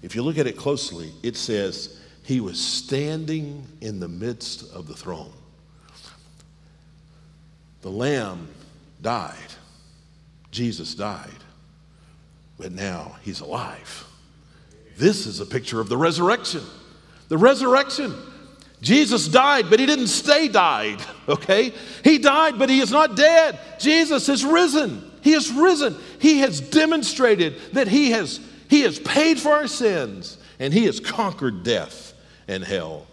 if 0.02 0.16
you 0.16 0.24
look 0.24 0.38
at 0.38 0.48
it 0.48 0.58
closely, 0.58 1.12
it 1.24 1.36
says 1.36 2.00
he 2.24 2.40
was 2.42 2.60
standing 2.60 3.66
in 3.82 4.00
the 4.00 4.08
midst 4.08 4.72
of 4.74 4.88
the 4.88 4.94
throne. 4.94 5.32
The 7.82 7.90
lamb 7.90 8.50
died, 9.02 9.36
Jesus 10.52 10.96
died, 10.96 11.30
but 12.58 12.72
now 12.72 13.16
he's 13.22 13.40
alive. 13.40 14.06
This 14.98 15.28
is 15.28 15.40
a 15.40 15.46
picture 15.46 15.80
of 15.80 15.90
the 15.90 15.98
resurrection. 15.98 16.64
The 17.28 17.38
resurrection. 17.38 18.16
Jesus 18.82 19.28
died, 19.28 19.70
but 19.70 19.80
he 19.80 19.86
didn't 19.86 20.08
stay 20.08 20.48
died, 20.48 21.02
okay? 21.30 21.74
He 22.04 22.18
died, 22.18 22.60
but 22.60 22.70
he 22.70 22.80
is 22.80 22.92
not 22.92 23.16
dead. 23.16 23.60
Jesus 23.80 24.28
is 24.30 24.44
risen. 24.44 25.07
He 25.22 25.34
is 25.34 25.52
risen. 25.52 25.96
He 26.20 26.40
has 26.40 26.62
demonstrated 26.62 27.56
that 27.74 27.88
he 27.88 28.12
has, 28.12 28.40
he 28.70 28.82
has 28.82 29.00
paid 29.00 29.40
for 29.40 29.50
our 29.50 29.68
sins 29.68 30.38
and 30.60 30.74
he 30.74 30.86
has 30.86 31.00
conquered 31.00 31.64
death 31.64 32.14
and 32.48 32.64
hell. 32.64 33.08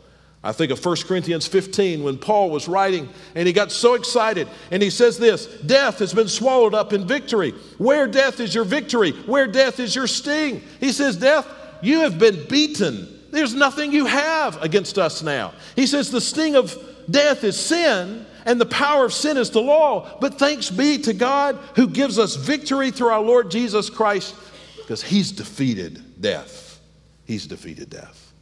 I 0.45 0.53
think 0.53 0.71
of 0.71 0.85
1 0.85 0.97
Corinthians 1.09 1.47
15 1.47 2.03
when 2.03 2.19
Paul 2.19 2.51
was 2.51 2.69
writing 2.69 3.09
and 3.35 3.47
he 3.47 3.55
got 3.55 3.73
so 3.73 3.95
excited 3.95 4.47
and 4.71 4.83
he 4.83 4.91
says 4.91 5.19
this 5.19 5.47
Death 5.63 5.99
has 6.01 6.13
been 6.13 6.29
swallowed 6.29 6.75
up 6.75 6.93
in 6.93 7.07
victory. 7.07 7.53
Where 7.79 8.07
death 8.07 8.41
is 8.41 8.55
your 8.55 8.65
victory? 8.65 9.13
Where 9.13 9.47
death 9.47 9.81
is 9.81 9.97
your 9.97 10.07
sting? 10.07 10.63
He 10.81 10.93
says, 10.93 11.17
Death, 11.17 11.49
you 11.81 12.01
have 12.01 12.19
been 12.19 12.47
beaten. 12.47 13.09
There's 13.31 13.55
nothing 13.55 13.91
you 13.91 14.05
have 14.05 14.63
against 14.63 14.99
us 14.99 15.23
now. 15.23 15.55
He 15.75 15.87
says, 15.87 16.11
The 16.11 16.21
sting 16.21 16.57
of 16.57 16.77
death 17.11 17.43
is 17.43 17.59
sin, 17.59 18.27
and 18.45 18.61
the 18.61 18.67
power 18.67 19.05
of 19.05 19.13
sin 19.13 19.37
is 19.37 19.51
the 19.51 19.61
law. 19.61 20.19
But 20.21 20.39
thanks 20.39 20.71
be 20.71 20.99
to 20.99 21.13
God 21.13 21.59
who 21.77 21.89
gives 21.89 22.19
us 22.19 22.37
victory 22.37 22.91
through 22.91 23.09
our 23.09 23.23
Lord 23.23 23.51
Jesus 23.51 23.89
Christ 23.89 24.35
because 24.77 25.03
he's 25.03 25.33
defeated 25.33 26.21
death. 26.21 26.81
He's 27.25 27.47
defeated 27.47 27.91
death. 27.91 28.33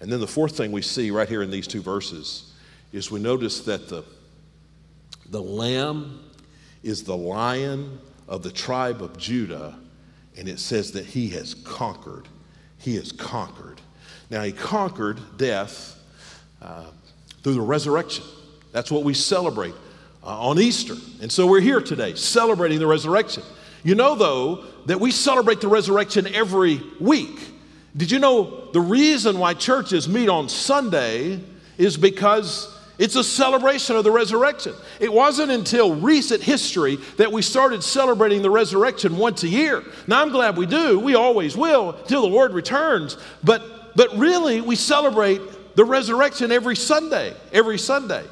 And 0.00 0.10
then 0.10 0.20
the 0.20 0.26
fourth 0.26 0.56
thing 0.56 0.72
we 0.72 0.82
see 0.82 1.10
right 1.10 1.28
here 1.28 1.42
in 1.42 1.50
these 1.50 1.66
two 1.66 1.82
verses 1.82 2.52
is 2.92 3.10
we 3.10 3.20
notice 3.20 3.60
that 3.62 3.88
the, 3.88 4.04
the 5.28 5.42
lamb 5.42 6.24
is 6.82 7.04
the 7.04 7.16
lion 7.16 8.00
of 8.28 8.42
the 8.42 8.50
tribe 8.50 9.02
of 9.02 9.18
Judah, 9.18 9.76
and 10.36 10.48
it 10.48 10.58
says 10.58 10.92
that 10.92 11.04
he 11.04 11.28
has 11.30 11.54
conquered. 11.54 12.28
He 12.78 12.94
has 12.96 13.12
conquered. 13.12 13.80
Now, 14.30 14.42
he 14.42 14.52
conquered 14.52 15.20
death 15.36 16.00
uh, 16.62 16.86
through 17.42 17.54
the 17.54 17.60
resurrection. 17.60 18.24
That's 18.72 18.90
what 18.90 19.02
we 19.04 19.14
celebrate 19.14 19.74
uh, 20.22 20.48
on 20.48 20.58
Easter. 20.58 20.94
And 21.22 21.30
so 21.30 21.46
we're 21.46 21.60
here 21.60 21.80
today 21.80 22.14
celebrating 22.14 22.78
the 22.78 22.86
resurrection. 22.86 23.42
You 23.82 23.94
know, 23.94 24.14
though, 24.14 24.64
that 24.86 25.00
we 25.00 25.10
celebrate 25.10 25.60
the 25.60 25.68
resurrection 25.68 26.26
every 26.34 26.82
week. 27.00 27.40
Did 27.96 28.10
you 28.10 28.18
know 28.18 28.70
the 28.72 28.80
reason 28.80 29.38
why 29.38 29.54
churches 29.54 30.08
meet 30.08 30.28
on 30.28 30.48
Sunday 30.48 31.40
is 31.78 31.96
because 31.96 32.76
it's 32.98 33.16
a 33.16 33.24
celebration 33.24 33.96
of 33.96 34.04
the 34.04 34.10
resurrection. 34.10 34.74
It 35.00 35.10
wasn't 35.10 35.50
until 35.50 35.96
recent 35.96 36.42
history 36.42 36.96
that 37.16 37.32
we 37.32 37.40
started 37.40 37.82
celebrating 37.82 38.42
the 38.42 38.50
resurrection 38.50 39.16
once 39.16 39.42
a 39.42 39.48
year. 39.48 39.82
Now, 40.06 40.20
I'm 40.20 40.28
glad 40.28 40.58
we 40.58 40.66
do. 40.66 41.00
We 41.00 41.14
always 41.14 41.56
will 41.56 41.92
until 41.92 42.20
the 42.20 42.28
Lord 42.28 42.52
returns. 42.52 43.16
But, 43.42 43.96
but 43.96 44.14
really, 44.18 44.60
we 44.60 44.76
celebrate 44.76 45.40
the 45.76 45.84
resurrection 45.86 46.52
every 46.52 46.76
Sunday, 46.76 47.34
every 47.54 47.78
Sunday. 47.78 48.24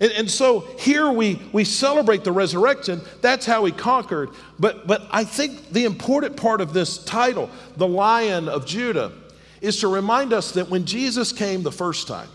And, 0.00 0.12
and, 0.12 0.30
so 0.30 0.60
here 0.78 1.10
we, 1.10 1.42
we 1.52 1.64
celebrate 1.64 2.22
the 2.22 2.30
resurrection. 2.30 3.00
That's 3.20 3.44
how 3.44 3.64
he 3.64 3.72
conquered. 3.72 4.30
But, 4.58 4.86
but 4.86 5.08
I 5.10 5.24
think 5.24 5.70
the 5.70 5.84
important 5.84 6.36
part 6.36 6.60
of 6.60 6.72
this 6.72 7.02
title, 7.04 7.50
the 7.76 7.88
Lion 7.88 8.48
of 8.48 8.64
Judah, 8.64 9.12
is 9.60 9.80
to 9.80 9.88
remind 9.88 10.32
us 10.32 10.52
that 10.52 10.68
when 10.68 10.84
Jesus 10.84 11.32
came 11.32 11.64
the 11.64 11.72
first 11.72 12.06
time, 12.06 12.28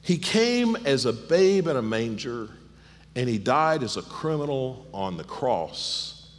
he 0.00 0.16
came 0.16 0.76
as 0.86 1.04
a 1.04 1.12
babe 1.12 1.66
in 1.66 1.76
a 1.76 1.82
manger 1.82 2.48
and 3.14 3.28
he 3.28 3.38
died 3.38 3.82
as 3.82 3.96
a 3.96 4.02
criminal 4.02 4.86
on 4.92 5.16
the 5.16 5.24
cross 5.24 6.30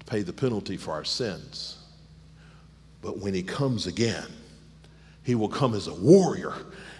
to 0.00 0.06
pay 0.06 0.22
the 0.22 0.32
penalty 0.32 0.76
for 0.76 0.92
our 0.92 1.04
sins. 1.04 1.78
But 3.02 3.18
when 3.18 3.34
he 3.34 3.42
comes 3.42 3.86
again, 3.86 4.26
he 5.22 5.34
will 5.34 5.48
come 5.48 5.74
as 5.74 5.86
a 5.86 5.94
warrior 5.94 6.52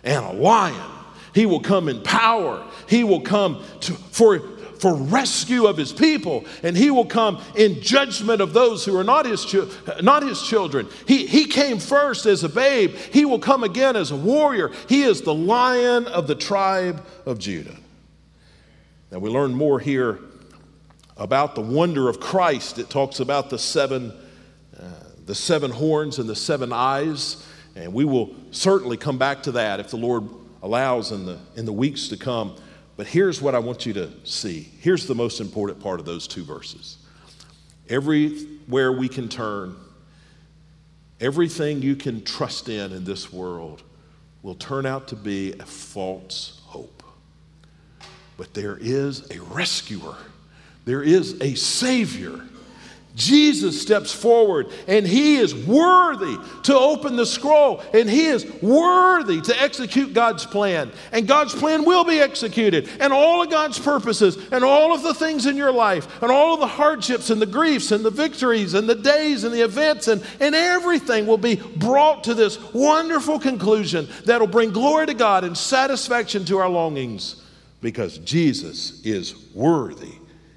and 0.04 0.24
a 0.24 0.32
lion 0.32 0.99
he 1.34 1.46
will 1.46 1.60
come 1.60 1.88
in 1.88 2.02
power. 2.02 2.66
He 2.88 3.04
will 3.04 3.20
come 3.20 3.62
to, 3.80 3.92
for, 3.92 4.40
for 4.78 4.94
rescue 4.94 5.66
of 5.66 5.76
his 5.76 5.92
people, 5.92 6.44
and 6.62 6.76
he 6.76 6.90
will 6.90 7.04
come 7.04 7.42
in 7.54 7.80
judgment 7.80 8.40
of 8.40 8.52
those 8.52 8.84
who 8.84 8.96
are 8.96 9.04
not 9.04 9.26
his, 9.26 9.54
not 10.02 10.22
his 10.22 10.42
children. 10.42 10.88
He, 11.06 11.26
he 11.26 11.46
came 11.46 11.78
first 11.78 12.26
as 12.26 12.44
a 12.44 12.48
babe. 12.48 12.94
He 12.94 13.24
will 13.24 13.38
come 13.38 13.62
again 13.62 13.96
as 13.96 14.10
a 14.10 14.16
warrior. 14.16 14.72
He 14.88 15.02
is 15.02 15.22
the 15.22 15.34
lion 15.34 16.06
of 16.06 16.26
the 16.26 16.34
tribe 16.34 17.04
of 17.26 17.38
Judah. 17.38 17.76
Now 19.10 19.18
we 19.18 19.28
learn 19.28 19.54
more 19.54 19.80
here 19.80 20.20
about 21.16 21.54
the 21.54 21.60
wonder 21.60 22.08
of 22.08 22.18
Christ. 22.18 22.78
It 22.78 22.88
talks 22.88 23.20
about 23.20 23.50
the 23.50 23.58
seven, 23.58 24.12
uh, 24.80 24.84
the 25.26 25.34
seven 25.34 25.70
horns 25.70 26.18
and 26.18 26.28
the 26.28 26.36
seven 26.36 26.72
eyes, 26.72 27.46
and 27.76 27.92
we 27.92 28.04
will 28.04 28.34
certainly 28.52 28.96
come 28.96 29.18
back 29.18 29.42
to 29.42 29.52
that 29.52 29.80
if 29.80 29.90
the 29.90 29.96
Lord 29.96 30.28
allows 30.62 31.12
in 31.12 31.26
the, 31.26 31.38
in 31.56 31.64
the 31.64 31.72
weeks 31.72 32.08
to 32.08 32.16
come. 32.16 32.56
But 32.96 33.06
here's 33.06 33.40
what 33.40 33.54
I 33.54 33.58
want 33.58 33.86
you 33.86 33.92
to 33.94 34.10
see. 34.24 34.68
Here's 34.80 35.06
the 35.06 35.14
most 35.14 35.40
important 35.40 35.80
part 35.80 36.00
of 36.00 36.06
those 36.06 36.26
two 36.26 36.44
verses. 36.44 36.98
Everywhere 37.88 38.92
we 38.92 39.08
can 39.08 39.28
turn, 39.28 39.74
everything 41.20 41.82
you 41.82 41.96
can 41.96 42.22
trust 42.22 42.68
in 42.68 42.92
in 42.92 43.04
this 43.04 43.32
world 43.32 43.82
will 44.42 44.54
turn 44.54 44.86
out 44.86 45.08
to 45.08 45.16
be 45.16 45.54
a 45.54 45.66
false 45.66 46.60
hope. 46.64 47.02
But 48.36 48.54
there 48.54 48.78
is 48.80 49.30
a 49.30 49.40
rescuer, 49.40 50.16
there 50.84 51.02
is 51.02 51.40
a 51.40 51.54
Savior 51.54 52.40
Jesus 53.14 53.80
steps 53.80 54.12
forward 54.12 54.68
and 54.86 55.06
he 55.06 55.36
is 55.36 55.54
worthy 55.54 56.36
to 56.64 56.78
open 56.78 57.16
the 57.16 57.26
scroll 57.26 57.82
and 57.92 58.08
he 58.08 58.26
is 58.26 58.46
worthy 58.62 59.40
to 59.40 59.62
execute 59.62 60.14
God's 60.14 60.46
plan. 60.46 60.90
And 61.12 61.26
God's 61.26 61.54
plan 61.54 61.84
will 61.84 62.04
be 62.04 62.20
executed. 62.20 62.88
And 63.00 63.12
all 63.12 63.42
of 63.42 63.50
God's 63.50 63.78
purposes 63.78 64.38
and 64.52 64.64
all 64.64 64.94
of 64.94 65.02
the 65.02 65.14
things 65.14 65.46
in 65.46 65.56
your 65.56 65.72
life 65.72 66.22
and 66.22 66.30
all 66.30 66.54
of 66.54 66.60
the 66.60 66.66
hardships 66.66 67.30
and 67.30 67.42
the 67.42 67.46
griefs 67.46 67.90
and 67.90 68.04
the 68.04 68.10
victories 68.10 68.74
and 68.74 68.88
the 68.88 68.94
days 68.94 69.44
and 69.44 69.52
the 69.52 69.64
events 69.64 70.08
and, 70.08 70.24
and 70.38 70.54
everything 70.54 71.26
will 71.26 71.38
be 71.38 71.56
brought 71.56 72.24
to 72.24 72.34
this 72.34 72.58
wonderful 72.72 73.38
conclusion 73.38 74.08
that'll 74.24 74.46
bring 74.46 74.70
glory 74.70 75.06
to 75.06 75.14
God 75.14 75.44
and 75.44 75.56
satisfaction 75.58 76.44
to 76.46 76.58
our 76.58 76.68
longings 76.68 77.42
because 77.80 78.18
Jesus 78.18 79.04
is 79.04 79.34
worthy. 79.52 80.14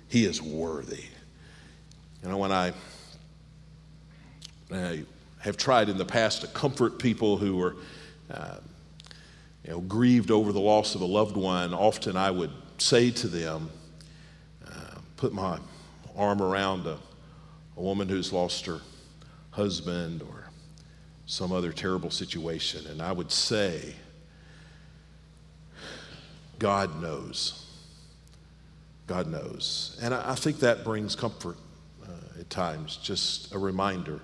He 0.07 0.25
is 0.25 0.41
worthy. 0.41 1.05
You 2.23 2.29
know, 2.29 2.37
when 2.37 2.53
I, 2.53 2.71
I 4.71 5.03
have 5.39 5.57
tried 5.57 5.89
in 5.89 5.97
the 5.97 6.05
past 6.05 6.39
to 6.41 6.47
comfort 6.47 6.97
people 6.97 7.35
who 7.35 7.57
were 7.57 7.75
uh, 8.31 8.59
you 9.65 9.71
know, 9.71 9.81
grieved 9.81 10.31
over 10.31 10.53
the 10.53 10.59
loss 10.61 10.95
of 10.95 11.01
a 11.01 11.05
loved 11.05 11.35
one, 11.35 11.73
often 11.73 12.15
I 12.15 12.31
would 12.31 12.51
say 12.77 13.11
to 13.11 13.27
them, 13.27 13.69
uh, 14.65 14.99
put 15.17 15.33
my 15.33 15.59
arm 16.15 16.41
around 16.41 16.87
a, 16.87 16.97
a 17.75 17.81
woman 17.81 18.07
who's 18.07 18.31
lost 18.31 18.67
her 18.67 18.79
husband 19.51 20.21
or 20.21 20.45
some 21.25 21.51
other 21.51 21.73
terrible 21.73 22.09
situation, 22.09 22.87
and 22.87 23.01
I 23.01 23.11
would 23.11 23.31
say, 23.31 23.95
God 26.57 27.01
knows. 27.01 27.67
God 29.07 29.27
knows. 29.27 29.99
And 30.01 30.13
I, 30.13 30.31
I 30.31 30.35
think 30.35 30.59
that 30.59 30.85
brings 30.85 31.17
comfort 31.17 31.57
at 32.43 32.49
times, 32.49 32.97
just 32.97 33.53
a 33.53 33.57
reminder 33.57 34.19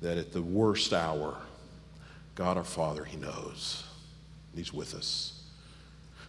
that 0.00 0.18
at 0.18 0.32
the 0.32 0.42
worst 0.42 0.92
hour, 0.92 1.36
God 2.34 2.56
our 2.56 2.64
Father, 2.64 3.04
He 3.04 3.16
knows. 3.16 3.84
He's 4.54 4.72
with 4.72 4.94
us. 4.94 5.42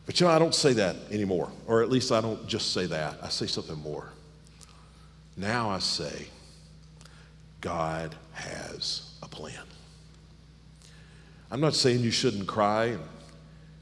But 0.06 0.20
you 0.20 0.28
know, 0.28 0.34
I 0.34 0.40
don't 0.40 0.54
say 0.54 0.74
that 0.74 0.96
anymore, 1.12 1.52
or 1.68 1.82
at 1.82 1.90
least 1.90 2.12
I 2.12 2.22
don't 2.22 2.48
just 2.48 2.72
say 2.72 2.86
that. 2.86 3.18
I 3.22 3.30
say 3.30 3.48
something 3.48 3.80
more. 3.80 4.10
Now 5.36 5.70
I 5.70 5.80
say, 5.80 6.28
God 7.62 8.16
has 8.34 9.12
a 9.24 9.28
plan. 9.28 9.64
I'm 11.50 11.60
not 11.62 11.74
saying 11.74 12.02
you 12.02 12.12
shouldn't 12.12 12.48
cry 12.48 12.98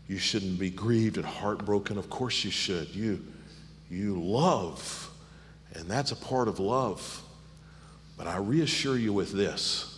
you 0.08 0.18
shouldn't 0.18 0.60
be 0.60 0.70
grieved 0.70 1.18
and 1.18 1.26
heartbroken. 1.26 1.98
Of 1.98 2.10
course 2.10 2.44
you 2.44 2.52
should. 2.52 2.94
You, 2.94 3.26
you 3.90 4.22
love 4.22 5.10
and 5.74 5.90
that's 5.90 6.12
a 6.12 6.16
part 6.16 6.48
of 6.48 6.60
love. 6.60 7.22
But 8.18 8.28
I 8.28 8.38
reassure 8.38 8.98
you 8.98 9.14
with 9.14 9.32
this 9.32 9.90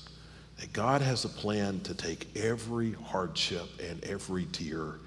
that 0.59 0.71
God 0.71 1.01
has 1.01 1.26
a 1.26 1.30
plan 1.30 1.82
to 1.82 1.93
take 1.93 2.36
every 2.38 2.93
hardship 2.93 3.67
and 3.84 4.03
every 4.05 4.45
tear 4.45 4.99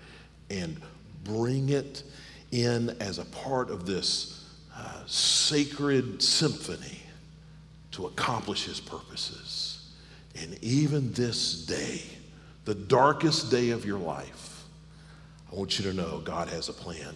and 0.50 0.78
bring 1.24 1.70
it 1.70 2.02
in 2.50 2.90
as 3.00 3.18
a 3.18 3.24
part 3.24 3.70
of 3.70 3.86
this 3.86 4.44
uh, 4.76 5.02
sacred 5.06 6.22
symphony 6.22 7.00
to 7.92 8.06
accomplish 8.06 8.66
his 8.66 8.78
purposes. 8.78 9.90
And 10.40 10.62
even 10.62 11.12
this 11.14 11.64
day, 11.64 12.02
the 12.66 12.74
darkest 12.74 13.50
day 13.50 13.70
of 13.70 13.86
your 13.86 13.98
life, 13.98 14.64
I 15.50 15.56
want 15.56 15.78
you 15.78 15.90
to 15.90 15.94
know 15.94 16.20
God 16.20 16.48
has 16.48 16.68
a 16.68 16.74
plan. 16.74 17.14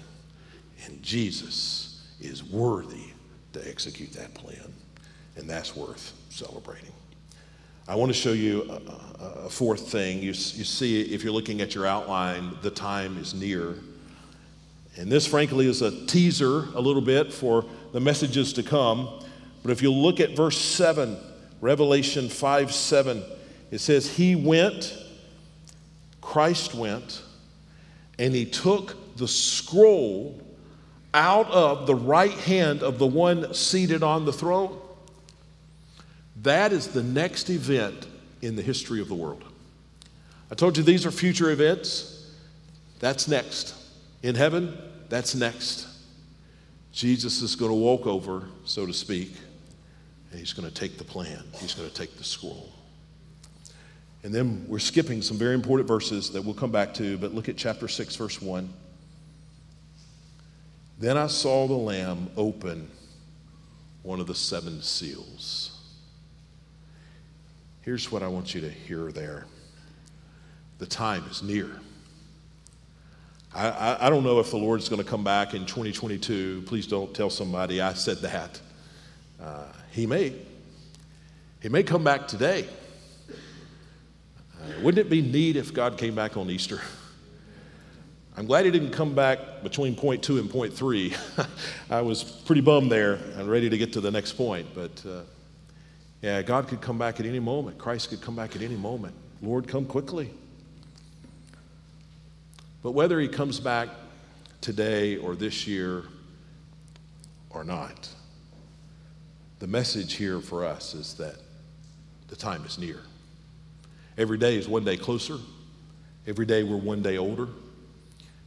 And 0.86 1.02
Jesus 1.02 2.02
is 2.20 2.42
worthy 2.42 3.11
to 3.52 3.68
execute 3.68 4.12
that 4.12 4.34
plan. 4.34 4.72
And 5.36 5.48
that's 5.48 5.74
worth 5.74 6.12
celebrating. 6.30 6.92
I 7.88 7.96
want 7.96 8.10
to 8.10 8.18
show 8.18 8.32
you 8.32 8.70
a, 8.70 9.46
a, 9.46 9.50
fourth 9.50 9.88
thing. 9.88 10.18
You, 10.18 10.26
you 10.26 10.32
see, 10.32 11.02
if 11.02 11.24
you're 11.24 11.32
looking 11.32 11.60
at 11.60 11.74
your 11.74 11.86
outline, 11.86 12.56
the 12.62 12.70
time 12.70 13.18
is 13.18 13.34
near. 13.34 13.74
And 14.96 15.10
this, 15.10 15.26
frankly, 15.26 15.66
is 15.66 15.82
a 15.82 16.06
teaser 16.06 16.68
a 16.74 16.80
little 16.80 17.02
bit 17.02 17.32
for 17.32 17.64
the 17.92 18.00
messages 18.00 18.52
to 18.54 18.62
come. 18.62 19.22
But 19.62 19.72
if 19.72 19.82
you 19.82 19.90
look 19.90 20.20
at 20.20 20.36
verse 20.36 20.58
7, 20.58 21.16
Revelation 21.60 22.28
5 22.28 22.72
7, 22.72 23.22
it 23.70 23.78
says, 23.78 24.08
He 24.08 24.36
went, 24.36 24.96
Christ 26.20 26.74
went, 26.74 27.22
and 28.18 28.34
He 28.34 28.44
took 28.44 29.16
the 29.16 29.26
scroll 29.26 30.40
out 31.14 31.50
of 31.50 31.86
the 31.86 31.94
right 31.94 32.32
hand 32.32 32.82
of 32.82 32.98
the 32.98 33.06
one 33.06 33.52
seated 33.54 34.02
on 34.02 34.24
the 34.24 34.32
throne. 34.32 34.78
That 36.42 36.72
is 36.72 36.88
the 36.88 37.02
next 37.02 37.50
event 37.50 38.06
in 38.40 38.56
the 38.56 38.62
history 38.62 39.00
of 39.00 39.08
the 39.08 39.14
world. 39.14 39.44
I 40.50 40.54
told 40.54 40.76
you 40.76 40.82
these 40.82 41.06
are 41.06 41.10
future 41.10 41.50
events. 41.50 42.30
That's 42.98 43.28
next. 43.28 43.74
In 44.22 44.34
heaven, 44.34 44.76
that's 45.08 45.34
next. 45.34 45.86
Jesus 46.92 47.40
is 47.42 47.56
going 47.56 47.70
to 47.70 47.76
walk 47.76 48.06
over, 48.06 48.44
so 48.64 48.84
to 48.86 48.92
speak, 48.92 49.34
and 50.30 50.38
he's 50.38 50.52
going 50.52 50.68
to 50.68 50.74
take 50.74 50.98
the 50.98 51.04
plan, 51.04 51.42
he's 51.54 51.74
going 51.74 51.88
to 51.88 51.94
take 51.94 52.16
the 52.16 52.24
scroll. 52.24 52.70
And 54.24 54.32
then 54.32 54.64
we're 54.68 54.78
skipping 54.78 55.20
some 55.20 55.36
very 55.36 55.54
important 55.54 55.88
verses 55.88 56.30
that 56.30 56.42
we'll 56.42 56.54
come 56.54 56.70
back 56.70 56.94
to, 56.94 57.18
but 57.18 57.34
look 57.34 57.48
at 57.48 57.56
chapter 57.56 57.88
6, 57.88 58.14
verse 58.16 58.40
1. 58.40 58.72
Then 61.02 61.16
I 61.16 61.26
saw 61.26 61.66
the 61.66 61.74
Lamb 61.74 62.30
open 62.36 62.88
one 64.04 64.20
of 64.20 64.28
the 64.28 64.36
seven 64.36 64.82
seals. 64.82 65.76
Here's 67.80 68.12
what 68.12 68.22
I 68.22 68.28
want 68.28 68.54
you 68.54 68.60
to 68.60 68.70
hear 68.70 69.10
there 69.10 69.46
the 70.78 70.86
time 70.86 71.24
is 71.28 71.42
near. 71.42 71.72
I, 73.52 73.68
I, 73.68 74.06
I 74.06 74.10
don't 74.10 74.22
know 74.22 74.38
if 74.38 74.52
the 74.52 74.58
Lord's 74.58 74.88
going 74.88 75.02
to 75.02 75.08
come 75.08 75.24
back 75.24 75.54
in 75.54 75.66
2022. 75.66 76.62
Please 76.66 76.86
don't 76.86 77.12
tell 77.12 77.30
somebody 77.30 77.80
I 77.80 77.94
said 77.94 78.18
that. 78.18 78.60
Uh, 79.42 79.64
he 79.90 80.06
may. 80.06 80.32
He 81.60 81.68
may 81.68 81.82
come 81.82 82.04
back 82.04 82.28
today. 82.28 82.68
Uh, 83.28 84.80
wouldn't 84.82 85.04
it 85.04 85.10
be 85.10 85.20
neat 85.20 85.56
if 85.56 85.74
God 85.74 85.98
came 85.98 86.14
back 86.14 86.36
on 86.36 86.48
Easter? 86.48 86.80
I'm 88.34 88.46
glad 88.46 88.64
he 88.64 88.70
didn't 88.70 88.92
come 88.92 89.14
back 89.14 89.62
between 89.62 89.94
point 89.94 90.22
two 90.22 90.38
and 90.38 90.48
point 90.48 90.72
three. 90.72 91.14
I 91.90 92.00
was 92.00 92.24
pretty 92.24 92.62
bummed 92.62 92.90
there 92.90 93.14
and 93.36 93.48
ready 93.48 93.68
to 93.68 93.76
get 93.76 93.92
to 93.92 94.00
the 94.00 94.10
next 94.10 94.32
point. 94.32 94.66
But 94.74 95.02
uh, 95.06 95.20
yeah, 96.22 96.40
God 96.40 96.66
could 96.66 96.80
come 96.80 96.96
back 96.96 97.20
at 97.20 97.26
any 97.26 97.40
moment. 97.40 97.76
Christ 97.76 98.08
could 98.08 98.22
come 98.22 98.34
back 98.34 98.56
at 98.56 98.62
any 98.62 98.76
moment. 98.76 99.14
Lord, 99.42 99.68
come 99.68 99.84
quickly. 99.84 100.30
But 102.82 102.92
whether 102.92 103.20
he 103.20 103.28
comes 103.28 103.60
back 103.60 103.90
today 104.62 105.16
or 105.16 105.34
this 105.36 105.66
year 105.66 106.04
or 107.50 107.64
not, 107.64 108.08
the 109.58 109.66
message 109.66 110.14
here 110.14 110.40
for 110.40 110.64
us 110.64 110.94
is 110.94 111.14
that 111.14 111.36
the 112.28 112.36
time 112.36 112.64
is 112.64 112.78
near. 112.78 113.00
Every 114.16 114.38
day 114.38 114.56
is 114.56 114.68
one 114.68 114.84
day 114.84 114.96
closer. 114.96 115.36
Every 116.26 116.46
day 116.46 116.62
we're 116.62 116.76
one 116.76 117.02
day 117.02 117.18
older. 117.18 117.48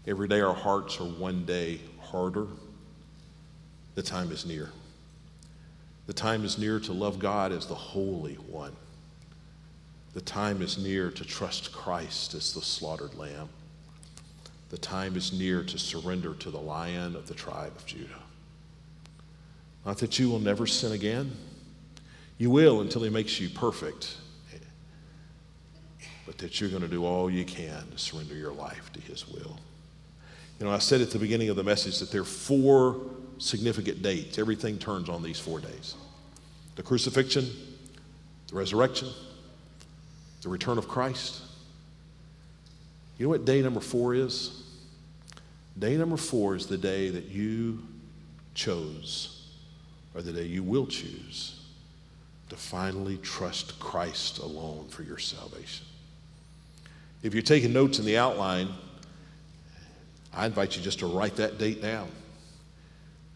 Every 0.08 0.28
day 0.28 0.42
our 0.42 0.54
hearts 0.54 1.00
are 1.00 1.06
one 1.06 1.46
day 1.46 1.80
harder. 2.00 2.48
The 3.96 4.04
time 4.04 4.32
is 4.32 4.46
near. 4.46 4.70
The 6.06 6.14
time 6.14 6.46
is 6.46 6.60
near 6.60 6.80
to 6.82 6.94
love 6.94 7.18
God 7.18 7.52
as 7.52 7.66
the 7.66 7.76
Holy 7.76 8.36
One. 8.36 8.76
The 10.14 10.22
time 10.22 10.62
is 10.62 10.78
near 10.78 11.10
to 11.12 11.26
trust 11.26 11.72
Christ 11.72 12.36
as 12.36 12.54
the 12.54 12.62
slaughtered 12.62 13.16
lamb. 13.16 13.50
The 14.70 14.78
time 14.78 15.16
is 15.16 15.34
near 15.34 15.64
to 15.64 15.78
surrender 15.80 16.34
to 16.36 16.52
the 16.52 16.60
lion 16.60 17.16
of 17.16 17.28
the 17.28 17.34
tribe 17.34 17.74
of 17.76 17.86
Judah. 17.86 18.22
Not 19.86 19.98
that 20.00 20.20
you 20.20 20.30
will 20.30 20.40
never 20.40 20.68
sin 20.68 20.92
again. 20.92 21.32
You 22.38 22.50
will 22.50 22.82
until 22.82 23.04
he 23.04 23.10
makes 23.10 23.40
you 23.40 23.50
perfect. 23.50 24.18
But 26.26 26.38
that 26.40 26.60
you're 26.60 26.70
going 26.70 26.82
to 26.82 26.88
do 26.88 27.06
all 27.06 27.30
you 27.30 27.46
can 27.46 27.90
to 27.92 27.98
surrender 27.98 28.36
your 28.36 28.54
life 28.54 28.92
to 28.94 29.02
his 29.02 29.28
will. 29.28 29.60
You 30.60 30.66
know, 30.66 30.72
I 30.72 30.78
said 30.78 31.02
at 31.02 31.12
the 31.12 31.20
beginning 31.20 31.50
of 31.50 31.56
the 31.56 31.64
message 31.64 32.00
that 32.00 32.12
there 32.12 32.22
are 32.22 32.26
four 32.26 33.02
significant 33.38 34.02
dates. 34.02 34.40
Everything 34.40 34.78
turns 34.78 35.10
on 35.10 35.22
these 35.22 35.40
four 35.40 35.60
days 35.60 35.96
the 36.76 36.84
crucifixion, 36.84 37.50
the 38.48 38.56
resurrection, 38.56 39.08
the 40.42 40.50
return 40.50 40.78
of 40.78 40.88
Christ. 40.88 41.42
You 43.18 43.26
know 43.26 43.30
what 43.30 43.46
day 43.46 43.62
number 43.62 43.80
four 43.80 44.14
is? 44.14 44.64
Day 45.80 45.96
number 45.98 46.18
four 46.18 46.56
is 46.56 46.68
the 46.68 46.78
day 46.78 47.10
that 47.10 47.26
you 47.26 47.82
chose, 48.54 49.48
or 50.14 50.22
the 50.22 50.34
day 50.34 50.44
you 50.44 50.64
will 50.64 50.86
choose, 50.86 51.62
to 52.50 52.56
finally 52.56 53.18
trust 53.18 53.80
Christ 53.80 54.40
alone 54.40 54.88
for 54.90 55.04
your 55.04 55.18
salvation. 55.18 55.86
If 57.24 57.34
you're 57.34 57.44
taking 57.44 57.74
notes 57.74 58.00
in 58.00 58.06
the 58.06 58.18
outline, 58.18 58.70
I 60.36 60.46
invite 60.46 60.76
you 60.76 60.84
just 60.84 61.00
to 61.00 61.08
write 61.08 61.38
that 61.38 61.58
date 61.58 61.82
down. 61.82 62.10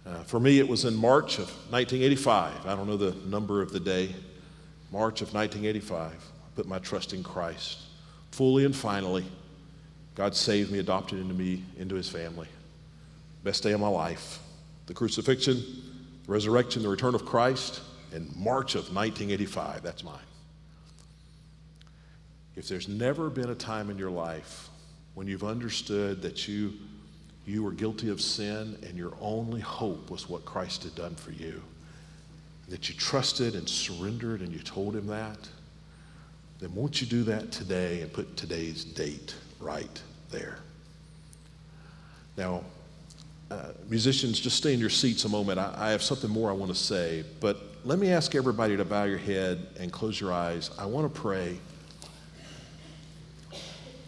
Uh, 0.05 0.23
for 0.23 0.39
me, 0.39 0.59
it 0.59 0.67
was 0.67 0.85
in 0.85 0.95
March 0.95 1.39
of 1.39 1.47
1985. 1.71 2.65
I 2.65 2.75
don't 2.75 2.87
know 2.87 2.97
the 2.97 3.15
number 3.27 3.61
of 3.61 3.71
the 3.71 3.79
day. 3.79 4.13
March 4.91 5.21
of 5.21 5.33
1985. 5.33 6.11
I 6.11 6.15
put 6.55 6.67
my 6.67 6.79
trust 6.79 7.13
in 7.13 7.23
Christ. 7.23 7.79
Fully 8.31 8.65
and 8.65 8.75
finally, 8.75 9.25
God 10.15 10.35
saved 10.35 10.71
me, 10.71 10.79
adopted 10.79 11.19
into 11.19 11.33
me, 11.33 11.63
into 11.77 11.95
his 11.95 12.09
family. 12.09 12.47
Best 13.43 13.63
day 13.63 13.71
of 13.71 13.79
my 13.79 13.87
life. 13.87 14.39
The 14.87 14.93
crucifixion, 14.93 15.55
the 16.25 16.31
resurrection, 16.31 16.81
the 16.81 16.89
return 16.89 17.15
of 17.15 17.25
Christ, 17.25 17.81
in 18.11 18.29
March 18.35 18.75
of 18.75 18.93
1985. 18.93 19.83
That's 19.83 20.03
mine. 20.03 20.17
If 22.55 22.67
there's 22.67 22.87
never 22.87 23.29
been 23.29 23.51
a 23.51 23.55
time 23.55 23.89
in 23.89 23.97
your 23.97 24.11
life 24.11 24.68
when 25.15 25.27
you've 25.27 25.43
understood 25.43 26.21
that 26.21 26.47
you 26.47 26.73
you 27.49 27.63
were 27.63 27.71
guilty 27.71 28.09
of 28.09 28.21
sin 28.21 28.77
and 28.87 28.95
your 28.95 29.13
only 29.19 29.59
hope 29.59 30.11
was 30.11 30.29
what 30.29 30.45
Christ 30.45 30.83
had 30.83 30.93
done 30.93 31.15
for 31.15 31.31
you, 31.31 31.61
that 32.67 32.89
you 32.89 32.95
trusted 32.95 33.55
and 33.55 33.67
surrendered 33.67 34.41
and 34.41 34.53
you 34.53 34.59
told 34.59 34.95
him 34.95 35.07
that, 35.07 35.37
then 36.59 36.73
won't 36.75 37.01
you 37.01 37.07
do 37.07 37.23
that 37.23 37.51
today 37.51 38.01
and 38.01 38.13
put 38.13 38.37
today's 38.37 38.83
date 38.83 39.33
right 39.59 40.01
there? 40.29 40.59
Now, 42.37 42.63
uh, 43.49 43.69
musicians, 43.89 44.39
just 44.39 44.57
stay 44.57 44.75
in 44.75 44.79
your 44.79 44.91
seats 44.91 45.25
a 45.25 45.29
moment. 45.29 45.57
I, 45.57 45.73
I 45.75 45.89
have 45.89 46.03
something 46.03 46.29
more 46.29 46.51
I 46.51 46.53
want 46.53 46.71
to 46.71 46.77
say, 46.77 47.23
but 47.39 47.57
let 47.83 47.97
me 47.97 48.11
ask 48.11 48.35
everybody 48.35 48.77
to 48.77 48.85
bow 48.85 49.05
your 49.05 49.17
head 49.17 49.65
and 49.79 49.91
close 49.91 50.21
your 50.21 50.31
eyes. 50.31 50.69
I 50.77 50.85
want 50.85 51.11
to 51.11 51.19
pray 51.19 51.57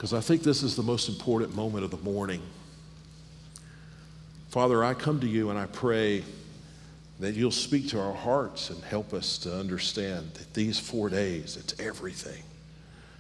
because 0.01 0.15
I 0.15 0.19
think 0.19 0.41
this 0.41 0.63
is 0.63 0.75
the 0.75 0.81
most 0.81 1.09
important 1.09 1.55
moment 1.55 1.83
of 1.83 1.91
the 1.91 1.97
morning. 1.97 2.41
Father, 4.49 4.83
I 4.83 4.95
come 4.95 5.19
to 5.19 5.27
you 5.27 5.51
and 5.51 5.59
I 5.59 5.67
pray 5.67 6.23
that 7.19 7.35
you'll 7.35 7.51
speak 7.51 7.87
to 7.89 7.99
our 7.99 8.15
hearts 8.15 8.71
and 8.71 8.83
help 8.83 9.13
us 9.13 9.37
to 9.37 9.55
understand 9.55 10.33
that 10.33 10.55
these 10.55 10.79
four 10.79 11.07
days, 11.07 11.55
it's 11.55 11.79
everything 11.79 12.41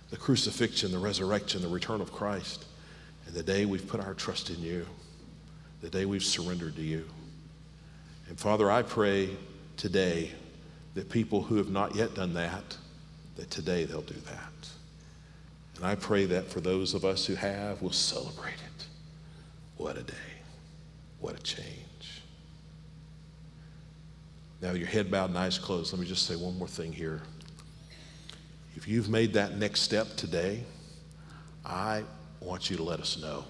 the 0.09 0.17
crucifixion, 0.17 0.91
the 0.91 0.97
resurrection, 0.97 1.61
the 1.61 1.67
return 1.67 2.01
of 2.01 2.11
Christ, 2.11 2.65
and 3.27 3.35
the 3.35 3.43
day 3.43 3.65
we've 3.67 3.87
put 3.87 3.99
our 3.99 4.15
trust 4.15 4.49
in 4.49 4.59
you, 4.59 4.87
the 5.81 5.89
day 5.91 6.05
we've 6.07 6.23
surrendered 6.23 6.75
to 6.77 6.81
you. 6.81 7.05
And 8.27 8.39
Father, 8.39 8.71
I 8.71 8.81
pray 8.81 9.29
today 9.77 10.31
that 10.95 11.11
people 11.11 11.43
who 11.43 11.57
have 11.57 11.69
not 11.69 11.93
yet 11.93 12.15
done 12.15 12.33
that, 12.33 12.75
that 13.35 13.51
today 13.51 13.85
they'll 13.85 14.01
do 14.01 14.15
that. 14.15 14.50
And 15.81 15.89
I 15.89 15.95
pray 15.95 16.25
that 16.25 16.47
for 16.47 16.61
those 16.61 16.93
of 16.93 17.03
us 17.03 17.25
who 17.25 17.33
have, 17.33 17.81
we'll 17.81 17.91
celebrate 17.91 18.53
it. 18.53 18.85
What 19.77 19.97
a 19.97 20.03
day. 20.03 20.13
What 21.19 21.35
a 21.35 21.41
change. 21.41 22.21
Now, 24.61 24.73
your 24.73 24.85
head 24.85 25.09
bowed 25.09 25.29
and 25.31 25.39
eyes 25.39 25.57
closed. 25.57 25.91
Let 25.91 25.99
me 25.99 26.05
just 26.05 26.27
say 26.27 26.35
one 26.35 26.55
more 26.59 26.67
thing 26.67 26.93
here. 26.93 27.23
If 28.75 28.87
you've 28.87 29.09
made 29.09 29.33
that 29.33 29.57
next 29.57 29.81
step 29.81 30.15
today, 30.17 30.63
I 31.65 32.03
want 32.41 32.69
you 32.69 32.77
to 32.77 32.83
let 32.83 32.99
us 32.99 33.19
know. 33.19 33.43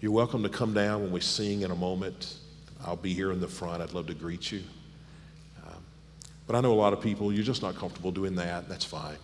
You're 0.00 0.10
welcome 0.10 0.42
to 0.42 0.48
come 0.48 0.74
down 0.74 1.00
when 1.00 1.12
we 1.12 1.20
sing 1.20 1.62
in 1.62 1.70
a 1.70 1.76
moment. 1.76 2.38
I'll 2.84 2.96
be 2.96 3.14
here 3.14 3.30
in 3.30 3.38
the 3.38 3.46
front. 3.46 3.82
I'd 3.82 3.92
love 3.92 4.08
to 4.08 4.14
greet 4.14 4.50
you. 4.50 4.64
Um, 5.64 5.80
but 6.48 6.56
I 6.56 6.60
know 6.60 6.72
a 6.72 6.74
lot 6.74 6.92
of 6.92 7.00
people, 7.00 7.32
you're 7.32 7.44
just 7.44 7.62
not 7.62 7.76
comfortable 7.76 8.10
doing 8.10 8.34
that. 8.34 8.68
That's 8.68 8.84
fine. 8.84 9.18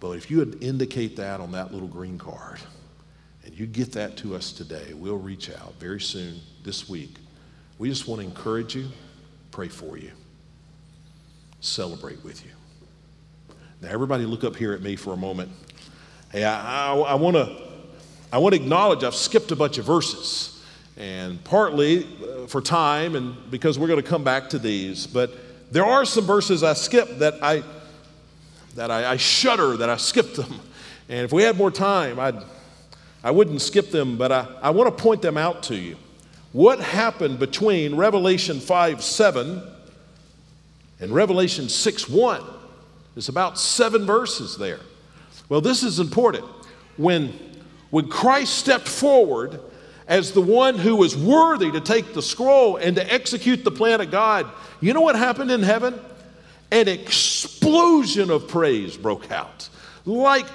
But 0.00 0.12
if 0.12 0.30
you 0.30 0.38
would 0.38 0.62
indicate 0.62 1.16
that 1.16 1.40
on 1.40 1.52
that 1.52 1.72
little 1.72 1.88
green 1.88 2.18
card 2.18 2.60
and 3.44 3.58
you 3.58 3.66
get 3.66 3.92
that 3.92 4.16
to 4.18 4.34
us 4.34 4.52
today, 4.52 4.92
we'll 4.94 5.18
reach 5.18 5.50
out 5.50 5.74
very 5.78 6.00
soon 6.00 6.40
this 6.64 6.88
week. 6.88 7.14
We 7.78 7.88
just 7.88 8.06
want 8.08 8.20
to 8.20 8.26
encourage 8.26 8.74
you, 8.74 8.88
pray 9.50 9.68
for 9.68 9.96
you, 9.96 10.10
celebrate 11.60 12.22
with 12.24 12.44
you. 12.44 12.52
Now, 13.80 13.88
everybody, 13.90 14.24
look 14.24 14.44
up 14.44 14.56
here 14.56 14.72
at 14.72 14.82
me 14.82 14.96
for 14.96 15.12
a 15.12 15.16
moment. 15.16 15.50
Hey, 16.32 16.44
I, 16.44 16.92
I, 16.92 16.96
I 16.96 17.14
want 17.14 17.36
to 17.36 17.66
I 18.32 18.38
want 18.38 18.54
to 18.54 18.60
acknowledge 18.60 19.04
I've 19.04 19.14
skipped 19.14 19.52
a 19.52 19.56
bunch 19.56 19.78
of 19.78 19.84
verses, 19.84 20.64
and 20.96 21.42
partly 21.44 22.04
uh, 22.04 22.46
for 22.46 22.60
time 22.60 23.14
and 23.14 23.36
because 23.50 23.78
we're 23.78 23.86
going 23.86 24.02
to 24.02 24.08
come 24.08 24.24
back 24.24 24.50
to 24.50 24.58
these, 24.58 25.06
but 25.06 25.30
there 25.72 25.84
are 25.84 26.04
some 26.04 26.24
verses 26.24 26.62
I 26.62 26.72
skipped 26.72 27.20
that 27.20 27.34
I 27.42 27.62
that 28.76 28.90
I, 28.90 29.12
I 29.12 29.16
shudder 29.16 29.76
that 29.78 29.90
I 29.90 29.96
skipped 29.96 30.36
them. 30.36 30.60
And 31.08 31.24
if 31.24 31.32
we 31.32 31.42
had 31.42 31.56
more 31.56 31.70
time, 31.70 32.18
I'd, 32.18 32.36
I 33.24 33.30
wouldn't 33.30 33.60
skip 33.60 33.90
them, 33.90 34.16
but 34.16 34.30
I, 34.30 34.46
I 34.62 34.70
want 34.70 34.96
to 34.96 35.02
point 35.02 35.22
them 35.22 35.36
out 35.36 35.62
to 35.64 35.76
you. 35.76 35.96
What 36.52 36.80
happened 36.80 37.38
between 37.38 37.96
Revelation 37.96 38.60
5 38.60 39.02
7 39.02 39.62
and 41.00 41.10
Revelation 41.10 41.68
6 41.68 42.08
1? 42.08 42.42
There's 43.14 43.28
about 43.28 43.58
seven 43.58 44.04
verses 44.04 44.56
there. 44.56 44.80
Well, 45.48 45.60
this 45.60 45.82
is 45.82 46.00
important. 46.00 46.44
When, 46.96 47.32
when 47.90 48.08
Christ 48.08 48.54
stepped 48.54 48.88
forward 48.88 49.60
as 50.06 50.32
the 50.32 50.42
one 50.42 50.76
who 50.76 50.96
was 50.96 51.16
worthy 51.16 51.70
to 51.70 51.80
take 51.80 52.14
the 52.14 52.22
scroll 52.22 52.76
and 52.76 52.96
to 52.96 53.12
execute 53.12 53.64
the 53.64 53.70
plan 53.70 54.00
of 54.00 54.10
God, 54.10 54.46
you 54.80 54.92
know 54.92 55.00
what 55.00 55.16
happened 55.16 55.50
in 55.50 55.62
heaven? 55.62 55.98
An 56.70 56.88
explosion 56.88 58.30
of 58.30 58.48
praise 58.48 58.96
broke 58.96 59.30
out. 59.30 59.68
Like 60.04 60.46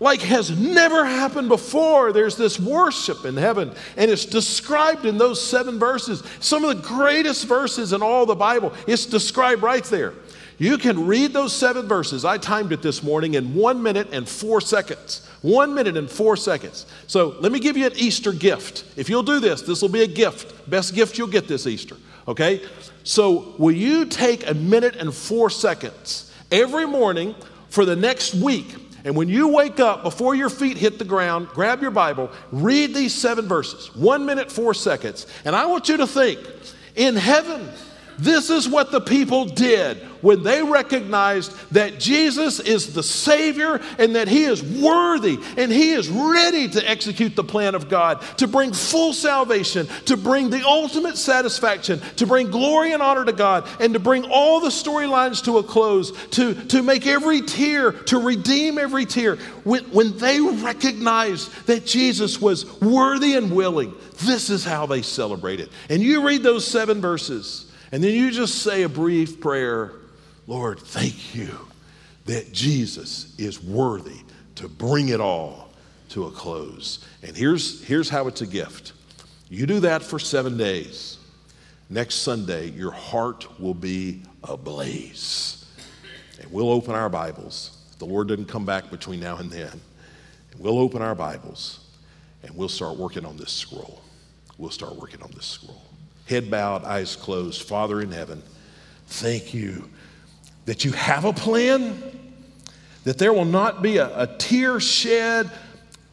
like 0.00 0.22
has 0.22 0.50
never 0.58 1.04
happened 1.04 1.50
before. 1.50 2.12
There's 2.12 2.36
this 2.36 2.58
worship 2.58 3.26
in 3.26 3.36
heaven, 3.36 3.72
and 3.98 4.10
it's 4.10 4.24
described 4.24 5.04
in 5.04 5.18
those 5.18 5.40
seven 5.46 5.78
verses. 5.78 6.22
Some 6.40 6.64
of 6.64 6.74
the 6.74 6.88
greatest 6.88 7.46
verses 7.46 7.92
in 7.92 8.02
all 8.02 8.24
the 8.24 8.34
Bible. 8.34 8.72
It's 8.86 9.04
described 9.04 9.62
right 9.62 9.84
there. 9.84 10.14
You 10.56 10.76
can 10.76 11.06
read 11.06 11.32
those 11.32 11.54
seven 11.54 11.86
verses. 11.86 12.24
I 12.24 12.36
timed 12.38 12.72
it 12.72 12.82
this 12.82 13.02
morning 13.02 13.34
in 13.34 13.54
one 13.54 13.82
minute 13.82 14.08
and 14.12 14.28
four 14.28 14.60
seconds. 14.60 15.26
One 15.42 15.74
minute 15.74 15.96
and 15.96 16.10
four 16.10 16.36
seconds. 16.36 16.84
So 17.06 17.36
let 17.40 17.50
me 17.50 17.60
give 17.60 17.78
you 17.78 17.86
an 17.86 17.96
Easter 17.96 18.32
gift. 18.32 18.84
If 18.96 19.08
you'll 19.08 19.22
do 19.22 19.40
this, 19.40 19.62
this 19.62 19.80
will 19.80 19.88
be 19.88 20.02
a 20.02 20.06
gift. 20.06 20.68
Best 20.68 20.94
gift 20.94 21.16
you'll 21.16 21.28
get 21.28 21.48
this 21.48 21.66
Easter. 21.66 21.96
Okay? 22.28 22.62
So 23.04 23.54
will 23.58 23.74
you 23.74 24.04
take 24.04 24.48
a 24.48 24.54
minute 24.54 24.96
and 24.96 25.14
four 25.14 25.50
seconds 25.50 26.32
every 26.50 26.86
morning 26.86 27.34
for 27.68 27.84
the 27.84 27.96
next 27.96 28.34
week? 28.34 28.76
And 29.04 29.16
when 29.16 29.28
you 29.28 29.48
wake 29.48 29.80
up, 29.80 30.02
before 30.02 30.34
your 30.34 30.50
feet 30.50 30.76
hit 30.76 30.98
the 30.98 31.04
ground, 31.04 31.48
grab 31.48 31.80
your 31.80 31.90
Bible, 31.90 32.30
read 32.52 32.94
these 32.94 33.14
seven 33.14 33.48
verses, 33.48 33.94
one 33.96 34.26
minute, 34.26 34.52
four 34.52 34.74
seconds. 34.74 35.26
And 35.44 35.56
I 35.56 35.66
want 35.66 35.88
you 35.88 35.96
to 35.98 36.06
think 36.06 36.38
in 36.96 37.16
heaven, 37.16 37.68
this 38.20 38.50
is 38.50 38.68
what 38.68 38.90
the 38.90 39.00
people 39.00 39.46
did 39.46 39.98
when 40.20 40.42
they 40.42 40.62
recognized 40.62 41.52
that 41.72 41.98
Jesus 41.98 42.60
is 42.60 42.92
the 42.92 43.02
Savior 43.02 43.80
and 43.98 44.14
that 44.14 44.28
He 44.28 44.44
is 44.44 44.62
worthy 44.62 45.38
and 45.56 45.72
He 45.72 45.92
is 45.92 46.08
ready 46.08 46.68
to 46.68 46.88
execute 46.88 47.34
the 47.34 47.44
plan 47.44 47.74
of 47.74 47.88
God, 47.88 48.20
to 48.36 48.46
bring 48.46 48.72
full 48.72 49.14
salvation, 49.14 49.86
to 50.04 50.16
bring 50.16 50.50
the 50.50 50.66
ultimate 50.66 51.16
satisfaction, 51.16 52.00
to 52.16 52.26
bring 52.26 52.50
glory 52.50 52.92
and 52.92 53.02
honor 53.02 53.24
to 53.24 53.32
God, 53.32 53.66
and 53.80 53.94
to 53.94 54.00
bring 54.00 54.24
all 54.24 54.60
the 54.60 54.68
storylines 54.68 55.42
to 55.44 55.58
a 55.58 55.62
close, 55.62 56.12
to, 56.28 56.54
to 56.66 56.82
make 56.82 57.06
every 57.06 57.40
tear, 57.40 57.92
to 57.92 58.18
redeem 58.18 58.78
every 58.78 59.06
tear. 59.06 59.36
When, 59.64 59.84
when 59.84 60.16
they 60.18 60.40
recognized 60.40 61.66
that 61.66 61.86
Jesus 61.86 62.40
was 62.40 62.80
worthy 62.80 63.36
and 63.36 63.54
willing, 63.54 63.94
this 64.18 64.50
is 64.50 64.64
how 64.64 64.84
they 64.84 65.00
celebrated. 65.00 65.70
And 65.88 66.02
you 66.02 66.26
read 66.26 66.42
those 66.42 66.66
seven 66.66 67.00
verses. 67.00 67.69
And 67.92 68.04
then 68.04 68.14
you 68.14 68.30
just 68.30 68.62
say 68.62 68.82
a 68.82 68.88
brief 68.88 69.40
prayer 69.40 69.92
Lord, 70.46 70.80
thank 70.80 71.34
you 71.34 71.56
that 72.24 72.52
Jesus 72.52 73.38
is 73.38 73.62
worthy 73.62 74.20
to 74.56 74.66
bring 74.66 75.10
it 75.10 75.20
all 75.20 75.70
to 76.08 76.26
a 76.26 76.30
close. 76.32 77.06
And 77.22 77.36
here's, 77.36 77.84
here's 77.84 78.08
how 78.08 78.26
it's 78.26 78.40
a 78.40 78.46
gift 78.46 78.92
you 79.48 79.66
do 79.66 79.80
that 79.80 80.02
for 80.02 80.18
seven 80.18 80.56
days. 80.56 81.18
Next 81.88 82.16
Sunday, 82.16 82.70
your 82.70 82.92
heart 82.92 83.60
will 83.60 83.74
be 83.74 84.22
ablaze. 84.44 85.66
And 86.40 86.50
we'll 86.52 86.70
open 86.70 86.94
our 86.94 87.08
Bibles. 87.08 87.76
The 87.98 88.04
Lord 88.06 88.28
didn't 88.28 88.46
come 88.46 88.64
back 88.64 88.90
between 88.90 89.20
now 89.20 89.36
and 89.36 89.50
then. 89.50 89.80
We'll 90.58 90.78
open 90.78 91.02
our 91.02 91.14
Bibles 91.14 91.80
and 92.42 92.56
we'll 92.56 92.68
start 92.68 92.96
working 92.96 93.24
on 93.24 93.36
this 93.36 93.52
scroll. 93.52 94.02
We'll 94.56 94.70
start 94.70 94.96
working 94.96 95.22
on 95.22 95.30
this 95.32 95.46
scroll 95.46 95.89
head 96.30 96.50
bowed, 96.50 96.84
eyes 96.84 97.16
closed. 97.16 97.62
Father 97.62 98.00
in 98.00 98.12
heaven, 98.12 98.42
thank 99.08 99.52
you 99.52 99.90
that 100.64 100.84
you 100.84 100.92
have 100.92 101.24
a 101.24 101.32
plan, 101.32 102.00
that 103.02 103.18
there 103.18 103.32
will 103.32 103.44
not 103.44 103.82
be 103.82 103.96
a, 103.96 104.16
a 104.16 104.26
tear 104.38 104.78
shed, 104.78 105.50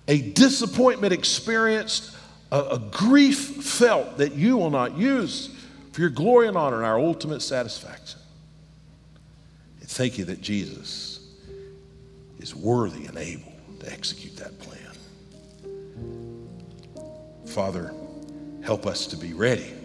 a 0.07 0.19
disappointment 0.19 1.13
experienced, 1.13 2.15
a, 2.51 2.59
a 2.59 2.79
grief 2.79 3.37
felt 3.37 4.17
that 4.17 4.33
you 4.33 4.57
will 4.57 4.71
not 4.71 4.97
use 4.97 5.55
for 5.91 6.01
your 6.01 6.09
glory 6.09 6.47
and 6.47 6.57
honor 6.57 6.77
and 6.77 6.85
our 6.85 6.99
ultimate 6.99 7.41
satisfaction. 7.41 8.19
And 9.79 9.87
thank 9.87 10.17
you 10.17 10.25
that 10.25 10.41
Jesus 10.41 11.19
is 12.39 12.55
worthy 12.55 13.05
and 13.05 13.17
able 13.17 13.53
to 13.81 13.91
execute 13.91 14.35
that 14.37 14.57
plan. 14.59 14.79
Father, 17.45 17.93
help 18.63 18.87
us 18.87 19.05
to 19.07 19.17
be 19.17 19.33
ready 19.33 19.76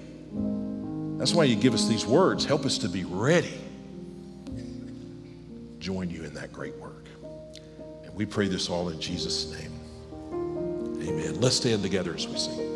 that's 1.18 1.34
why 1.34 1.44
you 1.44 1.56
give 1.56 1.74
us 1.74 1.86
these 1.86 2.04
words. 2.04 2.44
Help 2.44 2.64
us 2.64 2.78
to 2.78 2.88
be 2.88 3.04
ready. 3.04 3.54
Join 5.78 6.10
you 6.10 6.24
in 6.24 6.34
that 6.34 6.52
great 6.52 6.76
work. 6.76 7.06
And 8.04 8.14
we 8.14 8.26
pray 8.26 8.48
this 8.48 8.68
all 8.68 8.88
in 8.88 9.00
Jesus' 9.00 9.52
name. 9.52 9.72
Amen. 11.08 11.40
Let's 11.40 11.56
stand 11.56 11.82
together 11.82 12.14
as 12.14 12.26
we 12.26 12.36
sing. 12.36 12.71